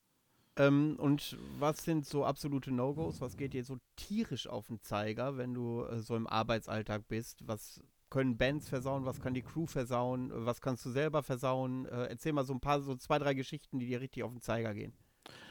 [0.56, 3.20] Ähm, und was sind so absolute No-Gos?
[3.20, 7.46] Was geht dir so tierisch auf den Zeiger, wenn du äh, so im Arbeitsalltag bist?
[7.46, 9.04] Was können Bands versauen?
[9.04, 10.30] Was kann die Crew versauen?
[10.32, 11.86] Was kannst du selber versauen?
[11.86, 14.42] Äh, erzähl mal so ein paar, so zwei, drei Geschichten, die dir richtig auf den
[14.42, 14.92] Zeiger gehen.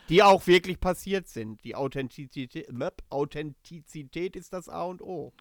[0.10, 1.64] Die auch wirklich passiert sind.
[1.64, 2.68] Die Authentizität,
[3.10, 5.34] Authentizität ist das A und O.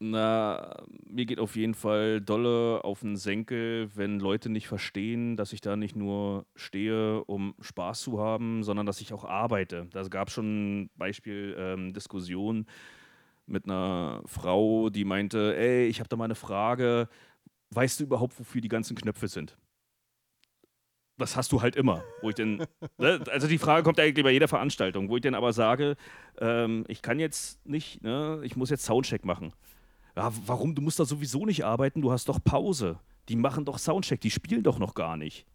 [0.00, 0.76] Na,
[1.08, 5.60] mir geht auf jeden Fall dolle auf den Senkel, wenn Leute nicht verstehen, dass ich
[5.60, 9.88] da nicht nur stehe, um Spaß zu haben, sondern dass ich auch arbeite.
[9.90, 12.66] Da gab es schon ein Beispiel ähm, Diskussion
[13.46, 17.08] mit einer Frau, die meinte, ey, ich habe da mal eine Frage,
[17.70, 19.58] weißt du überhaupt, wofür die ganzen Knöpfe sind?
[21.16, 22.04] Das hast du halt immer.
[22.22, 22.58] Wo ich denn,
[22.98, 23.20] ne?
[23.30, 25.96] Also die Frage kommt eigentlich bei jeder Veranstaltung, wo ich dann aber sage,
[26.40, 29.52] ähm, ich kann jetzt nicht, ne, ich muss jetzt Soundcheck machen
[30.18, 32.98] ja, warum, du musst da sowieso nicht arbeiten, du hast doch Pause.
[33.28, 35.46] Die machen doch Soundcheck, die spielen doch noch gar nicht.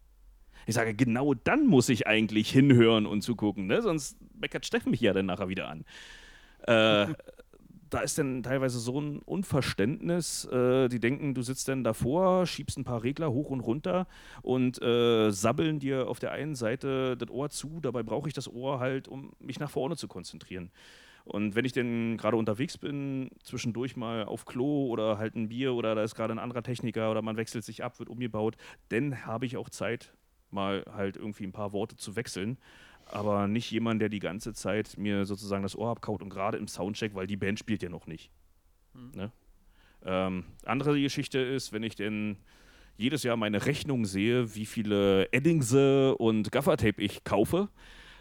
[0.66, 3.82] Ich sage, genau dann muss ich eigentlich hinhören und zugucken, ne?
[3.82, 5.84] sonst meckert Steffen mich ja dann nachher wieder an.
[6.66, 7.12] Äh,
[7.90, 10.46] da ist dann teilweise so ein Unverständnis.
[10.46, 14.06] Äh, die denken, du sitzt dann davor, schiebst ein paar Regler hoch und runter
[14.40, 17.80] und äh, sabbeln dir auf der einen Seite das Ohr zu.
[17.82, 20.70] Dabei brauche ich das Ohr halt, um mich nach vorne zu konzentrieren.
[21.24, 25.72] Und wenn ich denn gerade unterwegs bin, zwischendurch mal auf Klo oder halt ein Bier
[25.72, 28.56] oder da ist gerade ein anderer Techniker oder man wechselt sich ab, wird umgebaut,
[28.90, 30.12] dann habe ich auch Zeit,
[30.50, 32.58] mal halt irgendwie ein paar Worte zu wechseln.
[33.06, 36.68] Aber nicht jemand, der die ganze Zeit mir sozusagen das Ohr abkaut und gerade im
[36.68, 38.30] Soundcheck, weil die Band spielt ja noch nicht.
[38.94, 39.10] Mhm.
[39.14, 39.32] Ne?
[40.04, 42.36] Ähm, andere Geschichte ist, wenn ich denn
[42.96, 47.68] jedes Jahr meine Rechnung sehe, wie viele Eddingse und Gaffertape ich kaufe,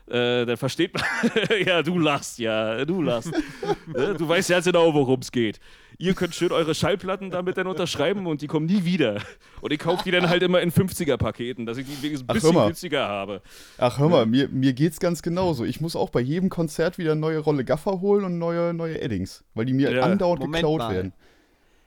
[0.08, 1.04] äh, dann versteht man,
[1.66, 3.32] ja, du lachst, ja, du lachst.
[3.86, 5.60] Ne, du weißt ja genau, worum es geht.
[5.98, 9.22] Ihr könnt schön eure Schallplatten damit dann unterschreiben und die kommen nie wieder.
[9.62, 12.54] Und ich kaufe die dann halt immer in 50er-Paketen, dass ich die wenigstens ein bisschen
[12.54, 13.42] günstiger habe.
[13.78, 14.26] Ach, hör mal, ja.
[14.26, 15.66] mir, mir geht's ganz genauso.
[15.66, 19.00] Ich muss auch bei jedem Konzert wieder eine neue Rolle Gaffer holen und neue, neue
[19.00, 20.04] Eddings, weil die mir ja.
[20.04, 20.94] andauernd Moment geklaut mal.
[20.94, 21.14] werden.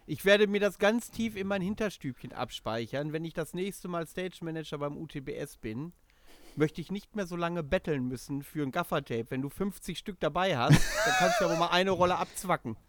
[0.06, 4.06] Ich werde mir das ganz tief in mein Hinterstübchen abspeichern, wenn ich das nächste Mal
[4.06, 5.92] Stage Manager beim UTBS bin
[6.58, 9.26] möchte ich nicht mehr so lange betteln müssen für ein Gaffertape.
[9.30, 12.76] Wenn du 50 Stück dabei hast, dann kannst du ja wohl mal eine Rolle abzwacken.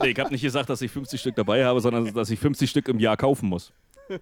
[0.00, 2.70] Nee, ich habe nicht gesagt, dass ich 50 Stück dabei habe, sondern dass ich 50
[2.70, 3.72] Stück im Jahr kaufen muss.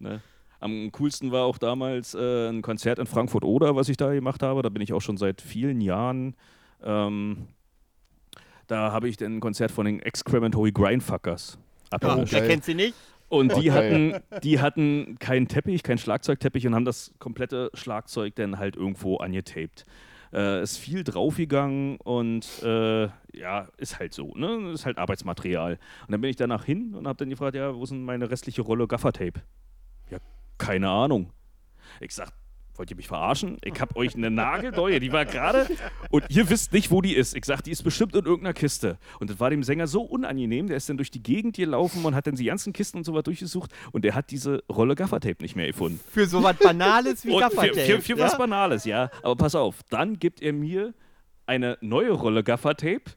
[0.00, 0.20] Ne?
[0.58, 4.60] Am coolsten war auch damals äh, ein Konzert in Frankfurt-Oder, was ich da gemacht habe.
[4.62, 6.34] Da bin ich auch schon seit vielen Jahren.
[6.82, 7.46] Ähm,
[8.66, 11.58] da habe ich ein Konzert von den Excrementory Grindfuckers
[11.90, 12.28] abgeholt.
[12.28, 12.94] Oh, wer kennt sie nicht?
[13.30, 18.58] Und die hatten, die hatten keinen Teppich, keinen Schlagzeugteppich und haben das komplette Schlagzeug dann
[18.58, 19.86] halt irgendwo angetaped.
[20.32, 24.72] Äh, ist viel draufgegangen und äh, ja, ist halt so, ne?
[24.72, 25.78] Ist halt Arbeitsmaterial.
[26.06, 28.28] Und dann bin ich danach hin und habe dann gefragt, ja, wo ist denn meine
[28.30, 29.40] restliche Rolle Gaffertape?
[30.10, 30.18] Ja,
[30.58, 31.32] keine Ahnung.
[32.00, 32.32] Ich sag,
[32.80, 33.58] Wollt ihr mich verarschen?
[33.62, 35.66] Ich hab euch eine nagelneue, die war gerade
[36.08, 37.36] und ihr wisst nicht, wo die ist.
[37.36, 38.96] Ich sag, die ist bestimmt in irgendeiner Kiste.
[39.18, 42.14] Und das war dem Sänger so unangenehm, der ist dann durch die Gegend gelaufen und
[42.14, 45.42] hat dann die ganzen Kisten und so was durchgesucht und der hat diese Rolle Gaffertape
[45.42, 46.00] nicht mehr gefunden.
[46.10, 47.74] Für so was Banales wie Gaffertape.
[47.74, 48.24] Für, für, für ja?
[48.24, 49.10] was Banales, ja.
[49.22, 50.94] Aber pass auf, dann gibt er mir
[51.44, 53.10] eine neue Rolle Gaffertape,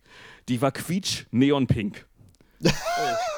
[0.49, 2.05] die war quietsch neonpink.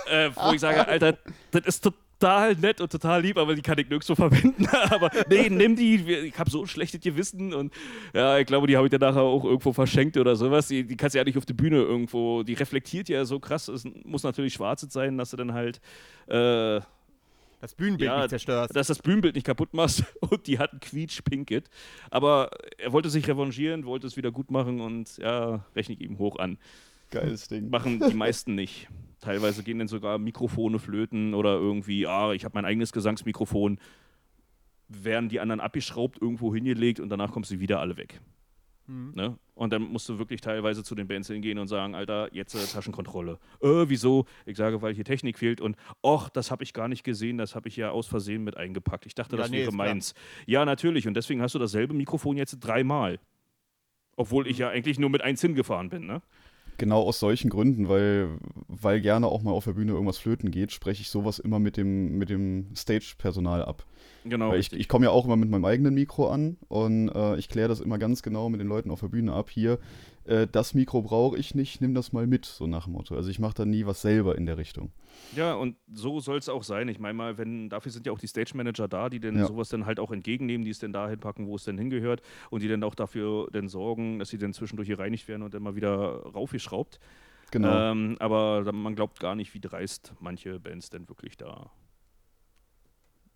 [0.08, 1.18] Äh, wo ich sage, Alter,
[1.50, 4.68] das ist total total nett und total lieb, aber die kann ich nirgendwo verwenden.
[4.90, 5.96] aber nee, nimm die.
[5.96, 7.74] Ich habe so ein schlechtes Gewissen und
[8.14, 10.68] ja, ich glaube, die habe ich dann nachher auch irgendwo verschenkt oder sowas.
[10.68, 12.44] Die, die kannst du ja nicht auf der Bühne irgendwo.
[12.44, 13.68] Die reflektiert ja so krass.
[13.68, 15.80] Es muss natürlich schwarz sein, dass du dann halt.
[16.28, 16.82] Äh,
[17.62, 18.76] das Bühnenbild ja, nicht zerstörst.
[18.76, 21.70] Dass das Bühnenbild nicht kaputt machst und die hatten quietsch Pinkett.
[22.12, 26.20] Aber er wollte sich revanchieren, wollte es wieder gut machen und ja, rechne ich ihm
[26.20, 26.58] hoch an.
[27.10, 27.70] Geiles Ding.
[27.70, 28.88] Machen die meisten nicht.
[29.26, 33.80] Teilweise gehen dann sogar Mikrofone flöten oder irgendwie, ah, ich habe mein eigenes Gesangsmikrofon.
[34.88, 38.22] werden die anderen abgeschraubt, irgendwo hingelegt und danach kommst du wieder alle weg.
[38.86, 39.14] Mhm.
[39.16, 39.36] Ne?
[39.56, 42.60] Und dann musst du wirklich teilweise zu den Bands hingehen und sagen, Alter, jetzt äh,
[42.72, 43.40] Taschenkontrolle.
[43.62, 44.26] Äh, wieso?
[44.46, 47.56] Ich sage, weil hier Technik fehlt und och, das habe ich gar nicht gesehen, das
[47.56, 49.08] habe ich ja aus Versehen mit eingepackt.
[49.08, 49.88] Ich dachte, Ja, das nee, wäre ist klar.
[49.88, 50.14] meins.
[50.46, 51.08] Ja, natürlich.
[51.08, 53.20] Und deswegen hast du dasselbe Mikrofon jetzt dreimal.
[54.18, 54.50] Obwohl Mhm.
[54.52, 56.22] ich ja eigentlich nur mit eins hingefahren bin, ne?
[56.78, 58.30] Genau aus solchen Gründen, weil,
[58.68, 61.78] weil gerne auch mal auf der Bühne irgendwas flöten geht, spreche ich sowas immer mit
[61.78, 63.86] dem, mit dem Stage-Personal ab.
[64.26, 64.50] Genau.
[64.50, 67.48] Weil ich, ich komme ja auch immer mit meinem eigenen Mikro an und äh, ich
[67.48, 69.50] kläre das immer ganz genau mit den Leuten auf der Bühne ab.
[69.50, 69.78] Hier,
[70.26, 73.16] äh, das Mikro brauche ich nicht, nimm das mal mit, so nach dem Motto.
[73.16, 74.92] Also ich mache da nie was selber in der Richtung.
[75.36, 76.88] Ja, und so soll es auch sein.
[76.88, 79.46] Ich meine mal, wenn, dafür sind ja auch die Stage Manager da, die dann Ja.
[79.48, 82.62] sowas dann halt auch entgegennehmen, die es dann dahin packen, wo es dann hingehört und
[82.62, 85.76] die dann auch dafür dann sorgen, dass sie dann zwischendurch gereinigt werden und dann mal
[85.76, 85.90] wieder
[86.24, 87.00] raufgeschraubt.
[87.52, 87.92] Genau.
[87.92, 91.72] Ähm, aber man glaubt gar nicht, wie dreist manche Bands denn wirklich da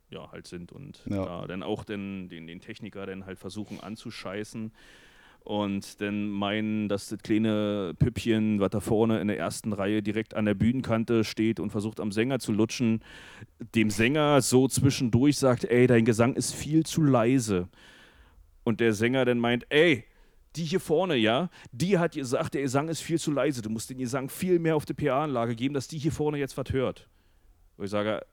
[0.10, 1.24] ja, halt sind und Ja.
[1.24, 4.72] da dann auch den, den, den Techniker dann halt versuchen anzuscheißen
[5.44, 10.36] und dann meinen, dass das kleine Püppchen, was da vorne in der ersten Reihe direkt
[10.36, 13.04] an der Bühnenkante steht und versucht am Sänger zu lutschen,
[13.76, 17.68] dem Sänger so zwischendurch sagt, ey, dein Gesang ist viel zu leise.
[18.64, 20.04] Und der Sänger dann meint, ey,
[20.56, 23.62] die hier vorne, ja, die hat gesagt, der Gesang ist viel zu leise.
[23.62, 26.58] Du musst den Gesang viel mehr auf die PA-Anlage geben, dass die hier vorne jetzt
[26.58, 27.08] was hört.
[27.78, 28.26] Wo ich sage,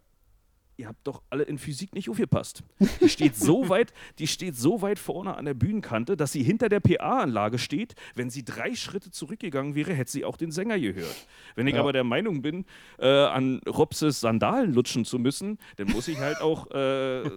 [0.78, 2.62] ihr habt doch alle in Physik nicht aufgepasst.
[3.00, 6.68] Die steht so weit, die steht so weit vorne an der Bühnenkante, dass sie hinter
[6.68, 7.94] der PA-Anlage steht.
[8.14, 11.26] Wenn sie drei Schritte zurückgegangen wäre, hätte sie auch den Sänger gehört.
[11.54, 11.80] Wenn ich Ja.
[11.80, 12.66] aber der Meinung bin,
[12.98, 17.22] äh, an Robses Sandalen lutschen zu müssen, dann muss ich halt auch äh,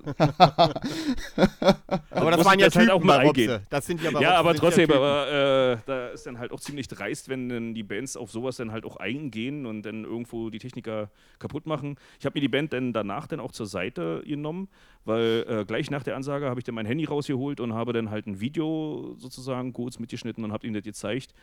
[2.11, 3.41] Aber das waren ja das halt Typen auch mal bei Robse.
[3.41, 3.65] eingehen.
[3.69, 4.97] Das sind ja bei Ja, Robse aber trotzdem, Typen.
[4.97, 8.57] aber äh, da ist dann halt auch ziemlich dreist, wenn dann die Bands auf sowas
[8.57, 11.09] dann halt auch eingehen und dann irgendwo die Techniker
[11.39, 11.95] kaputt machen.
[12.19, 14.69] Ich habe mir die Band dann danach dann auch zur Seite genommen,
[15.05, 18.09] weil äh, gleich nach der Ansage habe ich dann mein Handy rausgeholt und habe dann
[18.09, 21.33] halt ein Video sozusagen kurz mitgeschnitten und habe ihm das gezeigt.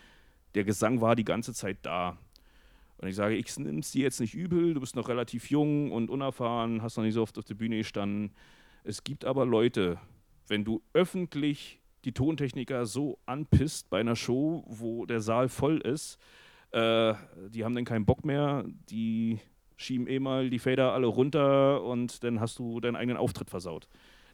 [0.55, 2.19] Der Gesang war die ganze Zeit da.
[2.99, 6.11] Und ich sage, ich nimm's dir jetzt nicht übel, du bist noch relativ jung und
[6.11, 8.33] unerfahren, hast noch nicht so oft auf der Bühne gestanden.
[8.85, 9.99] Es gibt aber Leute,
[10.49, 16.19] wenn du öffentlich die Tontechniker so anpisst bei einer Show, wo der Saal voll ist,
[16.71, 17.15] äh,
[17.49, 19.41] die haben dann keinen Bock mehr, die
[19.77, 23.89] schieben eh mal die Fader alle runter und dann hast du deinen eigenen Auftritt versaut.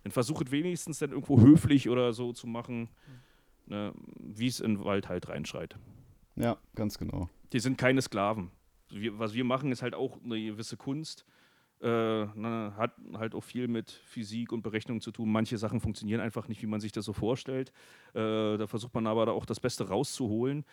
[0.05, 2.89] Dann versuch es wenigstens dann irgendwo höflich oder so zu machen,
[3.67, 5.77] ne, wie es in den Wald halt reinschreit.
[6.37, 7.29] ja, ganz genau.
[7.53, 8.51] Die sind keine Sklaven.
[8.91, 11.25] Wir, was wir machen, ist halt auch eine gewisse Kunst.
[11.81, 15.31] Äh, ne, hat halt auch viel mit Physik und Berechnung zu tun.
[15.31, 17.73] Manche Sachen funktionieren einfach nicht, wie man sich das so vorstellt.
[18.15, 20.65] Äh, da versucht man aber da auch das Beste rauszuholen.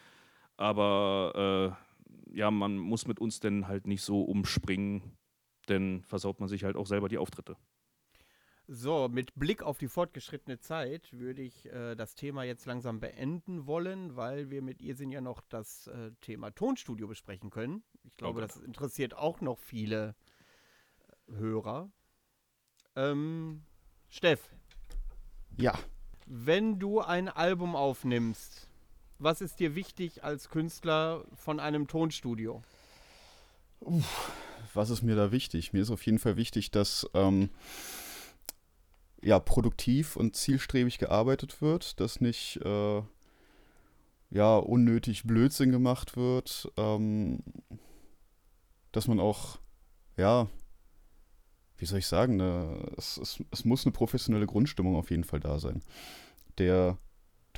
[0.55, 1.88] Aber äh,
[2.31, 5.17] ja, man muss mit uns dann halt nicht so umspringen,
[5.67, 7.57] denn versaut man sich halt auch selber die Auftritte.
[8.71, 13.65] So, mit Blick auf die fortgeschrittene Zeit würde ich äh, das Thema jetzt langsam beenden
[13.65, 17.83] wollen, weil wir mit ihr sind ja noch das äh, Thema Tonstudio besprechen können.
[18.03, 18.49] Ich glaube, Gott.
[18.49, 20.15] das interessiert auch noch viele
[21.27, 21.91] äh, Hörer.
[22.95, 23.63] Ähm,
[24.07, 24.55] Steff,
[25.57, 25.73] Ja,
[26.27, 28.68] wenn du ein Album aufnimmst,
[29.19, 32.63] was ist dir wichtig als Künstler von einem Tonstudio?
[34.73, 35.73] was ist mir da wichtig?
[35.73, 37.49] Mir ist auf jeden Fall wichtig, dass ähm,
[39.21, 43.01] ja, produktiv und zielstrebig gearbeitet wird, dass nicht äh,
[44.31, 47.43] ja, unnötig Blödsinn gemacht wird, ähm,
[48.91, 49.59] dass man auch,
[50.17, 50.47] ja,
[51.77, 55.39] wie soll ich sagen, ne, es, es, es muss eine professionelle Grundstimmung auf jeden Fall
[55.39, 55.81] da sein.
[56.57, 56.97] Der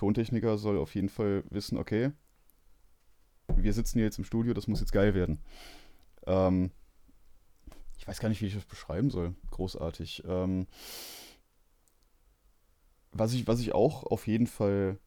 [0.01, 2.11] Tontechniker soll auf jeden Fall wissen, okay,
[3.55, 5.37] wir sitzen hier jetzt im Studio, das muss jetzt geil werden.
[6.25, 6.71] Ähm,
[7.99, 9.35] ich weiß gar nicht, wie ich das beschreiben soll.
[9.51, 10.23] Großartig.
[10.25, 10.65] Ähm,
[13.11, 14.97] was, ich, was ich auch auf jeden Fall,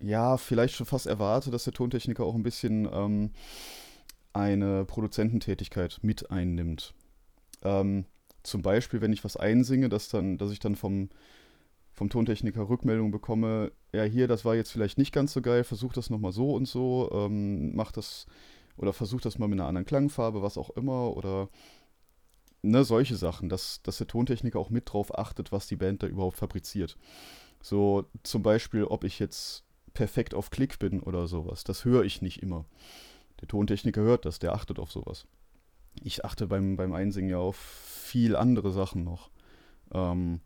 [0.00, 3.32] ja, vielleicht schon fast erwarte, dass der Tontechniker auch ein bisschen ähm,
[4.32, 6.94] eine Produzententätigkeit mit einnimmt.
[7.60, 8.06] Ähm,
[8.42, 11.10] zum Beispiel, wenn ich was einsinge, dass, dann, dass ich dann vom,
[12.02, 15.92] vom Tontechniker Rückmeldung bekomme, ja, hier, das war jetzt vielleicht nicht ganz so geil, versuch
[15.92, 18.26] das nochmal so und so, ähm, mach das
[18.76, 21.48] oder versuch das mal mit einer anderen Klangfarbe, was auch immer, oder
[22.62, 26.08] ne, solche Sachen, dass, dass der Tontechniker auch mit drauf achtet, was die Band da
[26.08, 26.96] überhaupt fabriziert.
[27.62, 29.62] So zum Beispiel, ob ich jetzt
[29.94, 32.64] perfekt auf Klick bin oder sowas, das höre ich nicht immer.
[33.40, 35.28] Der Tontechniker hört das, der achtet auf sowas.
[36.02, 39.30] Ich achte beim, beim Einsingen ja auf viel andere Sachen noch.
[39.94, 40.40] Ähm,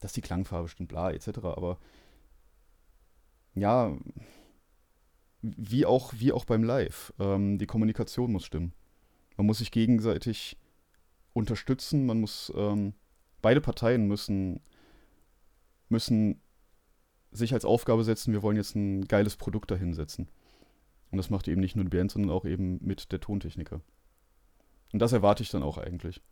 [0.00, 1.38] dass die Klangfarbe stimmt, bla, etc.
[1.44, 1.78] Aber
[3.54, 3.96] ja,
[5.42, 7.12] wie auch, wie auch beim Live.
[7.18, 8.72] Ähm, die Kommunikation muss stimmen.
[9.36, 10.58] Man muss sich gegenseitig
[11.32, 12.94] unterstützen, man muss, ähm,
[13.40, 14.60] beide Parteien müssen
[15.90, 16.40] müssen
[17.32, 20.28] sich als Aufgabe setzen, wir wollen jetzt ein geiles Produkt dahinsetzen.
[21.10, 23.80] Und das macht eben nicht nur die Band, sondern auch eben mit der Tontechniker.
[24.92, 26.22] Und das erwarte ich dann auch eigentlich.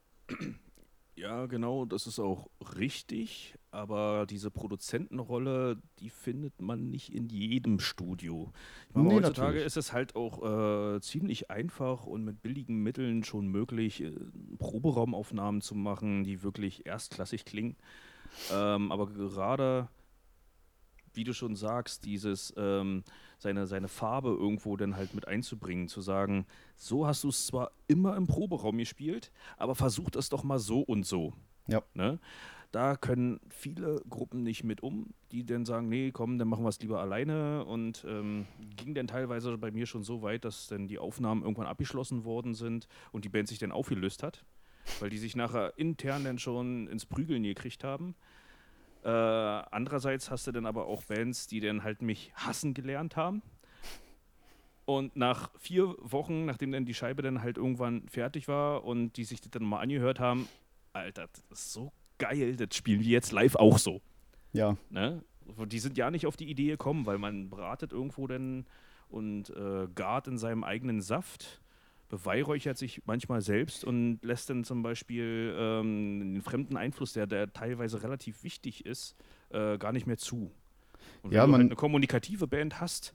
[1.20, 7.80] Ja, genau, das ist auch richtig, aber diese Produzentenrolle, die findet man nicht in jedem
[7.80, 8.52] Studio.
[8.88, 9.66] Ich meine, Nee, heutzutage natürlich.
[9.66, 14.12] ist es halt auch äh, ziemlich einfach und mit billigen Mitteln schon möglich, äh,
[14.58, 17.76] Proberaumaufnahmen zu machen, die wirklich erstklassig klingen.
[18.52, 19.88] Ähm, aber gerade,
[21.14, 23.02] wie du schon sagst, dieses ähm,
[23.38, 26.46] seine, seine Farbe irgendwo dann halt mit einzubringen, zu sagen,
[26.76, 30.80] so hast du es zwar immer im Proberaum gespielt, aber versuch das doch mal so
[30.80, 31.32] und so.
[31.68, 31.82] Ja.
[31.94, 32.18] Ne?
[32.70, 36.68] Da können viele Gruppen nicht mit um, die dann sagen, nee, komm, dann machen wir
[36.68, 37.64] es lieber alleine.
[37.64, 38.46] Und ähm,
[38.76, 42.54] ging dann teilweise bei mir schon so weit, dass dann die Aufnahmen irgendwann abgeschlossen worden
[42.54, 44.44] sind und die Band sich dann aufgelöst hat,
[45.00, 48.14] weil die sich nachher intern dann schon ins Prügeln gekriegt haben.
[49.04, 53.42] Äh, andererseits hast du dann aber auch Bands, die dann halt mich hassen gelernt haben.
[54.84, 59.24] Und nach vier Wochen, nachdem dann die Scheibe dann halt irgendwann fertig war und die
[59.24, 60.48] sich das dann mal angehört haben,
[60.94, 64.00] Alter, das ist so geil, das spielen wir jetzt live auch so.
[64.52, 65.22] Ja, Ne?
[65.66, 68.66] Die sind ja nicht auf die Idee gekommen, weil man bratet irgendwo dann
[69.08, 71.60] und äh, gart in seinem eigenen Saft,
[72.08, 77.52] beweihräuchert sich manchmal selbst und lässt dann zum Beispiel ähm, den fremden Einfluss, der, der
[77.52, 79.14] teilweise relativ wichtig ist,
[79.50, 80.50] äh, gar nicht mehr zu.
[81.22, 83.14] Und wenn Ja, du man- halt eine kommunikative Band hast,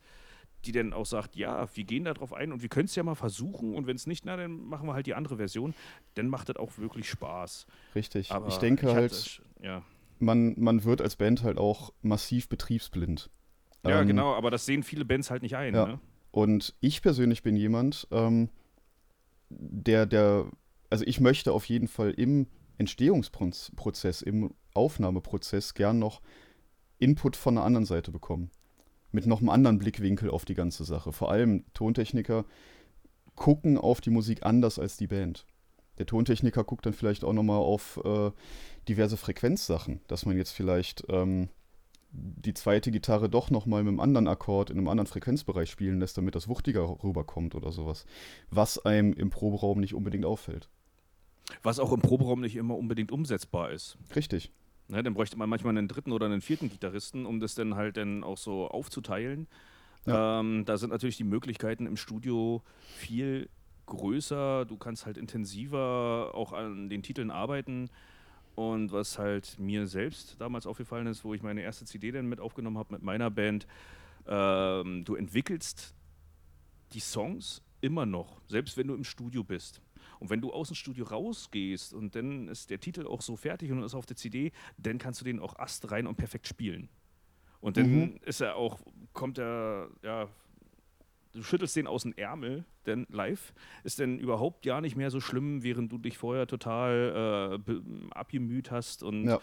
[0.65, 3.03] die dann auch sagt, ja, wir gehen da drauf ein und wir können es ja
[3.03, 5.73] mal versuchen und wenn es nicht, na, dann machen wir halt die andere Version,
[6.13, 7.65] dann macht das auch wirklich Spaß.
[7.95, 8.31] richtig.
[8.31, 9.83] Aber ich denke hatte halt, ja.
[10.19, 13.29] man, man wird als Band halt auch massiv betriebsblind.
[13.85, 15.73] ja, Ähm, genau, aber das sehen viele Bands halt nicht ein.
[15.73, 15.85] ja.
[15.87, 15.99] Ne?
[16.31, 18.49] Und ich persönlich bin jemand, ähm,
[19.59, 20.45] der, der,
[20.89, 22.47] also ich möchte auf jeden Fall im
[22.77, 26.21] Entstehungsprozess, im Aufnahmeprozess gern noch
[26.99, 28.49] Input von der anderen Seite bekommen.
[29.11, 31.11] Mit noch einem anderen Blickwinkel auf die ganze Sache.
[31.11, 32.45] Vor allem Tontechniker
[33.35, 35.45] gucken auf die Musik anders als die Band.
[35.97, 38.31] Der Tontechniker guckt dann vielleicht auch nochmal auf äh,
[38.87, 41.49] diverse Frequenzsachen, dass man jetzt vielleicht ähm,
[42.15, 46.17] die zweite Gitarre doch nochmal mit einem anderen Akkord in einem anderen Frequenzbereich spielen lässt,
[46.17, 48.05] damit das wuchtiger rüberkommt oder sowas.
[48.51, 50.69] Was einem im Proberaum nicht unbedingt auffällt.
[51.63, 53.97] Was auch im Proberaum nicht immer unbedingt umsetzbar ist.
[54.15, 54.51] Richtig.
[54.89, 57.97] Ne, dann bräuchte man manchmal einen dritten oder einen vierten Gitarristen, um das dann halt
[57.97, 59.47] dann auch so aufzuteilen.
[60.05, 60.39] Ja.
[60.39, 62.61] Ähm, da sind natürlich die Möglichkeiten im Studio
[62.97, 63.49] viel
[63.85, 64.65] größer.
[64.65, 67.89] Du kannst halt intensiver auch an den Titeln arbeiten.
[68.55, 72.39] Und was halt mir selbst damals aufgefallen ist, wo ich meine erste CD dann mit
[72.39, 73.65] aufgenommen habe mit meiner Band,
[74.27, 75.95] ähm, du entwickelst
[76.93, 79.81] die Songs immer noch, selbst wenn du im Studio bist.
[80.19, 83.71] Und wenn du aus dem Studio rausgehst und dann ist der Titel auch so fertig
[83.71, 86.87] und ist auf der CD, dann kannst du den auch astrein und perfekt spielen.
[87.59, 88.19] Und dann Mhm.
[88.25, 88.79] ist er auch,
[89.13, 90.27] kommt er, ja,
[91.33, 93.53] du schüttelst den aus dem Ärmel, denn live
[93.83, 97.73] ist dann überhaupt ja nicht mehr so schlimm, während du dich vorher total äh,
[98.11, 99.39] abgemüht hast und Ja.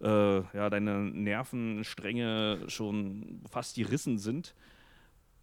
[0.00, 4.54] äh, ja, deine Nervenstränge schon fast gerissen sind.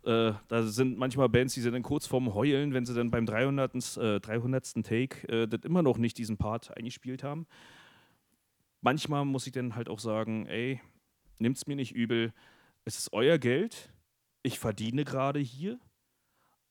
[0.04, 3.26] Äh, da sind manchmal Bands, die sind dann kurz vorm Heulen, wenn sie dann beim
[3.26, 3.98] 300.
[3.98, 4.84] Äh, 300.
[4.86, 7.46] Take äh, das immer noch nicht diesen Part eingespielt haben.
[8.82, 10.80] Manchmal muss ich dann halt auch sagen, ey,
[11.40, 12.32] nimmt's mir nicht übel,
[12.86, 13.92] es ist euer Geld,
[14.44, 15.80] ich verdiene gerade hier,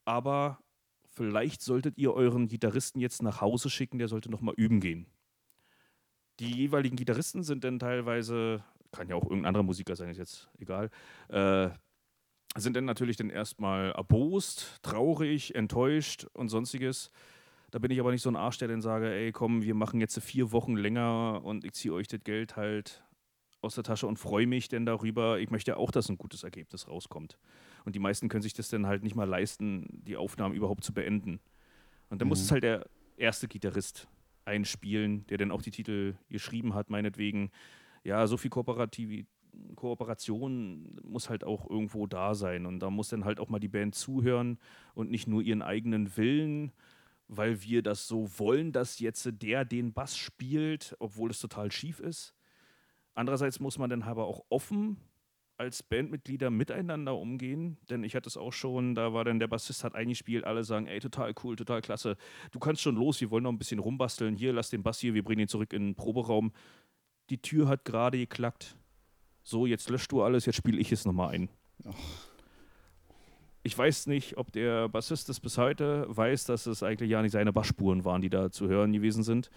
[0.05, 0.61] aber
[1.09, 5.07] vielleicht solltet ihr euren Gitarristen jetzt nach Hause schicken, der sollte noch mal üben gehen.
[6.39, 8.63] Die jeweiligen Gitarristen sind dann teilweise,
[8.93, 10.91] kann ja auch irgendein anderer Musiker sein, ist jetzt egal,
[11.29, 11.71] äh,
[12.57, 17.11] sind dann natürlich dann erstmal erbost, traurig, enttäuscht und sonstiges.
[17.71, 20.01] Da bin ich aber nicht so ein Arsch, der dann sage, ey, komm, wir machen
[20.01, 23.03] jetzt vier Wochen länger und ich ziehe euch das Geld halt
[23.67, 25.39] aus der Tasche und freue mich denn darüber.
[25.39, 27.39] Ich möchte ja auch, dass ein gutes Ergebnis rauskommt.
[27.85, 30.93] Und die meisten können sich das dann halt nicht mal leisten, die Aufnahmen überhaupt zu
[30.95, 31.41] beenden.
[32.09, 32.45] Und dann muss Mhm.
[32.45, 32.87] es halt der
[33.17, 34.09] erste Gitarrist
[34.45, 37.51] einspielen, der dann auch die Titel geschrieben hat, meinetwegen.
[38.05, 39.27] Ja, so viel Kooperativ
[39.75, 42.67] Kooperation muss halt auch irgendwo da sein.
[42.67, 44.59] Und da muss dann halt auch mal die Band zuhören
[44.95, 46.73] und nicht nur ihren eigenen Willen,
[47.29, 52.01] weil wir das so wollen, dass jetzt der den Bass spielt, obwohl es total schief
[52.01, 52.35] ist.
[53.17, 54.99] Andererseits muss man dann aber auch offen
[55.57, 59.85] als Bandmitglieder miteinander umgehen, denn ich hatte es auch schon, da war dann der Bassist
[59.85, 62.19] hat eingespielt, alle sagen, ey, total cool, total klasse,
[62.51, 65.15] du kannst schon los, wir wollen noch ein bisschen rumbasteln, hier, lass den Bass hier,
[65.15, 66.53] wir bringen ihn zurück in den Proberaum.
[67.31, 68.77] Die Tür hat gerade geklackt.
[69.43, 71.49] So, jetzt löscht du alles, jetzt spiele ich es nochmal ein.
[73.63, 77.33] Ich weiß nicht, ob der Bassist es bis heute weiß, dass es eigentlich ja nicht
[77.33, 79.51] seine Bassspuren waren, die da zu hören gewesen sind.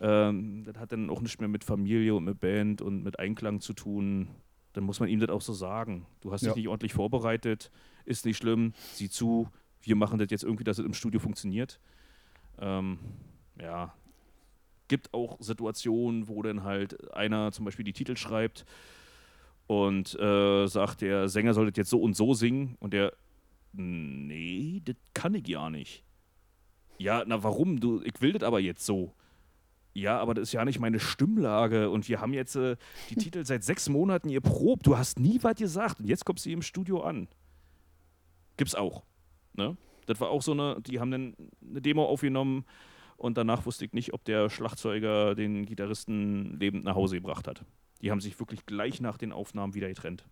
[0.00, 3.60] Ähm, das hat dann auch nicht mehr mit Familie und mit Band und mit Einklang
[3.60, 4.28] zu tun.
[4.72, 6.06] Dann muss man ihm das auch so sagen.
[6.20, 6.48] Du hast Ja.
[6.48, 7.70] dich nicht ordentlich vorbereitet,
[8.04, 9.48] ist nicht schlimm, sieh zu,
[9.82, 11.78] wir machen das jetzt irgendwie, dass es im Studio funktioniert.
[12.58, 12.98] Ähm,
[13.60, 13.94] ja,
[14.88, 18.64] gibt auch Situationen, wo dann halt einer zum Beispiel die Titel schreibt
[19.66, 23.12] und äh, sagt, der Sänger soll das jetzt so und so singen und der,
[23.72, 26.02] nee, das kann ich ja nicht.
[26.98, 27.80] Ja, na warum?
[27.80, 29.14] Du, ich will das aber jetzt so.
[29.94, 32.76] Ja, aber das ist ja nicht meine Stimmlage und wir haben jetzt äh,
[33.10, 34.86] die Titel seit sechs Monaten geprobt.
[34.86, 37.28] Du hast nie was gesagt und jetzt kommst du im Studio an.
[38.56, 39.04] Gibt's auch.
[39.54, 39.76] Ne?
[40.06, 41.36] Das war auch so eine, die haben dann
[41.68, 42.64] eine Demo aufgenommen
[43.16, 47.64] und danach wusste ich nicht, ob der Schlagzeuger den Gitarristen lebend nach Hause gebracht hat.
[48.00, 50.24] Die haben sich wirklich gleich nach den Aufnahmen wieder getrennt.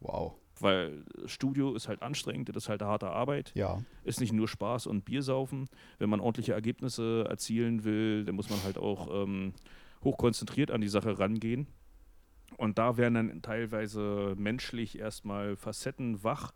[0.00, 0.34] Wow.
[0.58, 3.52] Weil Studio ist halt anstrengend, das ist halt eine harte Arbeit.
[3.54, 3.78] Ja.
[4.04, 5.68] Ist nicht nur Spaß und Bier saufen.
[5.98, 9.52] Wenn man ordentliche Ergebnisse erzielen will, dann muss man halt auch ähm,
[10.02, 11.66] hochkonzentriert an die Sache rangehen.
[12.56, 16.52] Und da werden dann teilweise menschlich erstmal Facetten wach,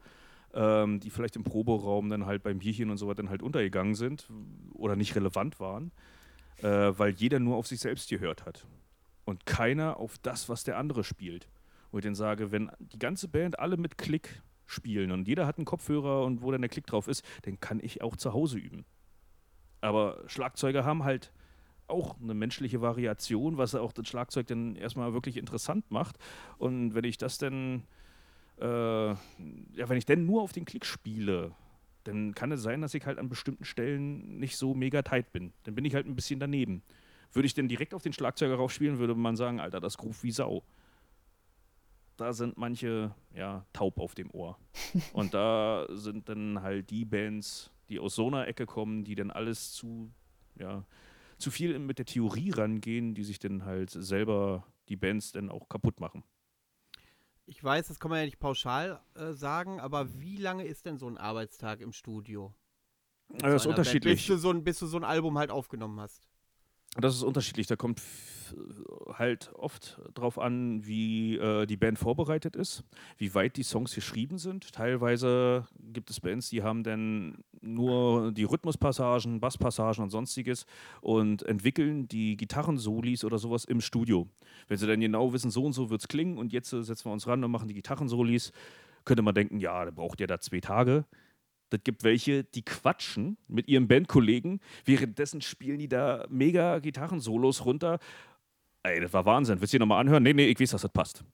[0.55, 3.95] ähm, die vielleicht im Proberaum dann halt beim Bierchen und so weiter dann halt untergegangen
[3.95, 4.29] sind
[4.73, 5.93] oder nicht relevant waren,
[6.59, 8.67] äh, weil jeder nur auf sich selbst gehört hat
[9.25, 11.49] und keiner auf das, was der andere spielt.
[11.91, 15.59] Wo ich dann sage, wenn die ganze Band alle mit Klick spielen und jeder hat
[15.59, 18.59] einen Kopfhörer und wo dann der Klick drauf ist, dann kann ich auch zu Hause
[18.59, 18.85] üben.
[19.81, 21.33] Aber Schlagzeuger haben halt
[21.89, 26.17] auch eine menschliche Variation, was auch das Schlagzeug dann erstmal wirklich interessant macht.
[26.59, 27.83] Und wenn ich das dann,
[28.61, 28.67] äh,
[29.09, 29.19] ja,
[29.89, 31.53] wenn ich denn nur auf den Klick spiele,
[32.05, 35.53] dann kann es sein, dass ich halt an bestimmten Stellen nicht so mega tight bin.
[35.65, 36.83] Dann bin ich halt ein bisschen daneben.
[37.33, 40.33] Würde ich denn direkt auf den Schlagzeuger raufspielen, würde man sagen, Alter, das groove wie
[40.33, 40.63] Sau.
[42.21, 44.59] Da sind manche, ja, taub auf dem Ohr.
[45.15, 49.31] Und da sind dann halt die Bands, die aus so einer Ecke kommen, die dann
[49.31, 50.13] alles zu,
[50.57, 50.85] ja,
[51.39, 55.71] zu viel mit der Theorie rangehen, die sich dann halt selber die Bands dann auch
[55.71, 56.23] kaputt machen.
[57.47, 60.99] Ich weiß, das kann man ja nicht pauschal äh, sagen, aber wie lange ist denn
[60.99, 62.55] so ein Arbeitstag im Studio?
[63.29, 64.19] Das ist Band, unterschiedlich.
[64.19, 66.30] Bis du, so ein, bis du so ein Album halt aufgenommen hast.
[66.97, 67.67] Das ist unterschiedlich.
[67.67, 68.01] Da kommt
[69.15, 72.83] halt oft drauf an, wie äh, die Band vorbereitet ist,
[73.19, 74.73] wie weit die Songs geschrieben sind.
[74.73, 80.67] Teilweise gibt es Bands, die haben dann nur die Rhythmuspassagen, Basspassagen und sonstiges
[81.01, 84.27] und entwickeln die Gitarrensolis oder sowas im Studio.
[84.69, 87.07] Wenn sie dann genau wissen, so und so wird es klingen und jetzt äh, setzen
[87.07, 88.53] wir uns ran und machen die Gitarrensolis,
[89.05, 91.05] könnte man denken, ja, da braucht ihr da zwei Tage.
[91.71, 94.61] Das gibt welche, die quatschen mit ihren Bandkollegen.
[94.85, 97.99] Währenddessen spielen die da mega Gitarrensolos runter.
[98.83, 99.61] Ey, das war Wahnsinn.
[99.61, 100.23] Willst du dir nochmal anhören?
[100.23, 101.25] Nee, nee, ich weiß, dass das passt.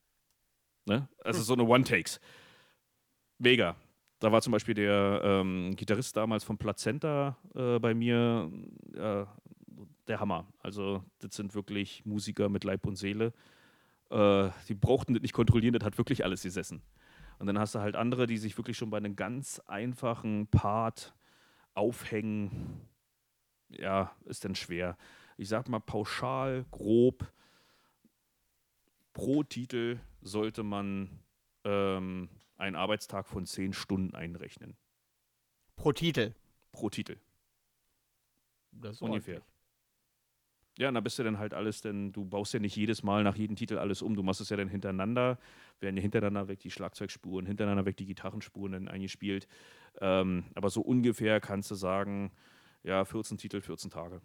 [0.84, 1.08] Ne?
[1.24, 2.20] Also so eine One-Takes.
[3.38, 3.76] Mega.
[4.18, 8.50] Da war zum Beispiel der ähm, Gitarrist damals von Plazenta äh, bei mir
[8.94, 9.24] äh,
[10.08, 10.46] der Hammer.
[10.60, 13.32] Also, das sind wirklich Musiker mit Leib und Seele.
[14.10, 16.80] Äh, die brauchten das nicht kontrollieren, das hat wirklich alles gesessen.
[17.38, 21.14] Und dann hast du halt andere, die sich wirklich schon bei einem ganz einfachen Part
[21.74, 22.80] aufhängen.
[23.68, 24.96] Ja, ist dann schwer.
[25.36, 27.30] Ich sag mal pauschal, grob,
[29.12, 31.10] pro Titel sollte man
[31.64, 34.76] ähm, einen Arbeitstag von zehn Stunden einrechnen.
[35.74, 36.34] Pro Titel.
[36.72, 37.18] Pro Titel.
[38.72, 39.36] Das ist Ungefähr.
[39.36, 39.55] ordentlich.
[40.78, 43.36] Ja, da bist du dann halt alles, denn du baust ja nicht jedes Mal nach
[43.36, 44.14] jedem Titel alles um.
[44.14, 45.38] Du machst es ja dann hintereinander,
[45.80, 49.48] werden ja hintereinander weg die Schlagzeugspuren, hintereinander weg die Gitarrenspuren dann eingespielt.
[50.00, 52.30] Ähm, aber so ungefähr kannst du sagen,
[52.82, 54.20] ja, 14 Titel, 14 Tage.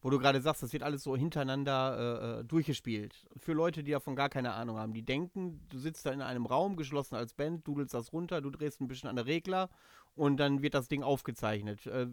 [0.00, 3.24] Wo du gerade sagst, das wird alles so hintereinander äh, äh, durchgespielt.
[3.38, 6.44] Für Leute, die davon gar keine Ahnung haben, die denken, du sitzt da in einem
[6.44, 9.70] Raum, geschlossen als Band, dudelst das runter, du drehst ein bisschen an der Regler
[10.14, 11.86] und dann wird das Ding aufgezeichnet.
[11.86, 12.08] Äh,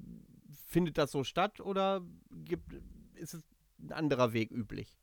[0.67, 2.75] findet das so statt oder gibt,
[3.15, 3.43] ist es
[3.81, 4.97] ein anderer Weg üblich?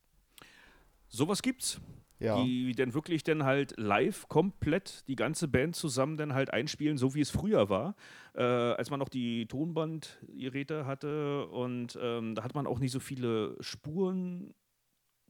[1.08, 1.80] Sowas gibt's.
[2.20, 2.42] Ja.
[2.42, 7.14] die dann wirklich dann halt live komplett die ganze Band zusammen dann halt einspielen, so
[7.14, 7.94] wie es früher war,
[8.34, 12.98] äh, als man noch die Tonbandgeräte hatte und ähm, da hat man auch nicht so
[12.98, 14.52] viele Spuren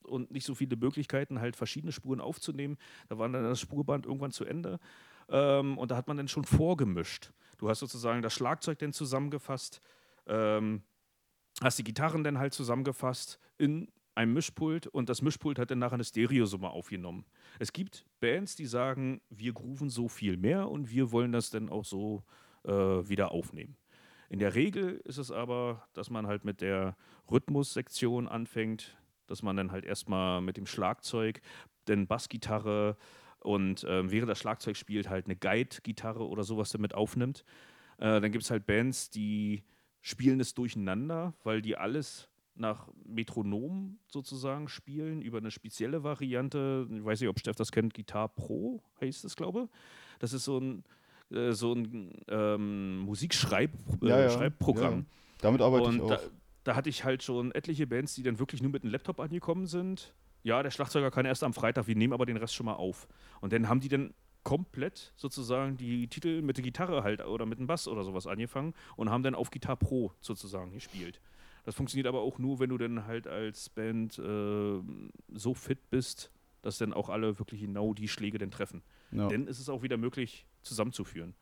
[0.03, 2.79] und nicht so viele Möglichkeiten, halt verschiedene Spuren aufzunehmen.
[3.11, 4.81] Da war dann das Spurband irgendwann zu Ende
[5.29, 7.33] ähm, und da hat man dann schon vorgemischt.
[7.59, 9.83] Du hast sozusagen das Schlagzeug dann zusammengefasst,
[10.27, 10.83] ähm,
[11.63, 15.95] hast die Gitarren dann halt zusammengefasst in einem Mischpult und das Mischpult hat dann nachher
[15.95, 17.25] eine Stereosumme aufgenommen.
[17.61, 21.69] Es gibt Bands, die sagen, wir grooven so viel mehr und wir wollen das dann
[21.69, 22.25] auch so
[22.65, 23.77] äh, wieder aufnehmen.
[24.29, 26.97] In der Regel ist es aber, dass man halt mit der
[27.31, 31.41] Rhythmussektion anfängt, dass man dann halt erstmal mit dem Schlagzeug,
[31.85, 32.97] dann Bassgitarre
[33.41, 37.45] und ähm, während das Schlagzeug spielt halt eine Guide-Gitarre oder sowas damit aufnimmt.
[37.99, 39.63] Äh, dann gibt es halt Bands, die
[40.01, 46.89] spielen es durcheinander, weil die alles nach Metronom sozusagen spielen, über eine spezielle Variante.
[46.91, 49.69] Ich weiß nicht, ob Steff das kennt, Guitar Pro heißt es, glaube ich.
[50.19, 50.85] Das ist so ein,
[51.31, 54.03] äh, so ein ähm, Musikschreibprogramm.
[54.03, 55.05] Äh, Ja, ja, ja.
[55.41, 56.09] Damit arbeite Und ich auch.
[56.09, 56.21] da,
[56.65, 59.67] da hatte ich halt schon etliche Bands, die dann wirklich nur mit einem Laptop angekommen
[59.67, 60.13] sind.
[60.43, 63.07] Ja, der Schlagzeuger kann erst am Freitag, wir nehmen aber den Rest schon mal auf.
[63.41, 64.15] Und dann haben die dann
[64.49, 68.73] komplett sozusagen die Titel mit der Gitarre halt oder mit dem Bass oder sowas angefangen
[68.97, 71.21] und haben dann auf Guitar Pro sozusagen gespielt.
[71.67, 74.81] Das funktioniert aber auch nur, wenn du dann halt als Band äh,
[75.35, 76.31] so fit bist,
[76.63, 78.81] dass dann auch alle wirklich genau die Schläge dann treffen.
[79.11, 79.29] ja.
[79.29, 81.35] Dann ist es auch wieder möglich zusammenzuführen.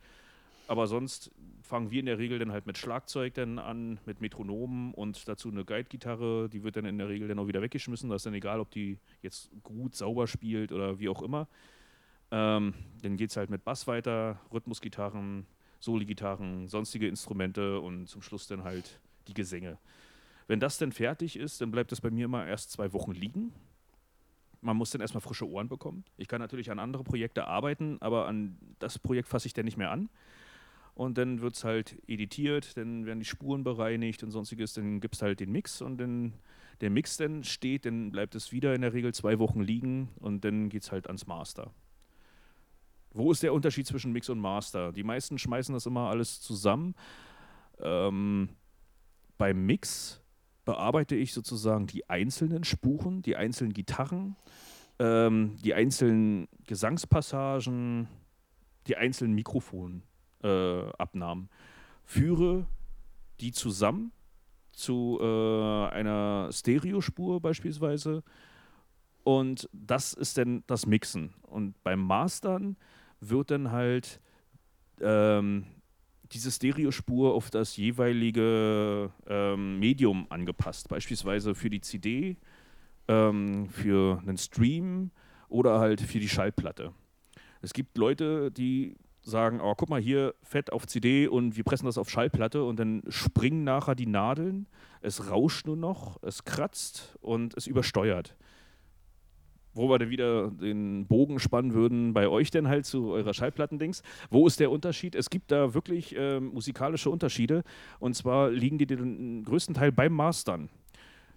[0.66, 1.30] Aber sonst
[1.62, 5.48] fangen wir in der Regel dann halt mit Schlagzeug dann an, mit Metronomen und dazu
[5.48, 8.10] eine Guide-Gitarre, die wird dann in der Regel dann auch wieder weggeschmissen.
[8.10, 11.46] Das ist dann egal, ob die jetzt gut, sauber spielt oder wie auch immer.
[12.30, 15.46] Ähm, dann geht es halt mit Bass weiter, Rhythmusgitarren,
[15.80, 19.78] Soli-Gitarren, sonstige Instrumente und zum Schluss dann halt die Gesänge.
[20.48, 23.52] Wenn das dann fertig ist, dann bleibt das bei mir immer erst zwei Wochen liegen.
[24.60, 26.04] Man muss dann erstmal frische Ohren bekommen.
[26.16, 29.76] Ich kann natürlich an andere Projekte arbeiten, aber an das Projekt fasse ich dann nicht
[29.76, 30.08] mehr an.
[30.94, 35.14] Und dann wird es halt editiert, dann werden die Spuren bereinigt und sonstiges, dann gibt
[35.14, 36.32] es halt den Mix und dann
[36.80, 40.44] der Mix dann steht, dann bleibt es wieder in der Regel zwei Wochen liegen und
[40.44, 41.70] dann geht es halt ans Master.
[43.16, 44.92] Wo ist der Unterschied zwischen Mix und Master?
[44.92, 46.94] Die meisten schmeißen das immer alles zusammen.
[47.80, 48.50] Ähm,
[49.38, 50.20] beim Mix
[50.66, 54.36] bearbeite ich sozusagen die einzelnen Spuren, die einzelnen Gitarren,
[54.98, 58.06] ähm, die einzelnen Gesangspassagen,
[58.86, 61.48] die einzelnen Mikrofonabnahmen, äh,
[62.04, 62.66] führe
[63.40, 64.12] die zusammen
[64.72, 68.22] zu äh, einer Stereospur beispielsweise
[69.26, 71.34] und das ist dann das Mixen.
[71.42, 72.76] Und beim Mastern
[73.20, 74.20] wird dann halt
[75.00, 75.66] ähm,
[76.32, 80.88] diese Stereospur auf das jeweilige ähm, Medium angepasst.
[80.88, 82.36] Beispielsweise für die CD,
[83.08, 85.10] ähm, für einen Stream
[85.48, 86.92] oder halt für die Schallplatte.
[87.62, 91.86] Es gibt Leute, die sagen, oh, guck mal hier, fett auf CD und wir pressen
[91.86, 94.66] das auf Schallplatte und dann springen nachher die Nadeln,
[95.00, 98.36] es rauscht nur noch, es kratzt und es übersteuert
[99.76, 104.02] wo wir wieder den Bogen spannen würden bei euch denn halt zu eurer Schallplattendings.
[104.30, 105.14] Wo ist der Unterschied?
[105.14, 107.62] Es gibt da wirklich ähm, musikalische Unterschiede
[107.98, 110.68] und zwar liegen die den größten Teil beim Mastern.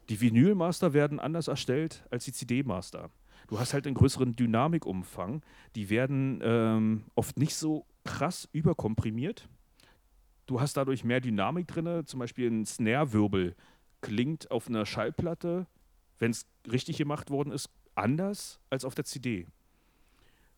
[0.09, 3.11] Die Vinylmaster werden anders erstellt als die CD-Master.
[3.47, 5.43] Du hast halt einen größeren Dynamikumfang.
[5.75, 9.47] Die werden ähm, oft nicht so krass überkomprimiert.
[10.45, 12.05] Du hast dadurch mehr Dynamik drin.
[12.05, 13.55] Zum Beispiel ein Snare-Wirbel
[14.01, 15.67] klingt auf einer Schallplatte,
[16.17, 19.47] wenn es richtig gemacht worden ist, anders als auf der CD.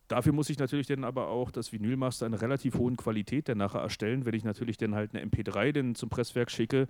[0.08, 3.80] Dafür muss ich natürlich dann aber auch das Vinylmaster in relativ hohen Qualität dann nachher
[3.82, 4.26] erstellen.
[4.26, 6.88] Wenn ich natürlich dann halt eine MP3 dann zum Presswerk schicke,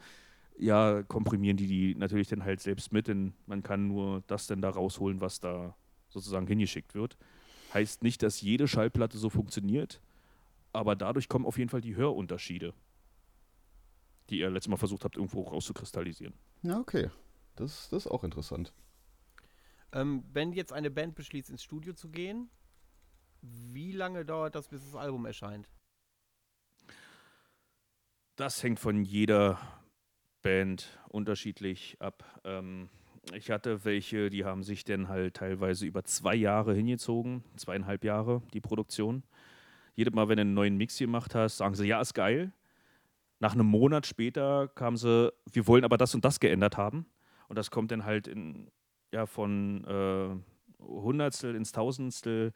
[0.58, 4.62] ja, komprimieren die die natürlich dann halt selbst mit, denn man kann nur das dann
[4.62, 5.76] da rausholen, was da
[6.10, 7.18] sozusagen hingeschickt wird.
[7.74, 10.02] Heißt nicht, dass jede Schallplatte so funktioniert,
[10.74, 12.74] aber dadurch kommen auf jeden Fall die Hörunterschiede,
[14.30, 16.34] die ihr letztes Mal versucht habt, irgendwo rauszukristallisieren.
[16.64, 17.10] Ja, okay.
[17.56, 18.74] Das, das ist auch interessant.
[19.94, 22.50] Ähm, wenn jetzt eine Band beschließt, ins Studio zu gehen,
[23.42, 25.68] wie lange dauert das, bis das Album erscheint?
[28.36, 29.60] Das hängt von jeder
[30.42, 32.24] Band unterschiedlich ab.
[32.44, 32.90] Ähm,
[33.34, 38.42] ich hatte welche, die haben sich dann halt teilweise über zwei Jahre hingezogen, zweieinhalb Jahre,
[38.54, 39.24] die Produktion.
[39.96, 42.54] Jedes Mal, wenn du einen neuen Mix gemacht hast, sagen sie, ja, ist geil.
[43.40, 47.06] Nach einem Monat später kamen sie, wir wollen aber das und das geändert haben.
[47.48, 48.72] Und das kommt dann halt in,
[49.12, 52.54] ja, von äh, Hundertstel ins Tausendstel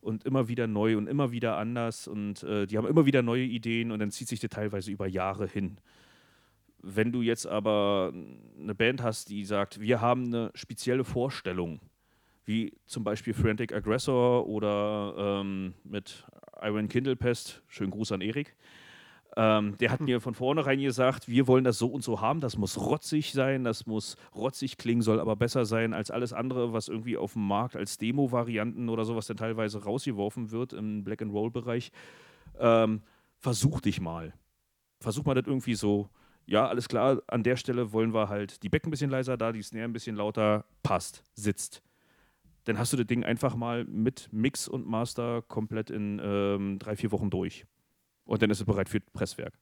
[0.00, 2.08] und immer wieder neu und immer wieder anders.
[2.08, 5.06] Und äh, die haben immer wieder neue Ideen und dann zieht sich das teilweise über
[5.06, 5.78] Jahre hin.
[6.82, 8.12] Wenn du jetzt aber
[8.58, 11.80] eine Band hast, die sagt, wir haben eine spezielle Vorstellung,
[12.46, 16.26] wie zum Beispiel Frantic Aggressor oder ähm, mit
[16.62, 18.56] Iron Kindlepest, schönen Gruß an Erik,
[19.36, 22.56] ähm, der hat mir von vornherein gesagt, wir wollen das so und so haben, das
[22.56, 26.88] muss rotzig sein, das muss rotzig klingen, soll aber besser sein als alles andere, was
[26.88, 31.92] irgendwie auf dem Markt als Demo-Varianten oder sowas dann teilweise rausgeworfen wird im Black-and-Roll-Bereich.
[32.58, 33.02] Ähm,
[33.38, 34.34] versuch dich mal.
[35.00, 36.10] Versuch mal das irgendwie so,
[36.46, 39.52] ja, alles klar, an der Stelle wollen wir halt die Becken ein bisschen leiser, da
[39.52, 41.82] die Snare ein bisschen lauter, passt, sitzt.
[42.64, 46.96] Dann hast du das Ding einfach mal mit Mix und Master komplett in ähm, drei,
[46.96, 47.64] vier Wochen durch.
[48.30, 49.58] Und dann ist es bereit für Presswerk.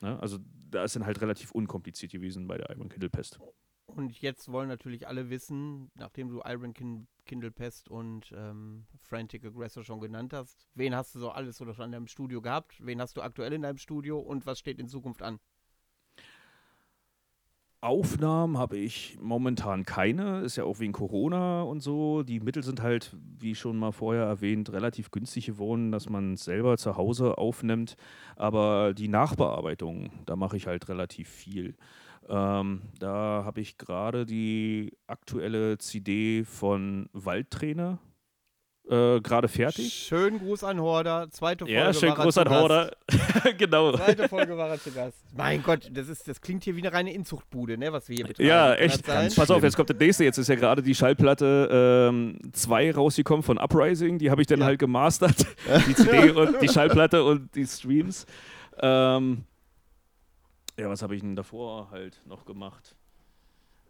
[0.00, 0.18] Ne?
[0.20, 0.38] Also
[0.68, 3.38] da ist dann halt relativ unkompliziert gewesen bei der Iron Kindle Pest.
[3.86, 9.44] Und jetzt wollen natürlich alle wissen, nachdem du Iron Kin Kindle Pest und ähm, Frantic
[9.44, 12.84] Aggressor schon genannt hast, wen hast du so alles oder schon in deinem Studio gehabt?
[12.84, 15.38] Wen hast du aktuell in deinem Studio und was steht in Zukunft an?
[17.82, 22.22] Aufnahmen habe ich momentan keine, ist ja auch wegen Corona und so.
[22.22, 26.78] Die Mittel sind halt, wie schon mal vorher erwähnt, relativ günstig geworden, dass man selber
[26.78, 27.96] zu Hause aufnimmt.
[28.36, 31.74] Aber die Nachbearbeitung, da mache ich halt relativ viel.
[32.28, 37.98] Ähm, da habe ich gerade die aktuelle CD von Waldtrainer
[38.88, 39.92] äh, gerade fertig.
[39.92, 41.30] Schönen Gruß an Horder.
[41.30, 41.72] Zweite Folge.
[41.78, 42.50] Ja, schönen Gruß an.
[42.50, 42.90] Horder.
[43.58, 43.92] genau.
[43.92, 45.16] Zweite Folge war er zu Gast.
[45.36, 48.26] Mein Gott, das, ist, das klingt hier wie eine reine Inzuchtbude, ne, was wir hier
[48.26, 48.48] betreiben.
[48.48, 49.04] Ja, echt.
[49.04, 50.24] Pass auf, jetzt kommt das nächste.
[50.24, 52.12] Jetzt ist ja gerade die Schallplatte
[52.52, 54.18] 2 rausgekommen von Uprising.
[54.18, 54.66] Die habe ich dann Ja.
[54.66, 55.46] halt gemastert.
[55.86, 58.26] Die CD und die Schallplatte und die Streams.
[58.80, 59.44] Ähm,
[60.78, 62.96] ja, was habe ich denn davor halt noch gemacht?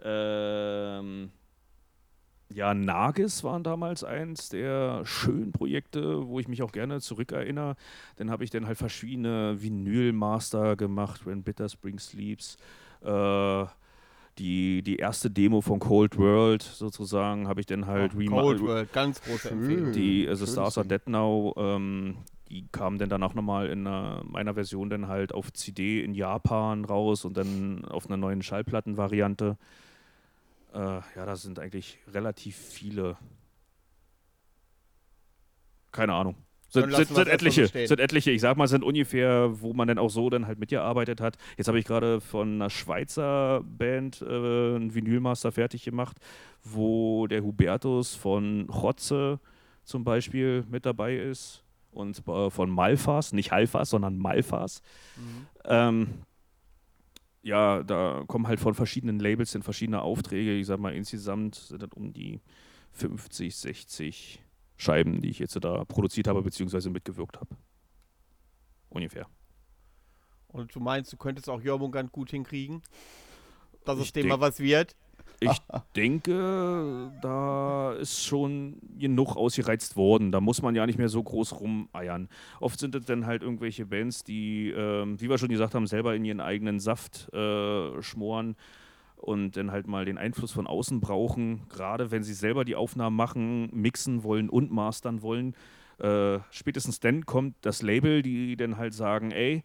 [0.04, 1.30] Ähm,
[2.54, 7.76] ja, Nagis waren damals eins der schönen Projekte, wo ich mich auch gerne zurückerinnere.
[8.16, 12.56] Dann habe ich dann halt verschiedene Vinyl-Master gemacht, When Bitter Spring Sleeps.
[13.02, 13.64] Äh,
[14.38, 18.92] die, die erste Demo von Cold World sozusagen habe ich dann halt Oh, Cold World,
[18.92, 19.50] ganz große.
[19.50, 19.92] Empfehlung.
[19.92, 20.86] die also Stars Are.
[20.86, 22.16] Dead Now, ähm,
[22.48, 26.84] die kamen dann danach nochmal in einer, meiner Version dann halt auf CD in Japan
[26.84, 29.56] raus und dann auf einer neuen Schallplattenvariante.
[30.72, 33.16] Äh, ja, da sind eigentlich relativ viele.
[35.90, 36.36] Keine Ahnung.
[36.68, 37.86] Sind, sind, sind so etliche, stehen.
[37.86, 38.30] sind etliche.
[38.30, 41.36] Ich sag mal, sind ungefähr, wo man dann auch so dann halt mitgearbeitet hat.
[41.58, 46.16] Jetzt habe ich gerade von einer Schweizer Band äh, einen Vinylmaster fertig gemacht,
[46.64, 49.38] wo der Hubertus von Rotze
[49.84, 54.80] zum Beispiel mit dabei ist und äh, von Malfas, nicht Halfas, sondern Malfas.
[55.16, 55.46] Mhm.
[55.66, 56.08] Ähm,
[57.42, 60.54] ja, da kommen halt von verschiedenen Labels in verschiedene Aufträge.
[60.54, 62.40] Ich sag mal, insgesamt sind das um die
[62.92, 64.42] 50, 60
[64.76, 67.56] Scheiben, die ich jetzt da produziert habe, beziehungsweise mitgewirkt habe.
[68.88, 69.26] Ungefähr.
[70.48, 72.82] Und du meinst, du könntest auch Jormungand gut hinkriegen?
[73.84, 74.96] Dass Ich es dem mal was wird?
[75.42, 75.58] Ich
[75.96, 80.32] denke, da ist schon genug ausgereizt worden.
[80.32, 82.28] Da muss man ja nicht mehr so groß rumeiern.
[82.60, 86.14] Oft sind es dann halt irgendwelche Bands, die, ähm, wie wir schon gesagt haben, selber
[86.14, 88.56] in ihren eigenen Saft äh, schmoren
[89.16, 91.62] und dann halt mal den Einfluss von außen brauchen.
[91.68, 95.54] Gerade wenn sie selber die Aufnahmen machen, mixen wollen und mastern wollen.
[95.98, 99.62] Äh, spätestens dann kommt das Label, die dann halt sagen, ey,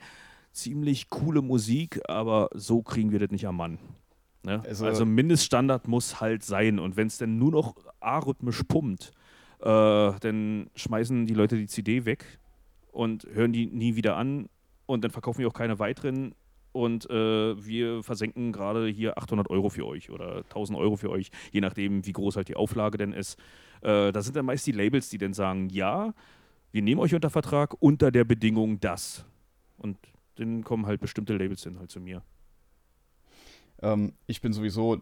[0.51, 3.79] ziemlich coole Musik, aber so kriegen wir das nicht am Mann.
[4.47, 4.61] Ne?
[4.65, 6.79] Also- Also, Mindeststandard muss halt sein.
[6.79, 9.11] Und wenn es dann nur noch arrhythmisch pumpt,
[9.59, 12.39] äh, dann schmeißen die Leute die CD weg
[12.91, 14.49] und hören die nie wieder an
[14.85, 16.33] und dann verkaufen wir auch keine weiteren
[16.71, 21.29] und äh, wir versenken gerade hier 800 Euro für euch oder 1000 Euro für euch,
[21.51, 23.37] je nachdem, wie groß halt die Auflage denn ist.
[23.81, 26.13] Äh, da sind dann meist die Labels, die dann sagen, ja,
[26.71, 29.25] wir nehmen euch unter Vertrag unter der Bedingung das.
[29.77, 29.97] Und
[30.35, 32.21] dann kommen halt bestimmte Labels dann halt zu mir.
[33.81, 35.01] Ähm, ich bin sowieso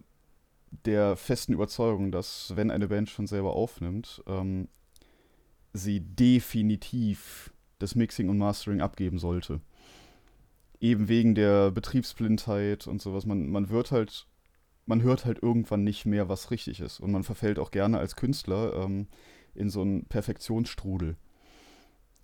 [0.86, 4.68] der festen Überzeugung, dass wenn eine Band schon selber aufnimmt, ähm,
[5.74, 9.62] sie definitiv das Mixing und Mastering abgeben sollte.
[10.80, 13.26] Eben wegen der Betriebsblindheit und sowas.
[13.26, 14.28] Man, man wird halt,
[14.86, 17.00] man hört halt irgendwann nicht mehr, was richtig ist.
[17.00, 19.08] Und man verfällt auch gerne als Künstler ähm,
[19.54, 21.16] in so einen Perfektionsstrudel.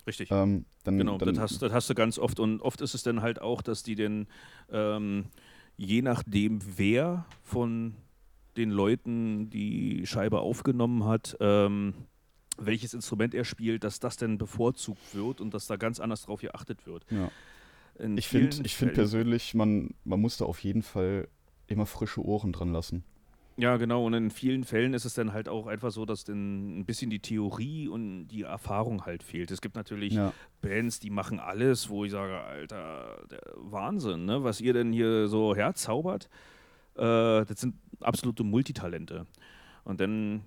[0.07, 0.32] Richtig.
[0.32, 2.40] Ähm, dann, Genau, dann, das, hast, das hast du ganz oft.
[2.40, 4.28] Und oft ist es dann halt auch, dass die denn,
[4.72, 5.26] ähm,
[5.81, 7.95] je nachdem, wer von
[8.55, 11.93] den Leuten die Scheibe aufgenommen hat, ähm,
[12.57, 16.41] welches Instrument er spielt, dass das dann bevorzugt wird und dass da ganz anders drauf
[16.41, 17.05] geachtet wird.
[17.09, 17.31] Ja.
[17.97, 21.27] In Ich finde ich find persönlich, man, man muss da auf jeden Fall
[21.65, 23.03] immer frische Ohren dran lassen.
[23.61, 24.05] Ja, genau.
[24.07, 27.11] Und in vielen Fällen ist es dann halt auch einfach so, dass dann ein bisschen
[27.11, 29.51] die Theorie und die Erfahrung halt fehlt.
[29.51, 30.33] Es gibt natürlich Ja.
[30.61, 34.43] Bands, die machen alles, wo ich sage, Alter, der Wahnsinn, ne?
[34.43, 36.27] was ihr denn hier so herzaubert.
[36.95, 39.27] Äh, das sind absolute Multitalente.
[39.83, 40.45] Und dann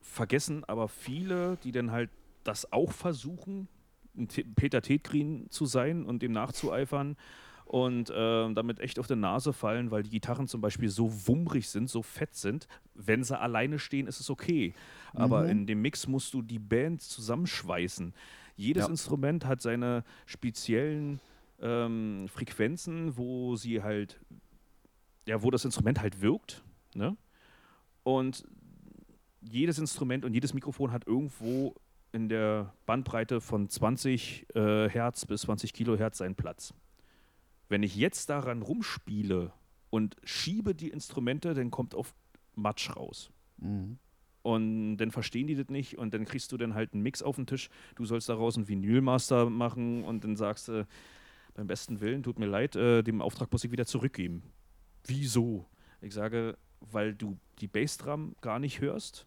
[0.00, 2.10] vergessen aber viele, die dann halt
[2.42, 3.68] das auch versuchen,
[4.56, 7.16] Peter Tetgrin zu sein und dem nachzueifern
[7.66, 11.68] und äh, damit echt auf die Nase fallen, weil die Gitarren zum Beispiel so wummrig
[11.68, 12.68] sind, so fett sind.
[12.94, 14.72] Wenn sie alleine stehen, ist es okay.
[15.12, 15.48] Aber Mhm.
[15.50, 18.14] in dem Mix musst du die Band zusammenschweißen.
[18.56, 18.90] Jedes Ja.
[18.90, 21.20] Instrument hat seine speziellen
[21.60, 24.20] ähm, Frequenzen, wo sie halt,
[25.26, 26.62] ja, wo das Instrument halt wirkt.
[26.94, 27.16] Ne?
[28.02, 28.44] Und
[29.40, 31.74] jedes Instrument und jedes Mikrofon hat irgendwo
[32.12, 36.72] in der Bandbreite von 20 äh, Hertz bis 20 Kilohertz seinen Platz.
[37.68, 39.52] Wenn ich jetzt daran rumspiele
[39.90, 42.14] und schiebe die Instrumente, dann kommt auf
[42.54, 43.30] Matsch raus.
[43.58, 43.98] Mhm.
[44.42, 47.34] Und dann verstehen die das nicht und dann kriegst du dann halt einen Mix auf
[47.34, 47.68] den Tisch.
[47.96, 50.86] Du sollst daraus einen Vinylmaster machen und dann sagst du,
[51.54, 54.42] beim besten Willen, tut mir leid, äh, dem Auftrag muss ich wieder zurückgeben.
[55.04, 55.66] wieso?
[56.00, 59.26] Ich sage, weil du die Bassdrum gar nicht hörst.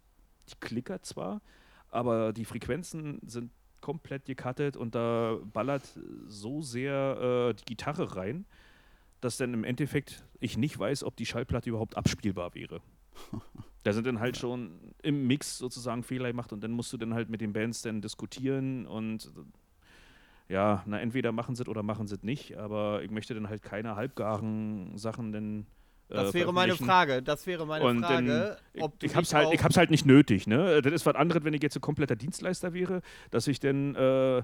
[0.50, 1.42] Die klickert zwar,
[1.90, 5.84] aber die Frequenzen sind komplett gecuttet und da ballert
[6.28, 8.46] so sehr äh, die Gitarre rein,
[9.22, 12.82] dass dann im Endeffekt ich nicht weiß, ob die Schallplatte überhaupt abspielbar wäre.
[13.84, 17.14] Da sind dann halt schon im Mix sozusagen Fehler gemacht und dann musst du dann
[17.14, 19.32] halt mit den Bands dann diskutieren und
[20.50, 23.48] ja, na entweder machen sie es oder machen sie es nicht, aber ich möchte dann
[23.48, 25.79] halt keine halbgaren Sachen dann äh,
[26.10, 27.22] Das wäre meine Frage.
[27.22, 28.58] Das wäre meine und Frage.
[28.74, 30.82] Dann, ob ich, hab's dich halt, ich hab's halt nicht nötig, ne?
[30.82, 34.44] Das ist was anderes, wenn ich jetzt ein kompletter Dienstleister wäre, dass ich dann äh,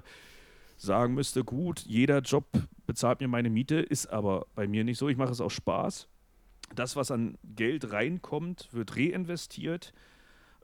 [0.76, 2.46] sagen müsste, gut, jeder Job
[2.86, 5.08] bezahlt mir meine Miete, ist aber bei mir nicht so.
[5.08, 6.08] Ich mache es aus Spaß.
[6.74, 9.92] Das, was an Geld reinkommt, wird reinvestiert.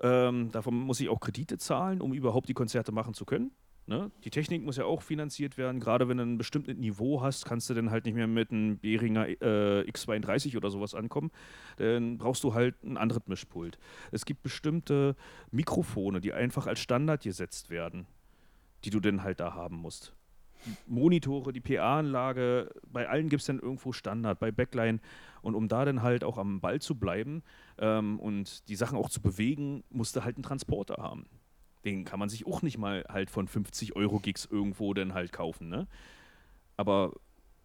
[0.00, 3.52] Ähm, davon muss ich auch Kredite zahlen, um überhaupt die Konzerte machen zu können.
[3.86, 4.12] Ne?
[4.22, 5.80] Die Technik muss ja auch finanziert werden.
[5.80, 8.78] Gerade wenn du ein bestimmtes Niveau hast, kannst du dann halt nicht mehr mit einem
[8.78, 11.32] Behringer äh, X32 oder sowas ankommen.
[11.78, 13.78] Dann brauchst du halt ein anderes Mischpult.
[14.12, 15.16] Es gibt bestimmte
[15.50, 18.06] Mikrofone, die einfach als Standard gesetzt werden,
[18.84, 20.14] die du dann halt da haben musst.
[20.64, 25.00] Die Monitore, die PA-Anlage, bei allen gibt es dann irgendwo Standard, bei Backline.
[25.40, 27.42] Und um da dann halt auch am Ball zu bleiben
[27.78, 31.26] ähm, und die Sachen auch zu bewegen, musst du halt einen Transporter haben.
[31.84, 35.32] Den kann man sich auch nicht mal halt von 50 Euro Gigs irgendwo dann halt
[35.32, 35.86] kaufen, ne?
[36.76, 37.12] Aber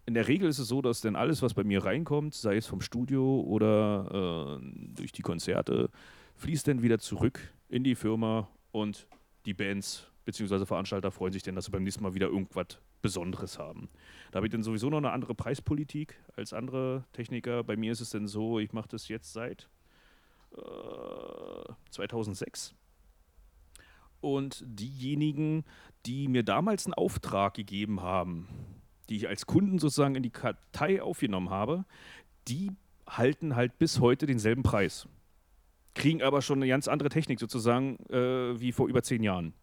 [0.05, 2.65] in der Regel ist es so, dass dann alles, was bei mir reinkommt, sei es
[2.65, 5.89] vom Studio oder äh, durch die Konzerte,
[6.35, 9.07] fließt dann wieder zurück in die Firma und
[9.45, 10.65] die Bands bzw.
[10.65, 13.89] Veranstalter freuen sich dann, dass sie beim nächsten Mal wieder irgendwas Besonderes haben.
[14.31, 17.63] Da habe ich dann sowieso noch eine andere Preispolitik als andere Techniker.
[17.63, 19.69] Bei mir ist es dann so, ich mache das jetzt seit
[20.55, 22.75] äh, 2006.
[24.27, 25.63] Und diejenigen,
[26.05, 28.49] die mir damals einen Auftrag gegeben haben,
[29.07, 31.85] die ich als Kunden sozusagen in die Kartei aufgenommen habe,
[32.49, 32.73] die
[33.07, 35.07] halten halt bis heute denselben Preis.
[35.95, 39.53] Kriegen aber schon eine ganz andere Technik sozusagen äh, wie vor über zehn Jahren.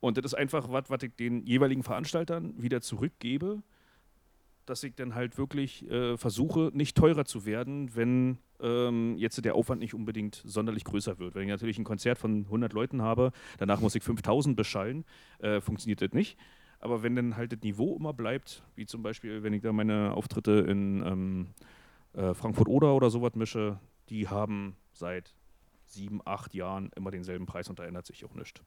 [0.00, 3.62] Und das ist einfach was, was ich den jeweiligen Veranstaltern wieder zurückgebe,
[4.66, 9.54] dass ich dann halt wirklich äh, versuche, nicht teurer zu werden, wenn ähm, jetzt der
[9.54, 11.34] Aufwand nicht unbedingt sonderlich größer wird.
[11.34, 15.04] Wenn ich natürlich ein Konzert von 100 Leuten habe, danach muss ich 5000 beschallen,
[15.38, 16.38] äh, funktioniert das nicht.
[16.78, 20.12] Aber wenn dann halt das Niveau immer bleibt, wie zum Beispiel, wenn ich da meine
[20.12, 21.46] Auftritte in ähm,
[22.12, 23.78] äh, Frankfurt-Oder oder sowas mische,
[24.08, 25.34] die haben seit
[25.86, 28.60] sieben, acht Jahren immer denselben Preis und da ändert sich auch nichts.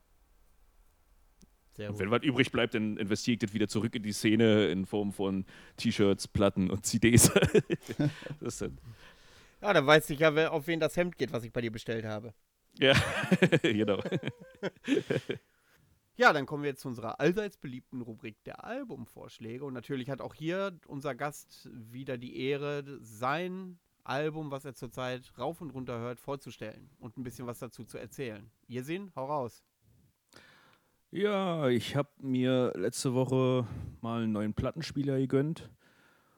[1.80, 4.68] Sehr Und wenn was übrig bleibt, dann investiere ich das wieder zurück in die Szene
[4.68, 5.46] in Form von
[5.78, 7.32] T-Shirts, Platten und CDs.
[8.42, 8.78] das dann,
[9.62, 12.04] Ja, dann weiß ich ja, auf wen das Hemd geht, was ich bei dir bestellt
[12.04, 12.34] habe.
[12.78, 12.94] ja,
[13.64, 14.02] genau.
[16.18, 19.64] Ja, dann kommen wir jetzt zu unserer allseits beliebten Rubrik der Albumvorschläge.
[19.64, 25.32] Und natürlich hat auch hier unser Gast wieder die Ehre, sein Album, was er zurzeit
[25.38, 28.52] rauf und runter hört, vorzustellen und ein bisschen was dazu zu erzählen.
[28.68, 29.64] Ihr sehen, hau raus.
[31.12, 33.66] Ja, ich habe mir letzte Woche
[34.02, 35.70] mal einen neuen Plattenspieler gegönnt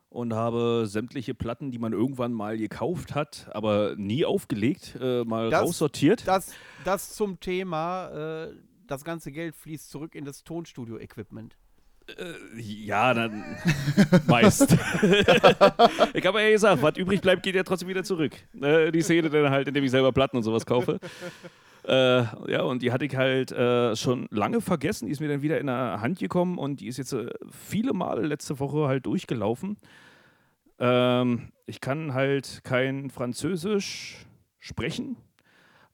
[0.10, 5.49] und habe sämtliche Platten, die man irgendwann mal gekauft hat, aber nie aufgelegt, äh, mal
[5.49, 6.26] Das- raussortiert.
[6.27, 6.53] Das,
[6.85, 8.53] das zum Thema, äh,
[8.88, 11.57] das ganze Geld fließt zurück in das Tonstudio-Equipment.
[12.57, 13.43] Ja, dann
[14.27, 14.64] meist.
[16.14, 18.34] ich habe ja gesagt, was übrig bleibt, geht ja trotzdem wieder zurück.
[18.60, 20.99] Äh, die Szene dann halt, indem ich selber Platten und sowas kaufe.
[21.86, 25.08] Äh, ja, und die hatte ich halt äh, schon lange vergessen.
[25.08, 27.94] Die ist mir dann wieder in der Hand gekommen und die ist jetzt äh, viele
[27.94, 29.78] Male letzte Woche halt durchgelaufen.
[30.80, 34.26] Ähm, ich kann halt kein Französisch
[34.60, 35.18] sprechen,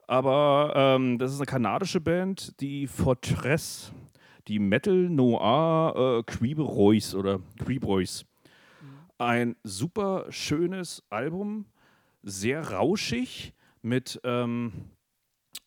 [0.08, 3.94] aber ähm, das ist eine kanadische Band, die Fortress
[4.48, 8.26] die Metal Noir äh, Creeberoys oder Creebroys.
[9.18, 11.66] Ein super schönes Album,
[12.24, 14.72] sehr rauschig mit ähm,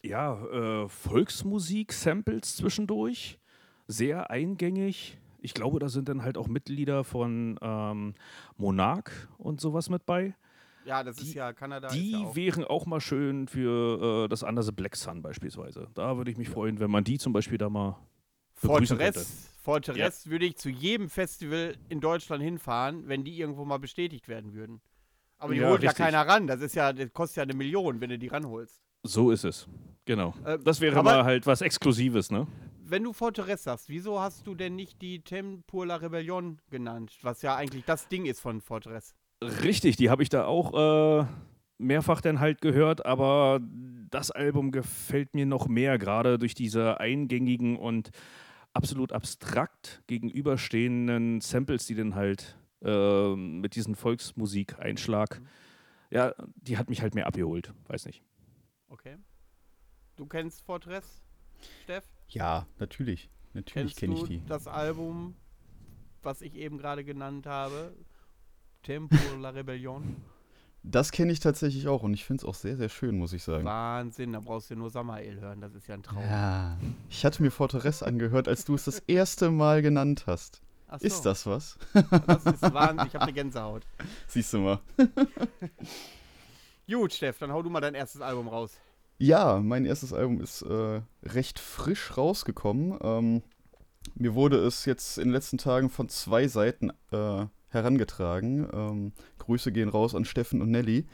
[0.03, 3.39] ja, äh, Volksmusik-Samples zwischendurch,
[3.87, 5.19] sehr eingängig.
[5.43, 8.15] Ich glaube, da sind dann halt auch Mitglieder von ähm,
[8.57, 10.35] Monarch und sowas mit bei.
[10.85, 11.89] Ja, das ist Die- ja Kanada.
[11.89, 15.89] ist Die ja auch, wären auch mal schön für äh, das andere Black Sun beispielsweise.
[15.95, 17.99] Da würde ich mich freuen, wenn man die zum Beispiel da mal.
[18.55, 24.29] Fortress, Fortress würde ich zu jedem Festival in Deutschland hinfahren, wenn die irgendwo mal bestätigt
[24.29, 24.83] werden würden.
[25.39, 26.05] Aber die Ja, holt ja richtig.
[26.05, 26.47] keiner ran.
[26.47, 28.83] Das ist ja, das kostet ja eine Million, wenn du die ranholst.
[29.03, 29.67] So ist es.
[30.05, 30.35] Genau.
[30.45, 32.47] Äh, Das wäre aber- mal halt was Exklusives, ne?
[32.85, 37.17] Wenn du Fortress sagst, wieso hast du denn nicht die Tempur la Rebellion genannt?
[37.23, 39.15] Was ja eigentlich das Ding ist von Fortress.
[39.63, 41.27] Richtig, die habe ich da auch äh,
[41.79, 43.61] mehrfach dann halt gehört, aber
[44.11, 48.11] das Album gefällt mir noch mehr, gerade durch diese eingängigen und
[48.75, 55.41] absolut abstrakt gegenüberstehenden Samples, die dann halt äh, mit diesem Volksmusikeinschlag.
[55.41, 55.47] Mhm.
[56.11, 57.73] Ja, die hat mich halt mehr abgeholt.
[57.87, 58.23] Weiß nicht.
[58.91, 59.17] Okay.
[60.17, 61.23] Du kennst Fortress,
[61.85, 62.05] Steff?
[62.29, 63.31] Ja, natürlich.
[63.55, 64.43] Natürlich kenne ich die.
[64.47, 65.35] das Album,
[66.23, 67.95] was ich eben gerade genannt habe?
[68.83, 70.17] Tempo la Rebellion.
[70.83, 73.45] Das kenne ich tatsächlich auch und ich finde es auch sehr, sehr schön, muss ich
[73.45, 73.65] sagen.
[73.65, 76.23] Wahnsinn, da brauchst du nur Samael hören, das ist ja ein Traum.
[76.23, 76.77] Ja.
[77.09, 80.63] Ich hatte mir Fortress angehört, als du es das erste Mal genannt hast.
[80.99, 81.79] So, Ist das was?
[82.27, 83.87] Das ist Wahnsinn, ich habe eine Gänsehaut.
[84.27, 84.81] Siehst du mal.
[86.91, 88.73] Gut, Steff, dann hau du mal dein erstes Album raus.
[89.19, 92.99] Ja, mein erstes Album ist äh, recht frisch rausgekommen.
[93.03, 93.43] Ähm,
[94.15, 98.69] mir wurde es jetzt in den letzten Tagen von zwei Seiten äh, herangetragen.
[98.73, 101.07] Ähm, Grüße gehen raus an Steffen und Nelly.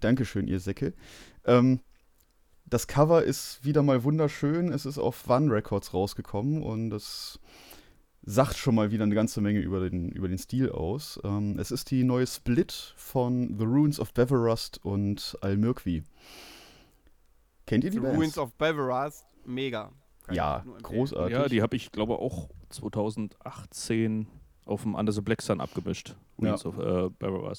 [0.00, 0.92] Dankeschön, ihr Säcke.
[1.46, 1.80] Ähm,
[2.66, 4.70] das Cover ist wieder mal wunderschön.
[4.70, 7.40] Es ist auf One Records rausgekommen und das
[8.24, 11.20] sagt schon mal wieder eine ganze Menge über den, über den Stil aus.
[11.24, 16.04] Ähm, es ist die neue Split von The Ruins of Beverust und Almirkwi.
[17.66, 18.18] Kennt ihr die The Bands?
[18.18, 19.92] Ruins of Beverast, mega.
[20.26, 21.32] Kann Ja, großartig.
[21.36, 24.26] Ja, die habe ich, glaube auch 2018
[24.64, 26.14] auf dem Under the Black Sun abgemischt.
[26.38, 26.68] Ruins Ja.
[26.70, 27.52] of äh, Barrow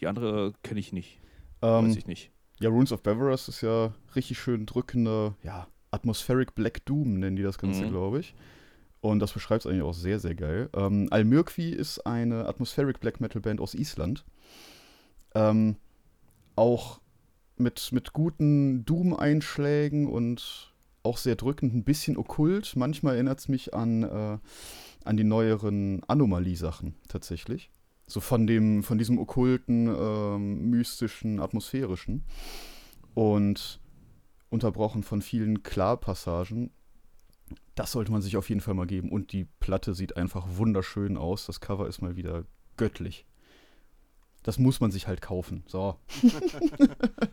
[0.00, 1.20] Die andere kenne ich nicht.
[1.62, 2.30] ähm, Weiß ich nicht.
[2.58, 7.42] Ja, Runes of Beverus ist ja richtig schön drückende, ja, Atmospheric Black Doom nennen die
[7.42, 7.90] das Ganze, Mhm.
[7.90, 8.34] glaube ich.
[9.10, 10.68] Und das beschreibt es eigentlich auch sehr, sehr geil.
[10.74, 14.24] Ähm, Almirkwi ist eine Atmospheric Black Metal Band aus Island.
[15.34, 15.76] Ähm,
[16.56, 17.00] auch
[17.56, 20.74] mit, mit guten Doom-Einschlägen und
[21.04, 22.74] auch sehr drückend, ein bisschen okkult.
[22.74, 24.38] Manchmal erinnert es mich an, äh,
[25.04, 27.70] an die neueren Anomalie-Sachen tatsächlich.
[28.08, 32.24] So von dem, von diesem okkulten, ähm, mystischen, atmosphärischen.
[33.14, 33.80] Und
[34.48, 36.70] unterbrochen von vielen Klarpassagen.
[37.76, 39.12] Das sollte man sich auf jeden Fall mal geben.
[39.12, 41.46] Und die Platte sieht einfach wunderschön aus.
[41.46, 42.44] Das Cover ist mal wieder
[42.76, 43.26] göttlich.
[44.42, 45.62] Das muss man sich halt kaufen.
[45.66, 45.98] So.
[46.22, 46.30] Um